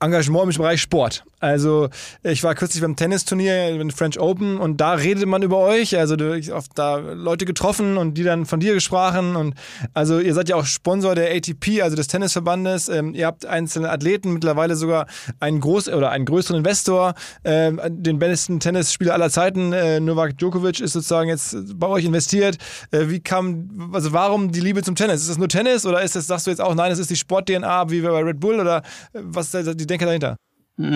[0.00, 1.24] Engagement im Bereich Sport.
[1.40, 1.88] Also
[2.22, 5.96] ich war kürzlich beim Tennisturnier, beim French Open und da redet man über euch.
[5.96, 9.54] Also hast oft da Leute getroffen und die dann von dir gesprochen und
[9.94, 12.88] also ihr seid ja auch Sponsor der ATP, also des Tennisverbandes.
[12.88, 15.06] Ähm, ihr habt einzelne Athleten, mittlerweile sogar
[15.40, 20.80] einen groß oder einen größeren Investor, äh, den besten Tennisspieler aller Zeiten, äh, Novak Djokovic,
[20.80, 22.58] ist sozusagen jetzt bei euch investiert.
[22.90, 25.22] Äh, wie kam, also warum die Liebe zum Tennis?
[25.22, 27.16] Ist das nur Tennis oder ist das, sagst du jetzt auch, nein, es ist die
[27.16, 30.36] Sport-DNA wie bei Red Bull oder äh, was ist die Denke dahinter?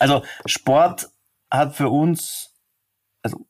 [0.00, 1.08] Also Sport
[1.50, 2.54] hat für uns,
[3.22, 3.44] also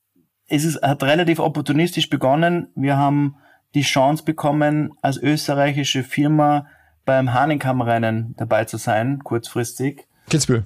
[0.46, 2.68] es ist, hat relativ opportunistisch begonnen.
[2.74, 3.36] Wir haben
[3.74, 6.66] die Chance bekommen, als österreichische Firma
[7.04, 10.06] beim Hahnenkammrennen dabei zu sein, kurzfristig.
[10.30, 10.64] Kitzbühel.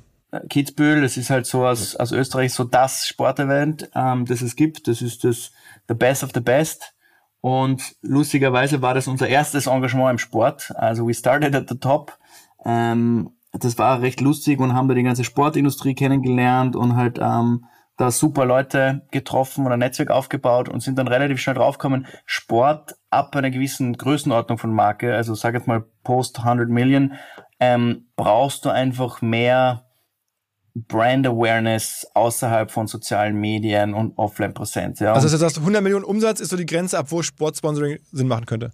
[0.48, 4.86] Kitzbühel, das ist halt so aus, aus Österreich so das Sportevent, ähm, das es gibt.
[4.86, 5.50] Das ist das
[5.88, 6.94] the best of the best.
[7.42, 10.72] Und lustigerweise war das unser erstes Engagement im Sport.
[10.76, 12.16] Also we started at the top.
[12.64, 17.64] Ähm, das war recht lustig und haben da die ganze Sportindustrie kennengelernt und halt ähm,
[17.96, 22.94] da super Leute getroffen und ein Netzwerk aufgebaut und sind dann relativ schnell draufgekommen, Sport
[23.10, 27.14] ab einer gewissen Größenordnung von Marke, also sag jetzt mal post 100 Million,
[27.58, 29.84] ähm, brauchst du einfach mehr
[30.74, 35.00] Brand Awareness außerhalb von sozialen Medien und Offline-Präsenz.
[35.00, 35.12] Ja.
[35.12, 38.46] Also das heißt, 100 Millionen Umsatz ist so die Grenze, ab wo Sportsponsoring Sinn machen
[38.46, 38.72] könnte?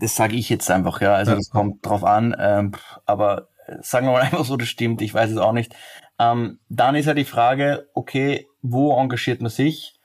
[0.00, 1.14] Das sage ich jetzt einfach, ja.
[1.14, 1.36] Also ja.
[1.36, 2.34] das kommt drauf an.
[2.38, 2.72] Ähm,
[3.04, 3.48] aber
[3.80, 5.00] sagen wir mal einfach so, das stimmt.
[5.02, 5.74] Ich weiß es auch nicht.
[6.18, 9.96] Ähm, dann ist ja die Frage, okay, wo engagiert man sich?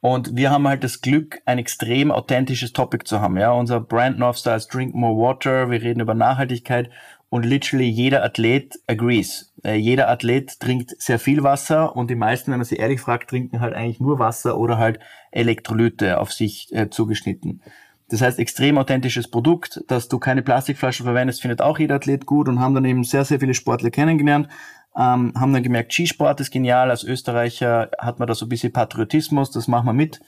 [0.00, 3.36] Und wir haben halt das Glück, ein extrem authentisches Topic zu haben.
[3.38, 5.70] Ja, unser Brand North Star ist Drink More Water.
[5.70, 6.90] Wir reden über Nachhaltigkeit
[7.36, 9.52] und literally jeder Athlet agrees.
[9.62, 13.28] Äh, jeder Athlet trinkt sehr viel Wasser und die meisten, wenn man sie ehrlich fragt,
[13.28, 15.00] trinken halt eigentlich nur Wasser oder halt
[15.32, 17.60] Elektrolyte auf sich äh, zugeschnitten.
[18.08, 22.48] Das heißt, extrem authentisches Produkt, dass du keine Plastikflaschen verwendest, findet auch jeder Athlet gut
[22.48, 24.48] und haben dann eben sehr, sehr viele Sportler kennengelernt
[24.96, 26.90] ähm, haben dann gemerkt, Skisport ist genial.
[26.90, 30.20] Als Österreicher hat man da so ein bisschen Patriotismus, das machen wir mit.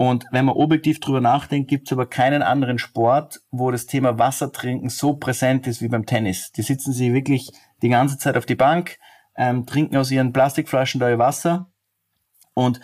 [0.00, 4.18] Und wenn man objektiv drüber nachdenkt, gibt es aber keinen anderen Sport, wo das Thema
[4.18, 6.52] Wassertrinken so präsent ist wie beim Tennis.
[6.52, 7.50] Die sitzen sie wirklich
[7.82, 8.98] die ganze Zeit auf die Bank,
[9.36, 11.70] ähm, trinken aus ihren Plastikflaschen da ihr Wasser.
[12.54, 12.80] Und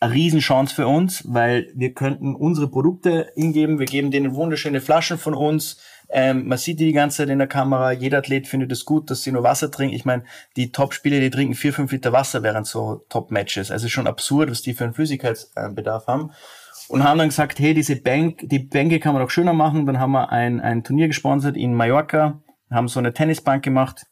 [0.00, 5.16] eine Riesenchance für uns, weil wir könnten unsere Produkte hingeben, wir geben denen wunderschöne Flaschen
[5.16, 5.80] von uns,
[6.12, 7.92] ähm, man sieht die die ganze Zeit in der Kamera.
[7.92, 9.94] Jeder Athlet findet es gut, dass sie nur Wasser trinken.
[9.94, 10.24] Ich meine,
[10.56, 13.70] die Top-Spieler, die trinken vier, fünf Liter Wasser während so Top-Matches.
[13.70, 16.32] Also schon absurd, was die für einen Flüssigkeitsbedarf haben.
[16.88, 19.86] Und haben dann gesagt, hey, diese Bank, die Bänke kann man doch schöner machen.
[19.86, 24.06] Dann haben wir ein, ein Turnier gesponsert in Mallorca, haben so eine Tennisbank gemacht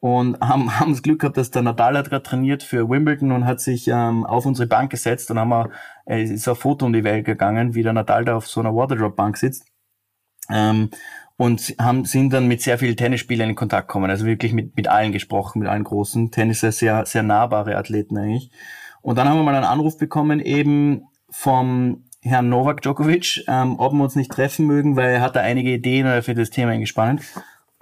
[0.00, 3.46] und haben, haben das Glück gehabt, dass der Nadal hat gerade trainiert für Wimbledon und
[3.46, 5.70] hat sich ähm, auf unsere Bank gesetzt und haben wir,
[6.04, 8.74] äh, ist ein Foto um die Welt gegangen, wie der Nadal da auf so einer
[8.74, 9.64] Waterdrop-Bank sitzt.
[10.50, 10.90] Ähm,
[11.40, 14.88] und haben, sind dann mit sehr vielen Tennisspielern in Kontakt gekommen, also wirklich mit, mit
[14.88, 18.50] allen gesprochen, mit allen großen Tennis sehr, sehr nahbare Athleten eigentlich.
[19.00, 23.94] Und dann haben wir mal einen Anruf bekommen eben vom Herrn Novak Djokovic, ähm, ob
[23.94, 26.86] wir uns nicht treffen mögen, weil er hat da einige Ideen oder für das Thema
[26.86, 27.22] spannend.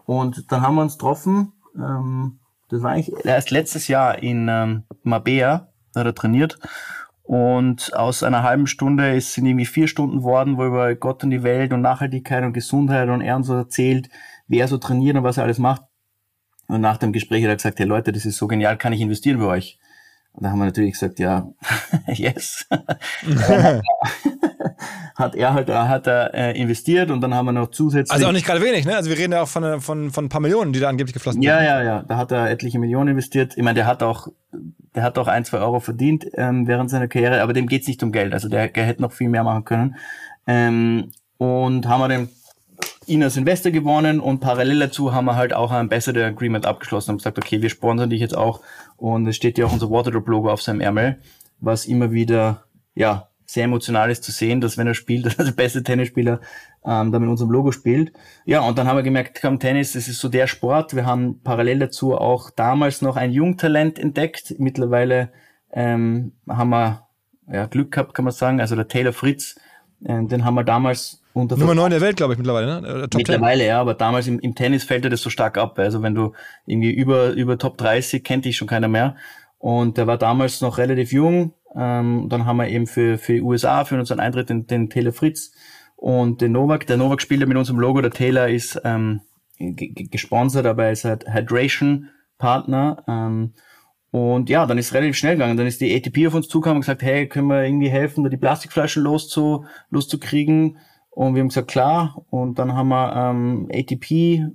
[0.06, 2.38] Und dann haben wir uns getroffen, ähm,
[2.68, 6.60] das war eigentlich erst letztes Jahr in ähm, Mabea, da hat er trainiert.
[7.28, 11.28] Und aus einer halben Stunde ist, sind irgendwie vier Stunden worden, wo über Gott und
[11.28, 14.08] die Welt und Nachhaltigkeit und Gesundheit und er uns so erzählt,
[14.46, 15.82] wie er so trainiert und was er alles macht.
[16.68, 19.02] Und nach dem Gespräch hat er gesagt, hey Leute, das ist so genial, kann ich
[19.02, 19.78] investieren bei euch?
[20.32, 21.52] Und da haben wir natürlich gesagt, ja,
[22.06, 22.66] yes.
[25.14, 28.12] hat er halt hat er äh, investiert und dann haben wir noch zusätzlich.
[28.12, 28.96] Also auch nicht gerade wenig, ne?
[28.96, 31.42] Also wir reden ja auch von, von, von ein paar Millionen, die da angeblich geflossen
[31.42, 31.66] ja, sind.
[31.66, 32.04] Ja, ja, ja.
[32.06, 33.56] Da hat er etliche Millionen investiert.
[33.56, 34.28] Ich meine, der hat auch,
[34.94, 38.02] der hat auch ein, zwei Euro verdient ähm, während seiner Karriere, aber dem geht's nicht
[38.02, 38.32] um Geld.
[38.32, 39.96] Also der, der hätte noch viel mehr machen können.
[40.46, 42.28] Ähm, und haben wir den
[43.08, 47.12] ihn als Investor gewonnen und parallel dazu haben wir halt auch ein Ambassador Agreement abgeschlossen
[47.12, 48.60] und gesagt, okay, wir sponsern dich jetzt auch
[48.96, 51.18] und es steht ja auch unser Waterdrop-Logo auf seinem Ärmel,
[51.60, 55.46] was immer wieder, ja, sehr emotional ist zu sehen, dass wenn er spielt, dass er
[55.46, 56.40] der beste Tennisspieler
[56.84, 58.12] ähm, da mit unserem Logo spielt.
[58.44, 60.94] Ja, und dann haben wir gemerkt, komm, Tennis, das ist so der Sport.
[60.94, 64.54] Wir haben parallel dazu auch damals noch ein Jungtalent entdeckt.
[64.58, 65.30] Mittlerweile
[65.72, 67.06] ähm, haben wir
[67.50, 68.60] ja, Glück gehabt, kann man sagen.
[68.60, 69.56] Also der Taylor Fritz,
[70.04, 73.08] äh, den haben wir damals unter Nummer 9 der Welt, glaube ich, mittlerweile, ne?
[73.08, 73.68] Top mittlerweile, 10.
[73.68, 75.78] ja, aber damals im, im Tennis fällt er das so stark ab.
[75.78, 76.32] Also wenn du
[76.66, 79.16] irgendwie über, über Top 30 kennt dich schon keiner mehr.
[79.58, 83.42] Und der war damals noch relativ jung, ähm, dann haben wir eben für, für die
[83.42, 85.52] USA, für unseren Eintritt den, den Taylor Fritz
[85.96, 86.86] und den Novak.
[86.86, 89.20] Der Novak spielt ja mit unserem Logo, der Taylor ist ähm,
[89.58, 93.04] gesponsert, aber er ist halt Hydration-Partner.
[93.06, 93.54] Ähm,
[94.10, 95.56] und ja, dann ist es relativ schnell gegangen.
[95.56, 98.30] Dann ist die ATP auf uns zugekommen und gesagt, hey, können wir irgendwie helfen, da
[98.30, 100.78] die Plastikflaschen loszu, loszukriegen?
[101.10, 102.24] Und wir haben gesagt, klar.
[102.30, 104.46] Und dann haben wir ähm, ATP,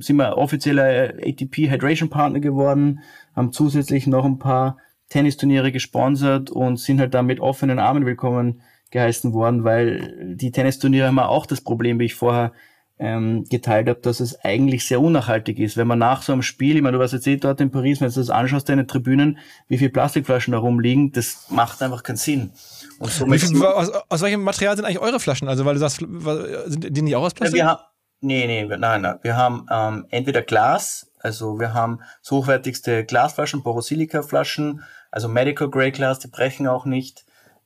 [0.00, 3.00] sind wir offizieller ATP Hydration Partner geworden,
[3.36, 4.78] haben zusätzlich noch ein paar
[5.08, 11.08] Tennisturniere gesponsert und sind halt da mit offenen Armen willkommen geheißen worden, weil die Tennisturniere
[11.08, 12.52] haben auch das Problem, wie ich vorher
[12.98, 15.76] ähm, geteilt habe, dass es eigentlich sehr unnachhaltig ist.
[15.76, 18.00] Wenn man nach so einem Spiel, ich meine, du warst jetzt eh dort in Paris,
[18.00, 19.38] wenn du das anschaust, deine Tribünen,
[19.68, 22.50] wie viele Plastikflaschen da rumliegen, das macht einfach keinen Sinn.
[22.98, 25.46] Und so viel, aus, aus, welchem Material sind eigentlich eure Flaschen?
[25.46, 27.60] Also, weil du sagst, sind die nicht auch aus Plastik?
[27.60, 27.87] Ja,
[28.20, 29.18] nee, nee, nein, nein.
[29.22, 35.90] Wir haben ähm, entweder Glas, also wir haben das hochwertigste Glasflaschen, Borosilica-Flaschen, also Medical Grey
[35.90, 37.24] Glass, die brechen auch nicht.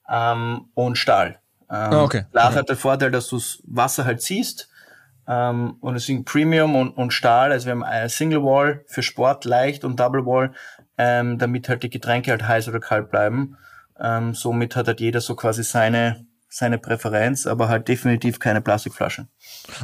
[0.09, 1.39] Ähm, und Stahl.
[1.71, 2.25] Ähm, oh, okay.
[2.33, 2.59] Glas okay.
[2.59, 4.69] hat den Vorteil, dass du das Wasser halt siehst.
[5.27, 7.53] Ähm, und deswegen Premium und, und Stahl.
[7.53, 10.53] Also wir haben eine Single Wall für Sport leicht und Double Wall
[10.99, 13.57] ähm, damit halt die Getränke halt heiß oder kalt bleiben.
[13.99, 19.27] Ähm, somit hat halt jeder so quasi seine seine Präferenz, aber halt definitiv keine Plastikflasche.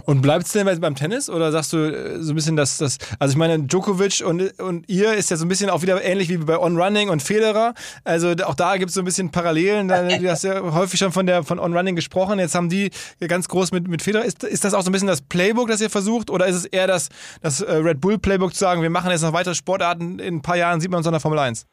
[0.05, 2.99] Und bleibt es denn beim Tennis oder sagst du äh, so ein bisschen, dass das,
[3.19, 6.29] also ich meine, Djokovic und, und ihr ist ja so ein bisschen auch wieder ähnlich
[6.29, 7.73] wie bei On Running und Federer.
[8.05, 9.89] Also auch da gibt es so ein bisschen Parallelen.
[9.89, 12.39] Du hast ja häufig schon von der von On Running gesprochen.
[12.39, 12.91] Jetzt haben die
[13.27, 14.27] ganz groß mit, mit Federer.
[14.27, 16.29] Ist, ist das auch so ein bisschen das Playbook, das ihr versucht?
[16.29, 17.09] Oder ist es eher das,
[17.41, 20.43] das äh, Red Bull Playbook zu sagen, wir machen jetzt noch weitere Sportarten, in ein
[20.43, 21.67] paar Jahren sieht man uns an der Formel 1?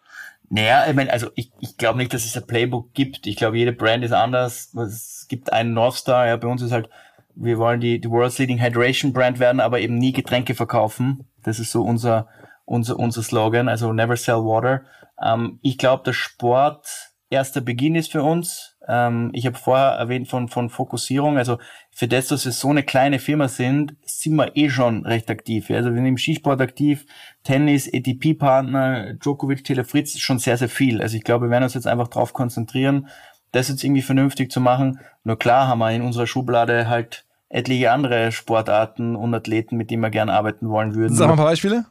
[0.50, 3.28] Naja, ich meine, also ich, ich glaube nicht, dass es ein Playbook gibt.
[3.28, 4.74] Ich glaube, jede Brand ist anders.
[4.76, 6.28] Es gibt einen North Star.
[6.28, 6.90] Ja, bei uns ist halt,
[7.36, 11.28] wir wollen die, die World's Leading Hydration Brand werden, aber eben nie Getränke verkaufen.
[11.44, 12.28] Das ist so unser,
[12.66, 13.68] unser, unser Slogan.
[13.68, 14.84] Also never sell water.
[15.22, 16.88] Ähm, ich glaube, der Sport
[17.30, 18.75] erster Beginn ist für uns.
[18.88, 21.38] Ähm, ich habe vorher erwähnt von, von Fokussierung.
[21.38, 21.58] Also
[21.92, 25.70] für das, dass wir so eine kleine Firma sind, sind wir eh schon recht aktiv.
[25.70, 27.06] Also wir sind im Skisport aktiv,
[27.44, 31.02] Tennis, ATP-Partner, Djokovic, Telefritz, schon sehr, sehr viel.
[31.02, 33.08] Also ich glaube, wir werden uns jetzt einfach darauf konzentrieren,
[33.52, 35.00] das jetzt irgendwie vernünftig zu machen.
[35.24, 40.02] Nur klar haben wir in unserer Schublade halt etliche andere Sportarten und Athleten, mit denen
[40.02, 41.16] wir gerne arbeiten wollen würden.
[41.16, 41.86] Sag mal ein paar Beispiele.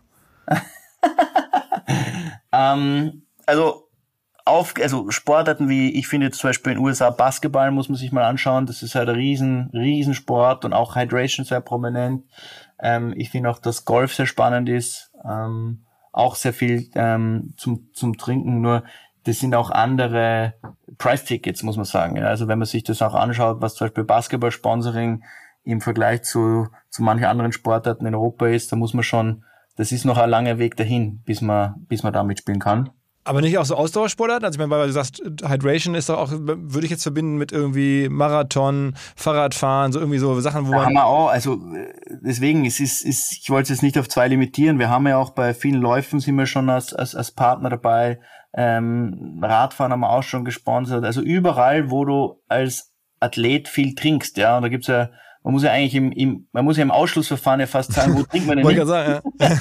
[2.53, 3.84] ähm, also
[4.45, 8.13] auf, also Sportarten wie, ich finde zum Beispiel in den USA Basketball muss man sich
[8.13, 12.25] mal anschauen, das ist halt ein riesen, riesen Sport und auch Hydration sehr prominent.
[12.79, 17.89] Ähm, ich finde auch, dass Golf sehr spannend ist, ähm, auch sehr viel ähm, zum,
[17.95, 18.85] zum Trinken, nur
[19.25, 20.55] das sind auch andere
[20.99, 22.23] Price-Tickets, muss man sagen.
[22.23, 25.25] Also wenn man sich das auch anschaut, was zum Beispiel Basketball-Sponsoring
[25.65, 29.45] im Vergleich zu, zu manchen anderen Sportarten in Europa ist, da muss man schon,
[29.77, 32.91] das ist noch ein langer Weg dahin, bis man, bis man da mitspielen kann.
[33.27, 34.45] Aber nicht auch so Ausdauersportarten?
[34.45, 37.53] Also ich meine, weil du sagst, Hydration ist doch auch, würde ich jetzt verbinden mit
[37.53, 40.87] irgendwie Marathon, Fahrradfahren, so irgendwie so Sachen, wo da man.
[40.87, 41.59] Haben wir auch, also
[42.23, 44.79] deswegen, es ist, ist, ich wollte es jetzt nicht auf zwei limitieren.
[44.79, 48.21] Wir haben ja auch bei vielen Läufen sind wir schon als, als, als Partner dabei.
[48.53, 51.05] Ähm, Radfahren haben wir auch schon gesponsert.
[51.05, 55.09] Also überall, wo du als Athlet viel trinkst, ja, und da gibt's ja
[55.45, 58.23] man muss ja eigentlich im, im man muss ja im Ausschlussverfahren ja fast sagen, wo
[58.31, 58.87] trinkt man denn nicht?
[58.87, 59.53] Sagen, ja.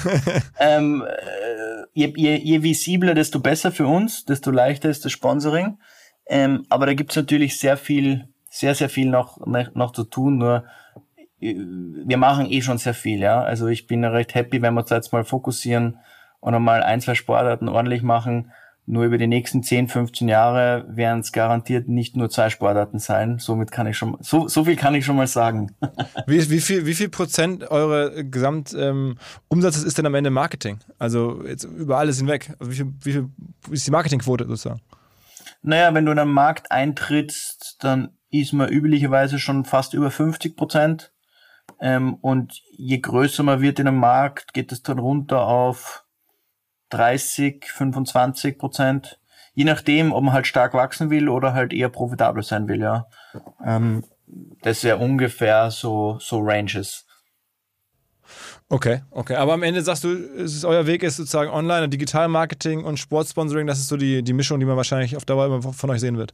[0.59, 5.77] ähm, äh, je, je, je visibler, desto besser für uns, desto leichter ist das Sponsoring.
[6.25, 10.37] Ähm, aber da gibt's natürlich sehr viel, sehr, sehr viel noch, noch zu tun.
[10.37, 10.63] Nur
[11.41, 13.43] äh, wir machen eh schon sehr viel, ja.
[13.43, 15.99] Also ich bin recht happy, wenn wir uns jetzt mal fokussieren
[16.39, 18.53] und einmal ein, zwei Sportarten ordentlich machen
[18.85, 23.39] nur über die nächsten 10, 15 Jahre werden es garantiert nicht nur zwei Sportarten sein.
[23.39, 25.73] Somit kann ich schon, so, so viel kann ich schon mal sagen.
[26.27, 30.79] Wie, wie, viel, wie viel Prozent eure Gesamtumsatzes ähm, ist denn am Ende Marketing?
[30.99, 32.53] Also jetzt über alles hinweg.
[32.59, 33.29] Also wie, viel, wie viel
[33.71, 34.81] ist die Marketingquote sozusagen?
[35.61, 40.57] Naja, wenn du in einen Markt eintrittst, dann ist man üblicherweise schon fast über 50
[40.57, 41.13] Prozent.
[41.79, 46.02] Ähm, und je größer man wird in einem Markt, geht es dann runter auf
[46.93, 49.19] 30, 25 Prozent.
[49.53, 53.07] Je nachdem, ob man halt stark wachsen will oder halt eher profitabel sein will, ja.
[53.63, 54.03] Ähm,
[54.61, 57.05] das wäre ungefähr so, so Ranges.
[58.69, 59.35] Okay, okay.
[59.35, 63.67] Aber am Ende sagst du, es ist euer Weg ist sozusagen Online, Digital-Marketing und Sportsponsoring,
[63.67, 66.17] das ist so die, die Mischung, die man wahrscheinlich auf Dauer immer von euch sehen
[66.17, 66.33] wird.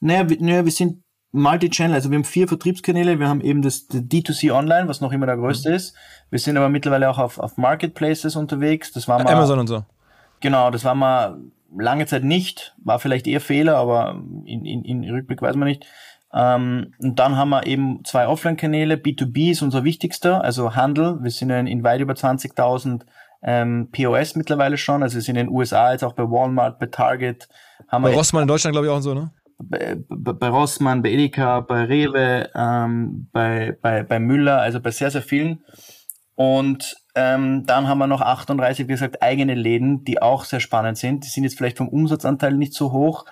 [0.00, 1.03] Naja, wir, naja, wir sind
[1.36, 5.26] Multi-Channel, also wir haben vier Vertriebskanäle, wir haben eben das D2C Online, was noch immer
[5.26, 5.74] der größte mhm.
[5.74, 5.96] ist.
[6.30, 8.92] Wir sind aber mittlerweile auch auf, auf Marketplaces unterwegs.
[8.92, 9.84] Das war mal, Amazon und so.
[10.38, 11.38] Genau, das war mal
[11.76, 15.84] lange Zeit nicht, war vielleicht eher Fehler, aber in, in, in Rückblick weiß man nicht.
[16.32, 18.94] Ähm, und dann haben wir eben zwei Offline-Kanäle.
[18.94, 21.18] B2B ist unser wichtigster, also Handel.
[21.20, 23.02] Wir sind in, in weit über 20.000
[23.42, 25.02] ähm, POS mittlerweile schon.
[25.02, 27.48] Also wir sind in den USA jetzt auch bei Walmart, bei Target.
[27.88, 29.30] Haben bei Rossmann in Deutschland glaube ich auch so, ne?
[29.68, 35.10] Bei, bei Rossmann, bei Edeka, bei Rewe, ähm, bei, bei, bei Müller, also bei sehr,
[35.10, 35.64] sehr vielen.
[36.34, 40.98] Und ähm, dann haben wir noch 38, wie gesagt, eigene Läden, die auch sehr spannend
[40.98, 41.24] sind.
[41.24, 43.24] Die sind jetzt vielleicht vom Umsatzanteil nicht so hoch,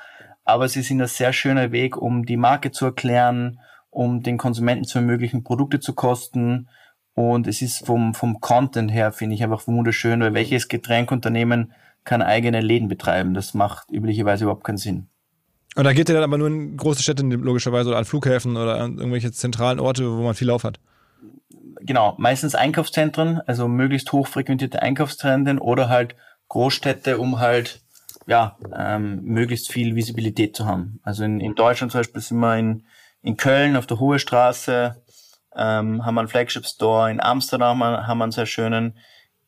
[0.45, 3.59] aber sie sind ein sehr schöner Weg, um die Marke zu erklären,
[3.91, 6.69] um den Konsumenten zu ermöglichen, Produkte zu kosten.
[7.15, 11.73] Und es ist vom, vom Content her, finde ich, einfach wunderschön, weil welches Getränkunternehmen
[12.05, 13.35] kann eigene Läden betreiben?
[13.35, 15.09] Das macht üblicherweise überhaupt keinen Sinn.
[15.75, 18.81] Und da geht ihr dann aber nur in große Städte logischerweise oder an Flughäfen oder
[18.81, 20.79] an irgendwelche zentralen Orte, wo man viel Lauf hat.
[21.81, 26.15] Genau, meistens Einkaufszentren, also möglichst hochfrequentierte Einkaufszentren oder halt
[26.49, 27.81] Großstädte, um halt
[28.27, 31.01] ja ähm, möglichst viel Visibilität zu haben.
[31.03, 32.85] Also in, in Deutschland zum Beispiel sind wir in,
[33.23, 35.03] in Köln auf der Hohe Straße,
[35.57, 38.97] ähm, haben wir einen Flagship Store, in Amsterdam haben wir einen sehr schönen,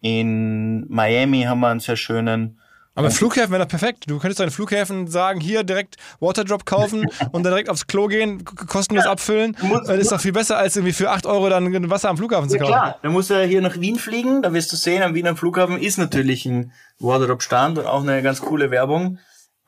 [0.01, 2.59] in Miami haben wir einen sehr schönen
[2.95, 4.05] Aber Flughäfen wäre doch perfekt.
[4.07, 8.45] Du könntest deinen Flughäfen sagen, hier direkt Waterdrop kaufen und dann direkt aufs Klo gehen,
[8.45, 9.57] kostenlos abfüllen.
[9.87, 12.57] Das ist doch viel besser, als irgendwie für 8 Euro dann Wasser am Flughafen zu
[12.57, 12.73] Ja kaufen.
[12.73, 15.79] klar, da musst du hier nach Wien fliegen, da wirst du sehen, am Wiener Flughafen
[15.79, 19.19] ist natürlich ein Waterdrop-Stand und auch eine ganz coole Werbung.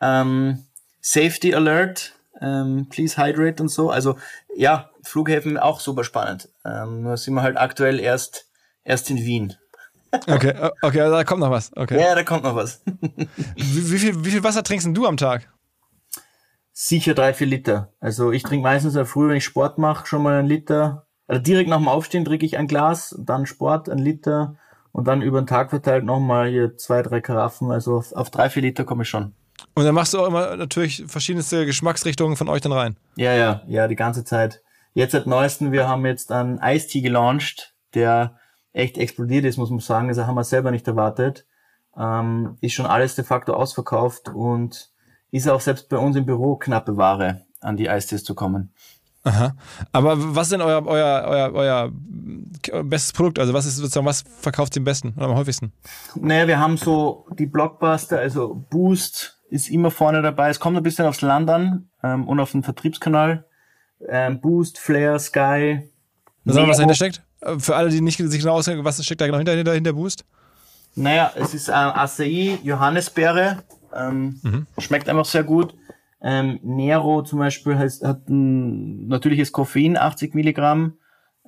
[0.00, 0.64] Ähm,
[1.00, 3.90] Safety Alert, ähm, please hydrate und so.
[3.90, 4.16] Also
[4.56, 6.48] ja, Flughäfen auch super spannend.
[6.64, 8.46] Ähm, nur sind wir halt aktuell erst,
[8.84, 9.56] erst in Wien.
[10.26, 11.70] Okay, okay, also da kommt noch was.
[11.76, 12.01] Okay.
[12.01, 12.82] Ja, da kommt noch was.
[13.56, 15.48] Wie, wie, viel, wie viel Wasser trinkst du am Tag?
[16.72, 17.93] Sicher drei, vier Liter.
[18.01, 21.06] Also ich trinke meistens auch früh, wenn ich Sport mache, schon mal einen Liter.
[21.26, 24.56] Also direkt nach dem Aufstehen trinke ich ein Glas, dann Sport, ein Liter
[24.93, 27.70] und dann über den Tag verteilt nochmal hier zwei, drei Karaffen.
[27.70, 29.34] Also auf, auf drei, vier Liter komme ich schon.
[29.74, 32.97] Und dann machst du auch immer natürlich verschiedenste Geschmacksrichtungen von euch dann rein.
[33.16, 34.62] Ja, ja, ja, die ganze Zeit.
[34.94, 38.38] Jetzt seit neuesten, wir haben jetzt einen Eistee gelauncht, der
[38.76, 40.08] echt explodiert ist, muss man sagen.
[40.08, 41.46] Also haben wir selber nicht erwartet.
[41.96, 44.90] Ähm, ist schon alles de facto ausverkauft und
[45.30, 48.72] ist auch selbst bei uns im Büro knappe Ware, an die Eistees zu kommen.
[49.24, 49.56] Aha.
[49.90, 53.38] Aber was ist denn euer, euer, euer, euer bestes Produkt?
[53.38, 55.72] Also was ist sozusagen, was verkauft ihr am besten oder am häufigsten?
[56.14, 60.50] Naja, wir haben so die Blockbuster, also Boost ist immer vorne dabei.
[60.50, 63.46] Es kommt ein bisschen aufs Land an ähm, und auf den Vertriebskanal.
[64.06, 65.90] Ähm, Boost, Flair, Sky.
[66.44, 67.25] Sag mal, was dahinter steckt?
[67.40, 69.92] Äh, Für alle, die nicht sich genau auskennen, was steckt da genau hinter, hinter, hinter
[69.92, 70.24] Boost?
[70.94, 73.62] Naja, es ist äh, Acai, Johannisbeere.
[73.94, 75.74] Ähm, Schmeckt einfach sehr gut.
[76.22, 80.94] Ähm, Nero zum Beispiel heißt, hat ein natürliches Koffein, 80 Milligramm.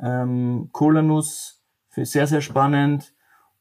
[0.00, 3.14] Ähm, Kohlenuss, für sehr, sehr spannend.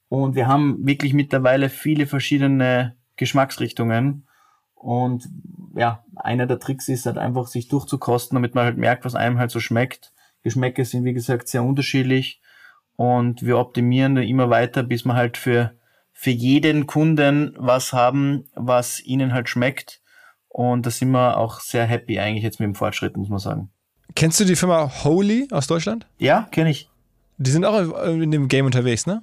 [0.09, 4.27] Und wir haben wirklich mittlerweile viele verschiedene Geschmacksrichtungen.
[4.75, 5.27] Und
[5.75, 9.39] ja, einer der Tricks ist halt einfach, sich durchzukosten, damit man halt merkt, was einem
[9.39, 10.13] halt so schmeckt.
[10.47, 12.41] Geschmäcke sind, wie gesagt, sehr unterschiedlich.
[12.95, 15.73] Und wir optimieren immer weiter, bis wir halt für,
[16.13, 20.01] für jeden Kunden was haben, was ihnen halt schmeckt.
[20.47, 23.69] Und da sind wir auch sehr happy eigentlich jetzt mit dem Fortschritt, muss man sagen.
[24.15, 26.07] Kennst du die Firma Holy aus Deutschland?
[26.17, 26.89] Ja, kenne ich.
[27.37, 29.21] Die sind auch in dem Game unterwegs, ne?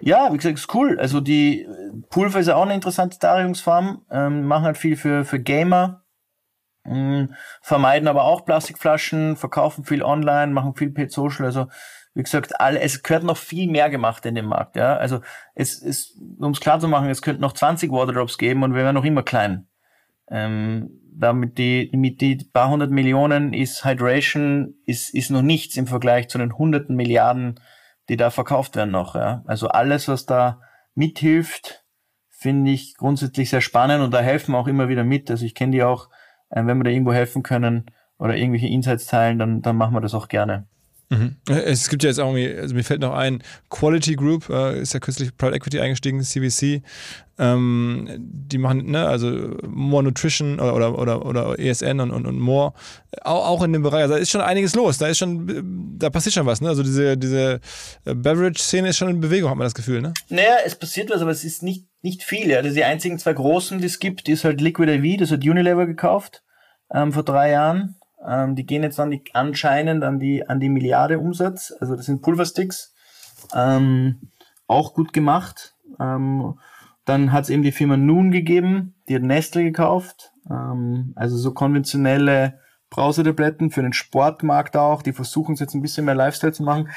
[0.00, 0.98] Ja, wie gesagt, ist cool.
[0.98, 1.66] Also die
[2.08, 6.02] Pulver ist ja auch eine interessante Darreichungsform, ähm, machen halt viel für, für Gamer,
[7.62, 11.66] vermeiden aber auch Plastikflaschen, verkaufen viel online, machen viel Paid Social, also
[12.14, 14.96] wie gesagt, alle, es gehört noch viel mehr gemacht in dem Markt, ja.
[14.96, 15.20] Also
[15.54, 18.82] es ist, um es klar zu machen, es könnte noch 20 Waterdrops geben und wir
[18.82, 19.68] wären noch immer klein.
[20.28, 25.86] Ähm, damit die, mit die paar hundert Millionen ist Hydration, ist, ist noch nichts im
[25.86, 27.60] Vergleich zu den hunderten Milliarden,
[28.08, 29.14] die da verkauft werden noch.
[29.14, 29.44] Ja.
[29.46, 30.60] Also alles, was da
[30.94, 31.84] mithilft,
[32.28, 35.30] finde ich grundsätzlich sehr spannend und da helfen auch immer wieder mit.
[35.30, 36.08] Also ich kenne die auch,
[36.50, 37.86] wenn wir da irgendwo helfen können
[38.18, 40.66] oder irgendwelche Insights teilen, dann, dann machen wir das auch gerne.
[41.10, 41.36] Mhm.
[41.48, 44.94] Es gibt ja jetzt auch irgendwie, also mir fällt noch ein, Quality Group, äh, ist
[44.94, 46.82] ja kürzlich Private Equity eingestiegen, CVC.
[47.36, 52.38] Ähm, die machen, ne, also More Nutrition oder, oder, oder, oder ESN und, und, und
[52.38, 52.74] More.
[53.22, 56.10] Auch, auch in dem Bereich, also da ist schon einiges los, da ist schon, da
[56.10, 56.68] passiert schon was, ne?
[56.68, 57.60] Also diese, diese
[58.04, 60.12] Beverage-Szene ist schon in Bewegung, hat man das Gefühl, ne?
[60.28, 62.50] Naja, es passiert was, aber es ist nicht, nicht viel.
[62.50, 62.58] Ja.
[62.58, 65.86] Also die einzigen zwei großen, die es gibt, ist halt Liquid IV, das hat Unilever
[65.86, 66.42] gekauft
[66.92, 67.96] ähm, vor drei Jahren.
[68.26, 71.72] Ähm, die gehen jetzt an die, anscheinend an die, an die Milliarde Umsatz.
[71.80, 72.94] Also das sind Pulversticks.
[73.54, 74.30] Ähm,
[74.66, 75.74] auch gut gemacht.
[75.98, 76.58] Ähm,
[77.04, 80.32] dann hat es eben die Firma Noon gegeben, die hat Nestle gekauft.
[80.48, 82.60] Ähm, also so konventionelle
[82.90, 85.02] Brausetabletten für den Sportmarkt auch.
[85.02, 86.90] Die versuchen es jetzt ein bisschen mehr Lifestyle zu machen.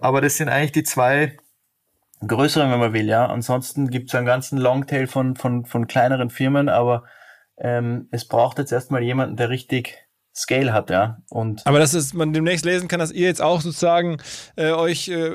[0.00, 1.36] Aber das sind eigentlich die zwei
[2.26, 3.26] größeren, wenn man will, ja.
[3.26, 7.04] Ansonsten gibt es einen ganzen Longtail von, von, von kleineren Firmen, aber
[7.58, 9.98] ähm, es braucht jetzt erstmal jemanden, der richtig
[10.34, 11.18] Scale hat, ja.
[11.28, 14.16] Und Aber dass es, man demnächst lesen kann, dass ihr jetzt auch sozusagen
[14.56, 15.30] äh, euch äh,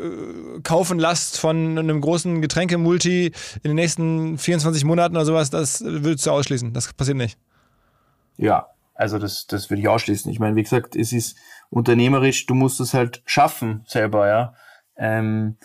[0.63, 6.25] kaufen lasst von einem großen Getränkemulti in den nächsten 24 Monaten oder sowas, das würdest
[6.25, 6.73] du ausschließen.
[6.73, 7.37] Das passiert nicht.
[8.37, 10.31] ja, also das, das würde ich ausschließen.
[10.31, 11.37] Ich meine, wie gesagt, es ist
[11.69, 14.53] unternehmerisch, du musst es halt schaffen selber, ja.
[14.97, 15.57] Ähm,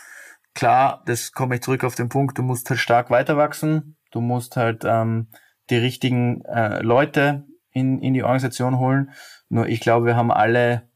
[0.54, 4.20] klar, das komme ich zurück auf den Punkt, du musst halt stark weiter wachsen, du
[4.20, 5.28] musst halt ähm,
[5.70, 9.10] die richtigen äh, Leute in, in die Organisation holen.
[9.48, 10.88] Nur ich glaube, wir haben alle,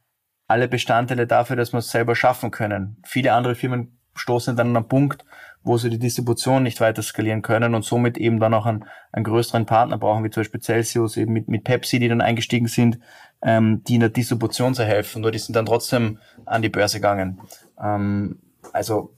[0.46, 2.98] alle Bestandteile dafür, dass wir es selber schaffen können.
[3.04, 5.24] Viele andere Firmen stoßen dann an einen Punkt,
[5.62, 9.24] wo sie die Distribution nicht weiter skalieren können und somit eben dann auch einen, einen
[9.24, 12.98] größeren Partner brauchen, wie zum Beispiel Celsius, eben mit, mit Pepsi, die dann eingestiegen sind,
[13.42, 15.22] ähm, die in der Distribution zu helfen.
[15.22, 17.40] Nur die sind dann trotzdem an die Börse gegangen.
[17.82, 18.38] Ähm,
[18.72, 19.15] also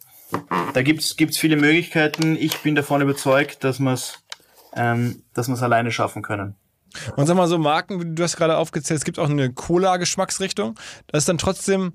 [0.75, 2.37] da gibt's gibt's viele Möglichkeiten.
[2.37, 4.19] Ich bin davon überzeugt, dass wir es
[4.75, 6.55] ähm, alleine schaffen können.
[7.17, 10.75] Und sag mal so Marken, du hast gerade aufgezählt, es gibt auch eine Cola-Geschmacksrichtung.
[11.09, 11.93] Das ist dann trotzdem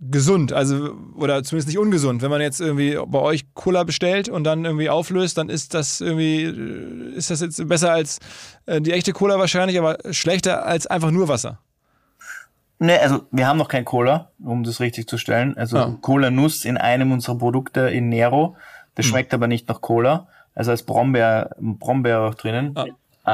[0.00, 2.22] gesund, also oder zumindest nicht ungesund.
[2.22, 6.00] Wenn man jetzt irgendwie bei euch Cola bestellt und dann irgendwie auflöst, dann ist das
[6.00, 8.18] irgendwie, äh, ist das jetzt besser als
[8.66, 11.58] äh, die echte Cola wahrscheinlich, aber schlechter als einfach nur Wasser.
[12.80, 15.56] Ne, also wir haben noch kein Cola, um das richtig zu stellen.
[15.56, 15.98] Also ah.
[16.00, 18.56] Cola Nuss in einem unserer Produkte in Nero.
[18.94, 19.10] Das hm.
[19.10, 20.28] schmeckt aber nicht nach Cola.
[20.54, 22.74] Also als Brombeer, Brombeer auch drinnen.
[22.76, 22.86] Ah.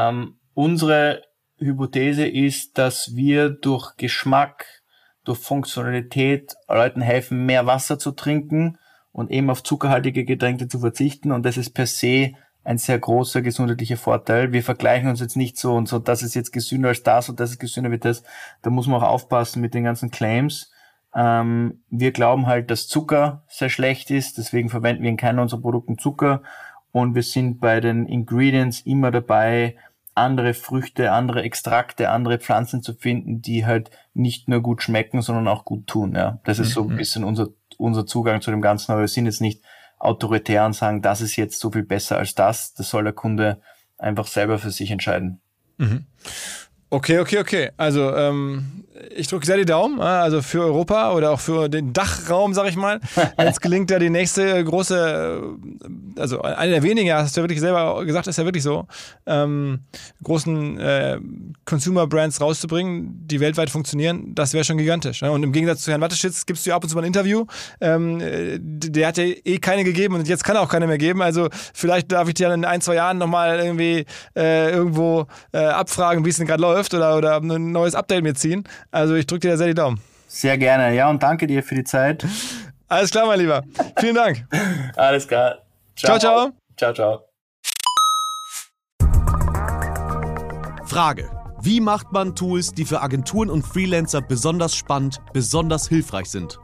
[0.08, 1.22] Ähm, unsere
[1.58, 4.66] Hypothese ist, dass wir durch Geschmack
[5.26, 8.78] durch Funktionalität Leuten helfen, mehr Wasser zu trinken
[9.12, 11.32] und eben auf zuckerhaltige Getränke zu verzichten.
[11.32, 12.32] Und das ist per se
[12.66, 14.52] ein sehr großer gesundheitlicher Vorteil.
[14.52, 17.38] Wir vergleichen uns jetzt nicht so und so, das ist jetzt gesünder als das und
[17.38, 18.24] das ist gesünder wie das.
[18.62, 20.72] Da muss man auch aufpassen mit den ganzen Claims.
[21.14, 25.60] Ähm, wir glauben halt, dass Zucker sehr schlecht ist, deswegen verwenden wir in keinem unserer
[25.60, 26.42] Produkten Zucker
[26.90, 29.76] und wir sind bei den Ingredients immer dabei,
[30.14, 35.46] andere Früchte, andere Extrakte, andere Pflanzen zu finden, die halt nicht nur gut schmecken, sondern
[35.46, 36.14] auch gut tun.
[36.14, 36.96] Ja, das ist so ein mhm.
[36.96, 37.48] bisschen unser
[37.78, 38.92] unser Zugang zu dem Ganzen.
[38.92, 39.62] Aber wir sind jetzt nicht
[40.06, 42.74] autoritär und sagen, das ist jetzt so viel besser als das.
[42.74, 43.60] Das soll der Kunde
[43.98, 45.40] einfach selber für sich entscheiden.
[45.78, 46.06] Mhm.
[46.88, 47.70] Okay, okay, okay.
[47.76, 48.84] Also ähm,
[49.14, 52.76] ich drücke sehr die Daumen, also für Europa oder auch für den Dachraum, sag ich
[52.76, 53.00] mal.
[53.38, 55.42] Jetzt gelingt ja die nächste große,
[56.16, 58.86] äh, also eine der wenigen, hast du ja wirklich selber gesagt, ist ja wirklich so,
[59.26, 59.80] ähm,
[60.22, 61.18] großen äh,
[61.64, 65.22] Consumer Brands rauszubringen, die weltweit funktionieren, das wäre schon gigantisch.
[65.22, 65.32] Ne?
[65.32, 67.46] Und im Gegensatz zu Herrn Watteschitz gibst du ja ab und zu mal ein Interview.
[67.80, 68.20] Ähm,
[68.60, 71.20] der hat ja eh keine gegeben und jetzt kann er auch keine mehr geben.
[71.20, 74.06] Also vielleicht darf ich dir in ein, zwei Jahren nochmal irgendwie
[74.36, 78.34] äh, irgendwo äh, abfragen, wie es denn gerade läuft oder, oder ein neues Update mir
[78.34, 78.64] ziehen.
[78.90, 80.00] Also ich drücke dir sehr die Daumen.
[80.28, 82.26] Sehr gerne, ja, und danke dir für die Zeit.
[82.88, 83.62] Alles klar, mein Lieber.
[83.98, 84.46] Vielen Dank.
[84.96, 85.58] Alles klar.
[85.96, 86.50] Ciao, ciao.
[86.76, 87.22] Ciao, ciao.
[90.84, 91.30] Frage.
[91.62, 96.60] Wie macht man Tools, die für Agenturen und Freelancer besonders spannend, besonders hilfreich sind?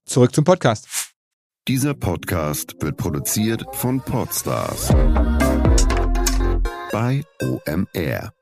[0.05, 1.13] Zurück zum Podcast.
[1.69, 4.89] Dieser Podcast wird produziert von Podstars
[6.93, 8.36] bei OMR.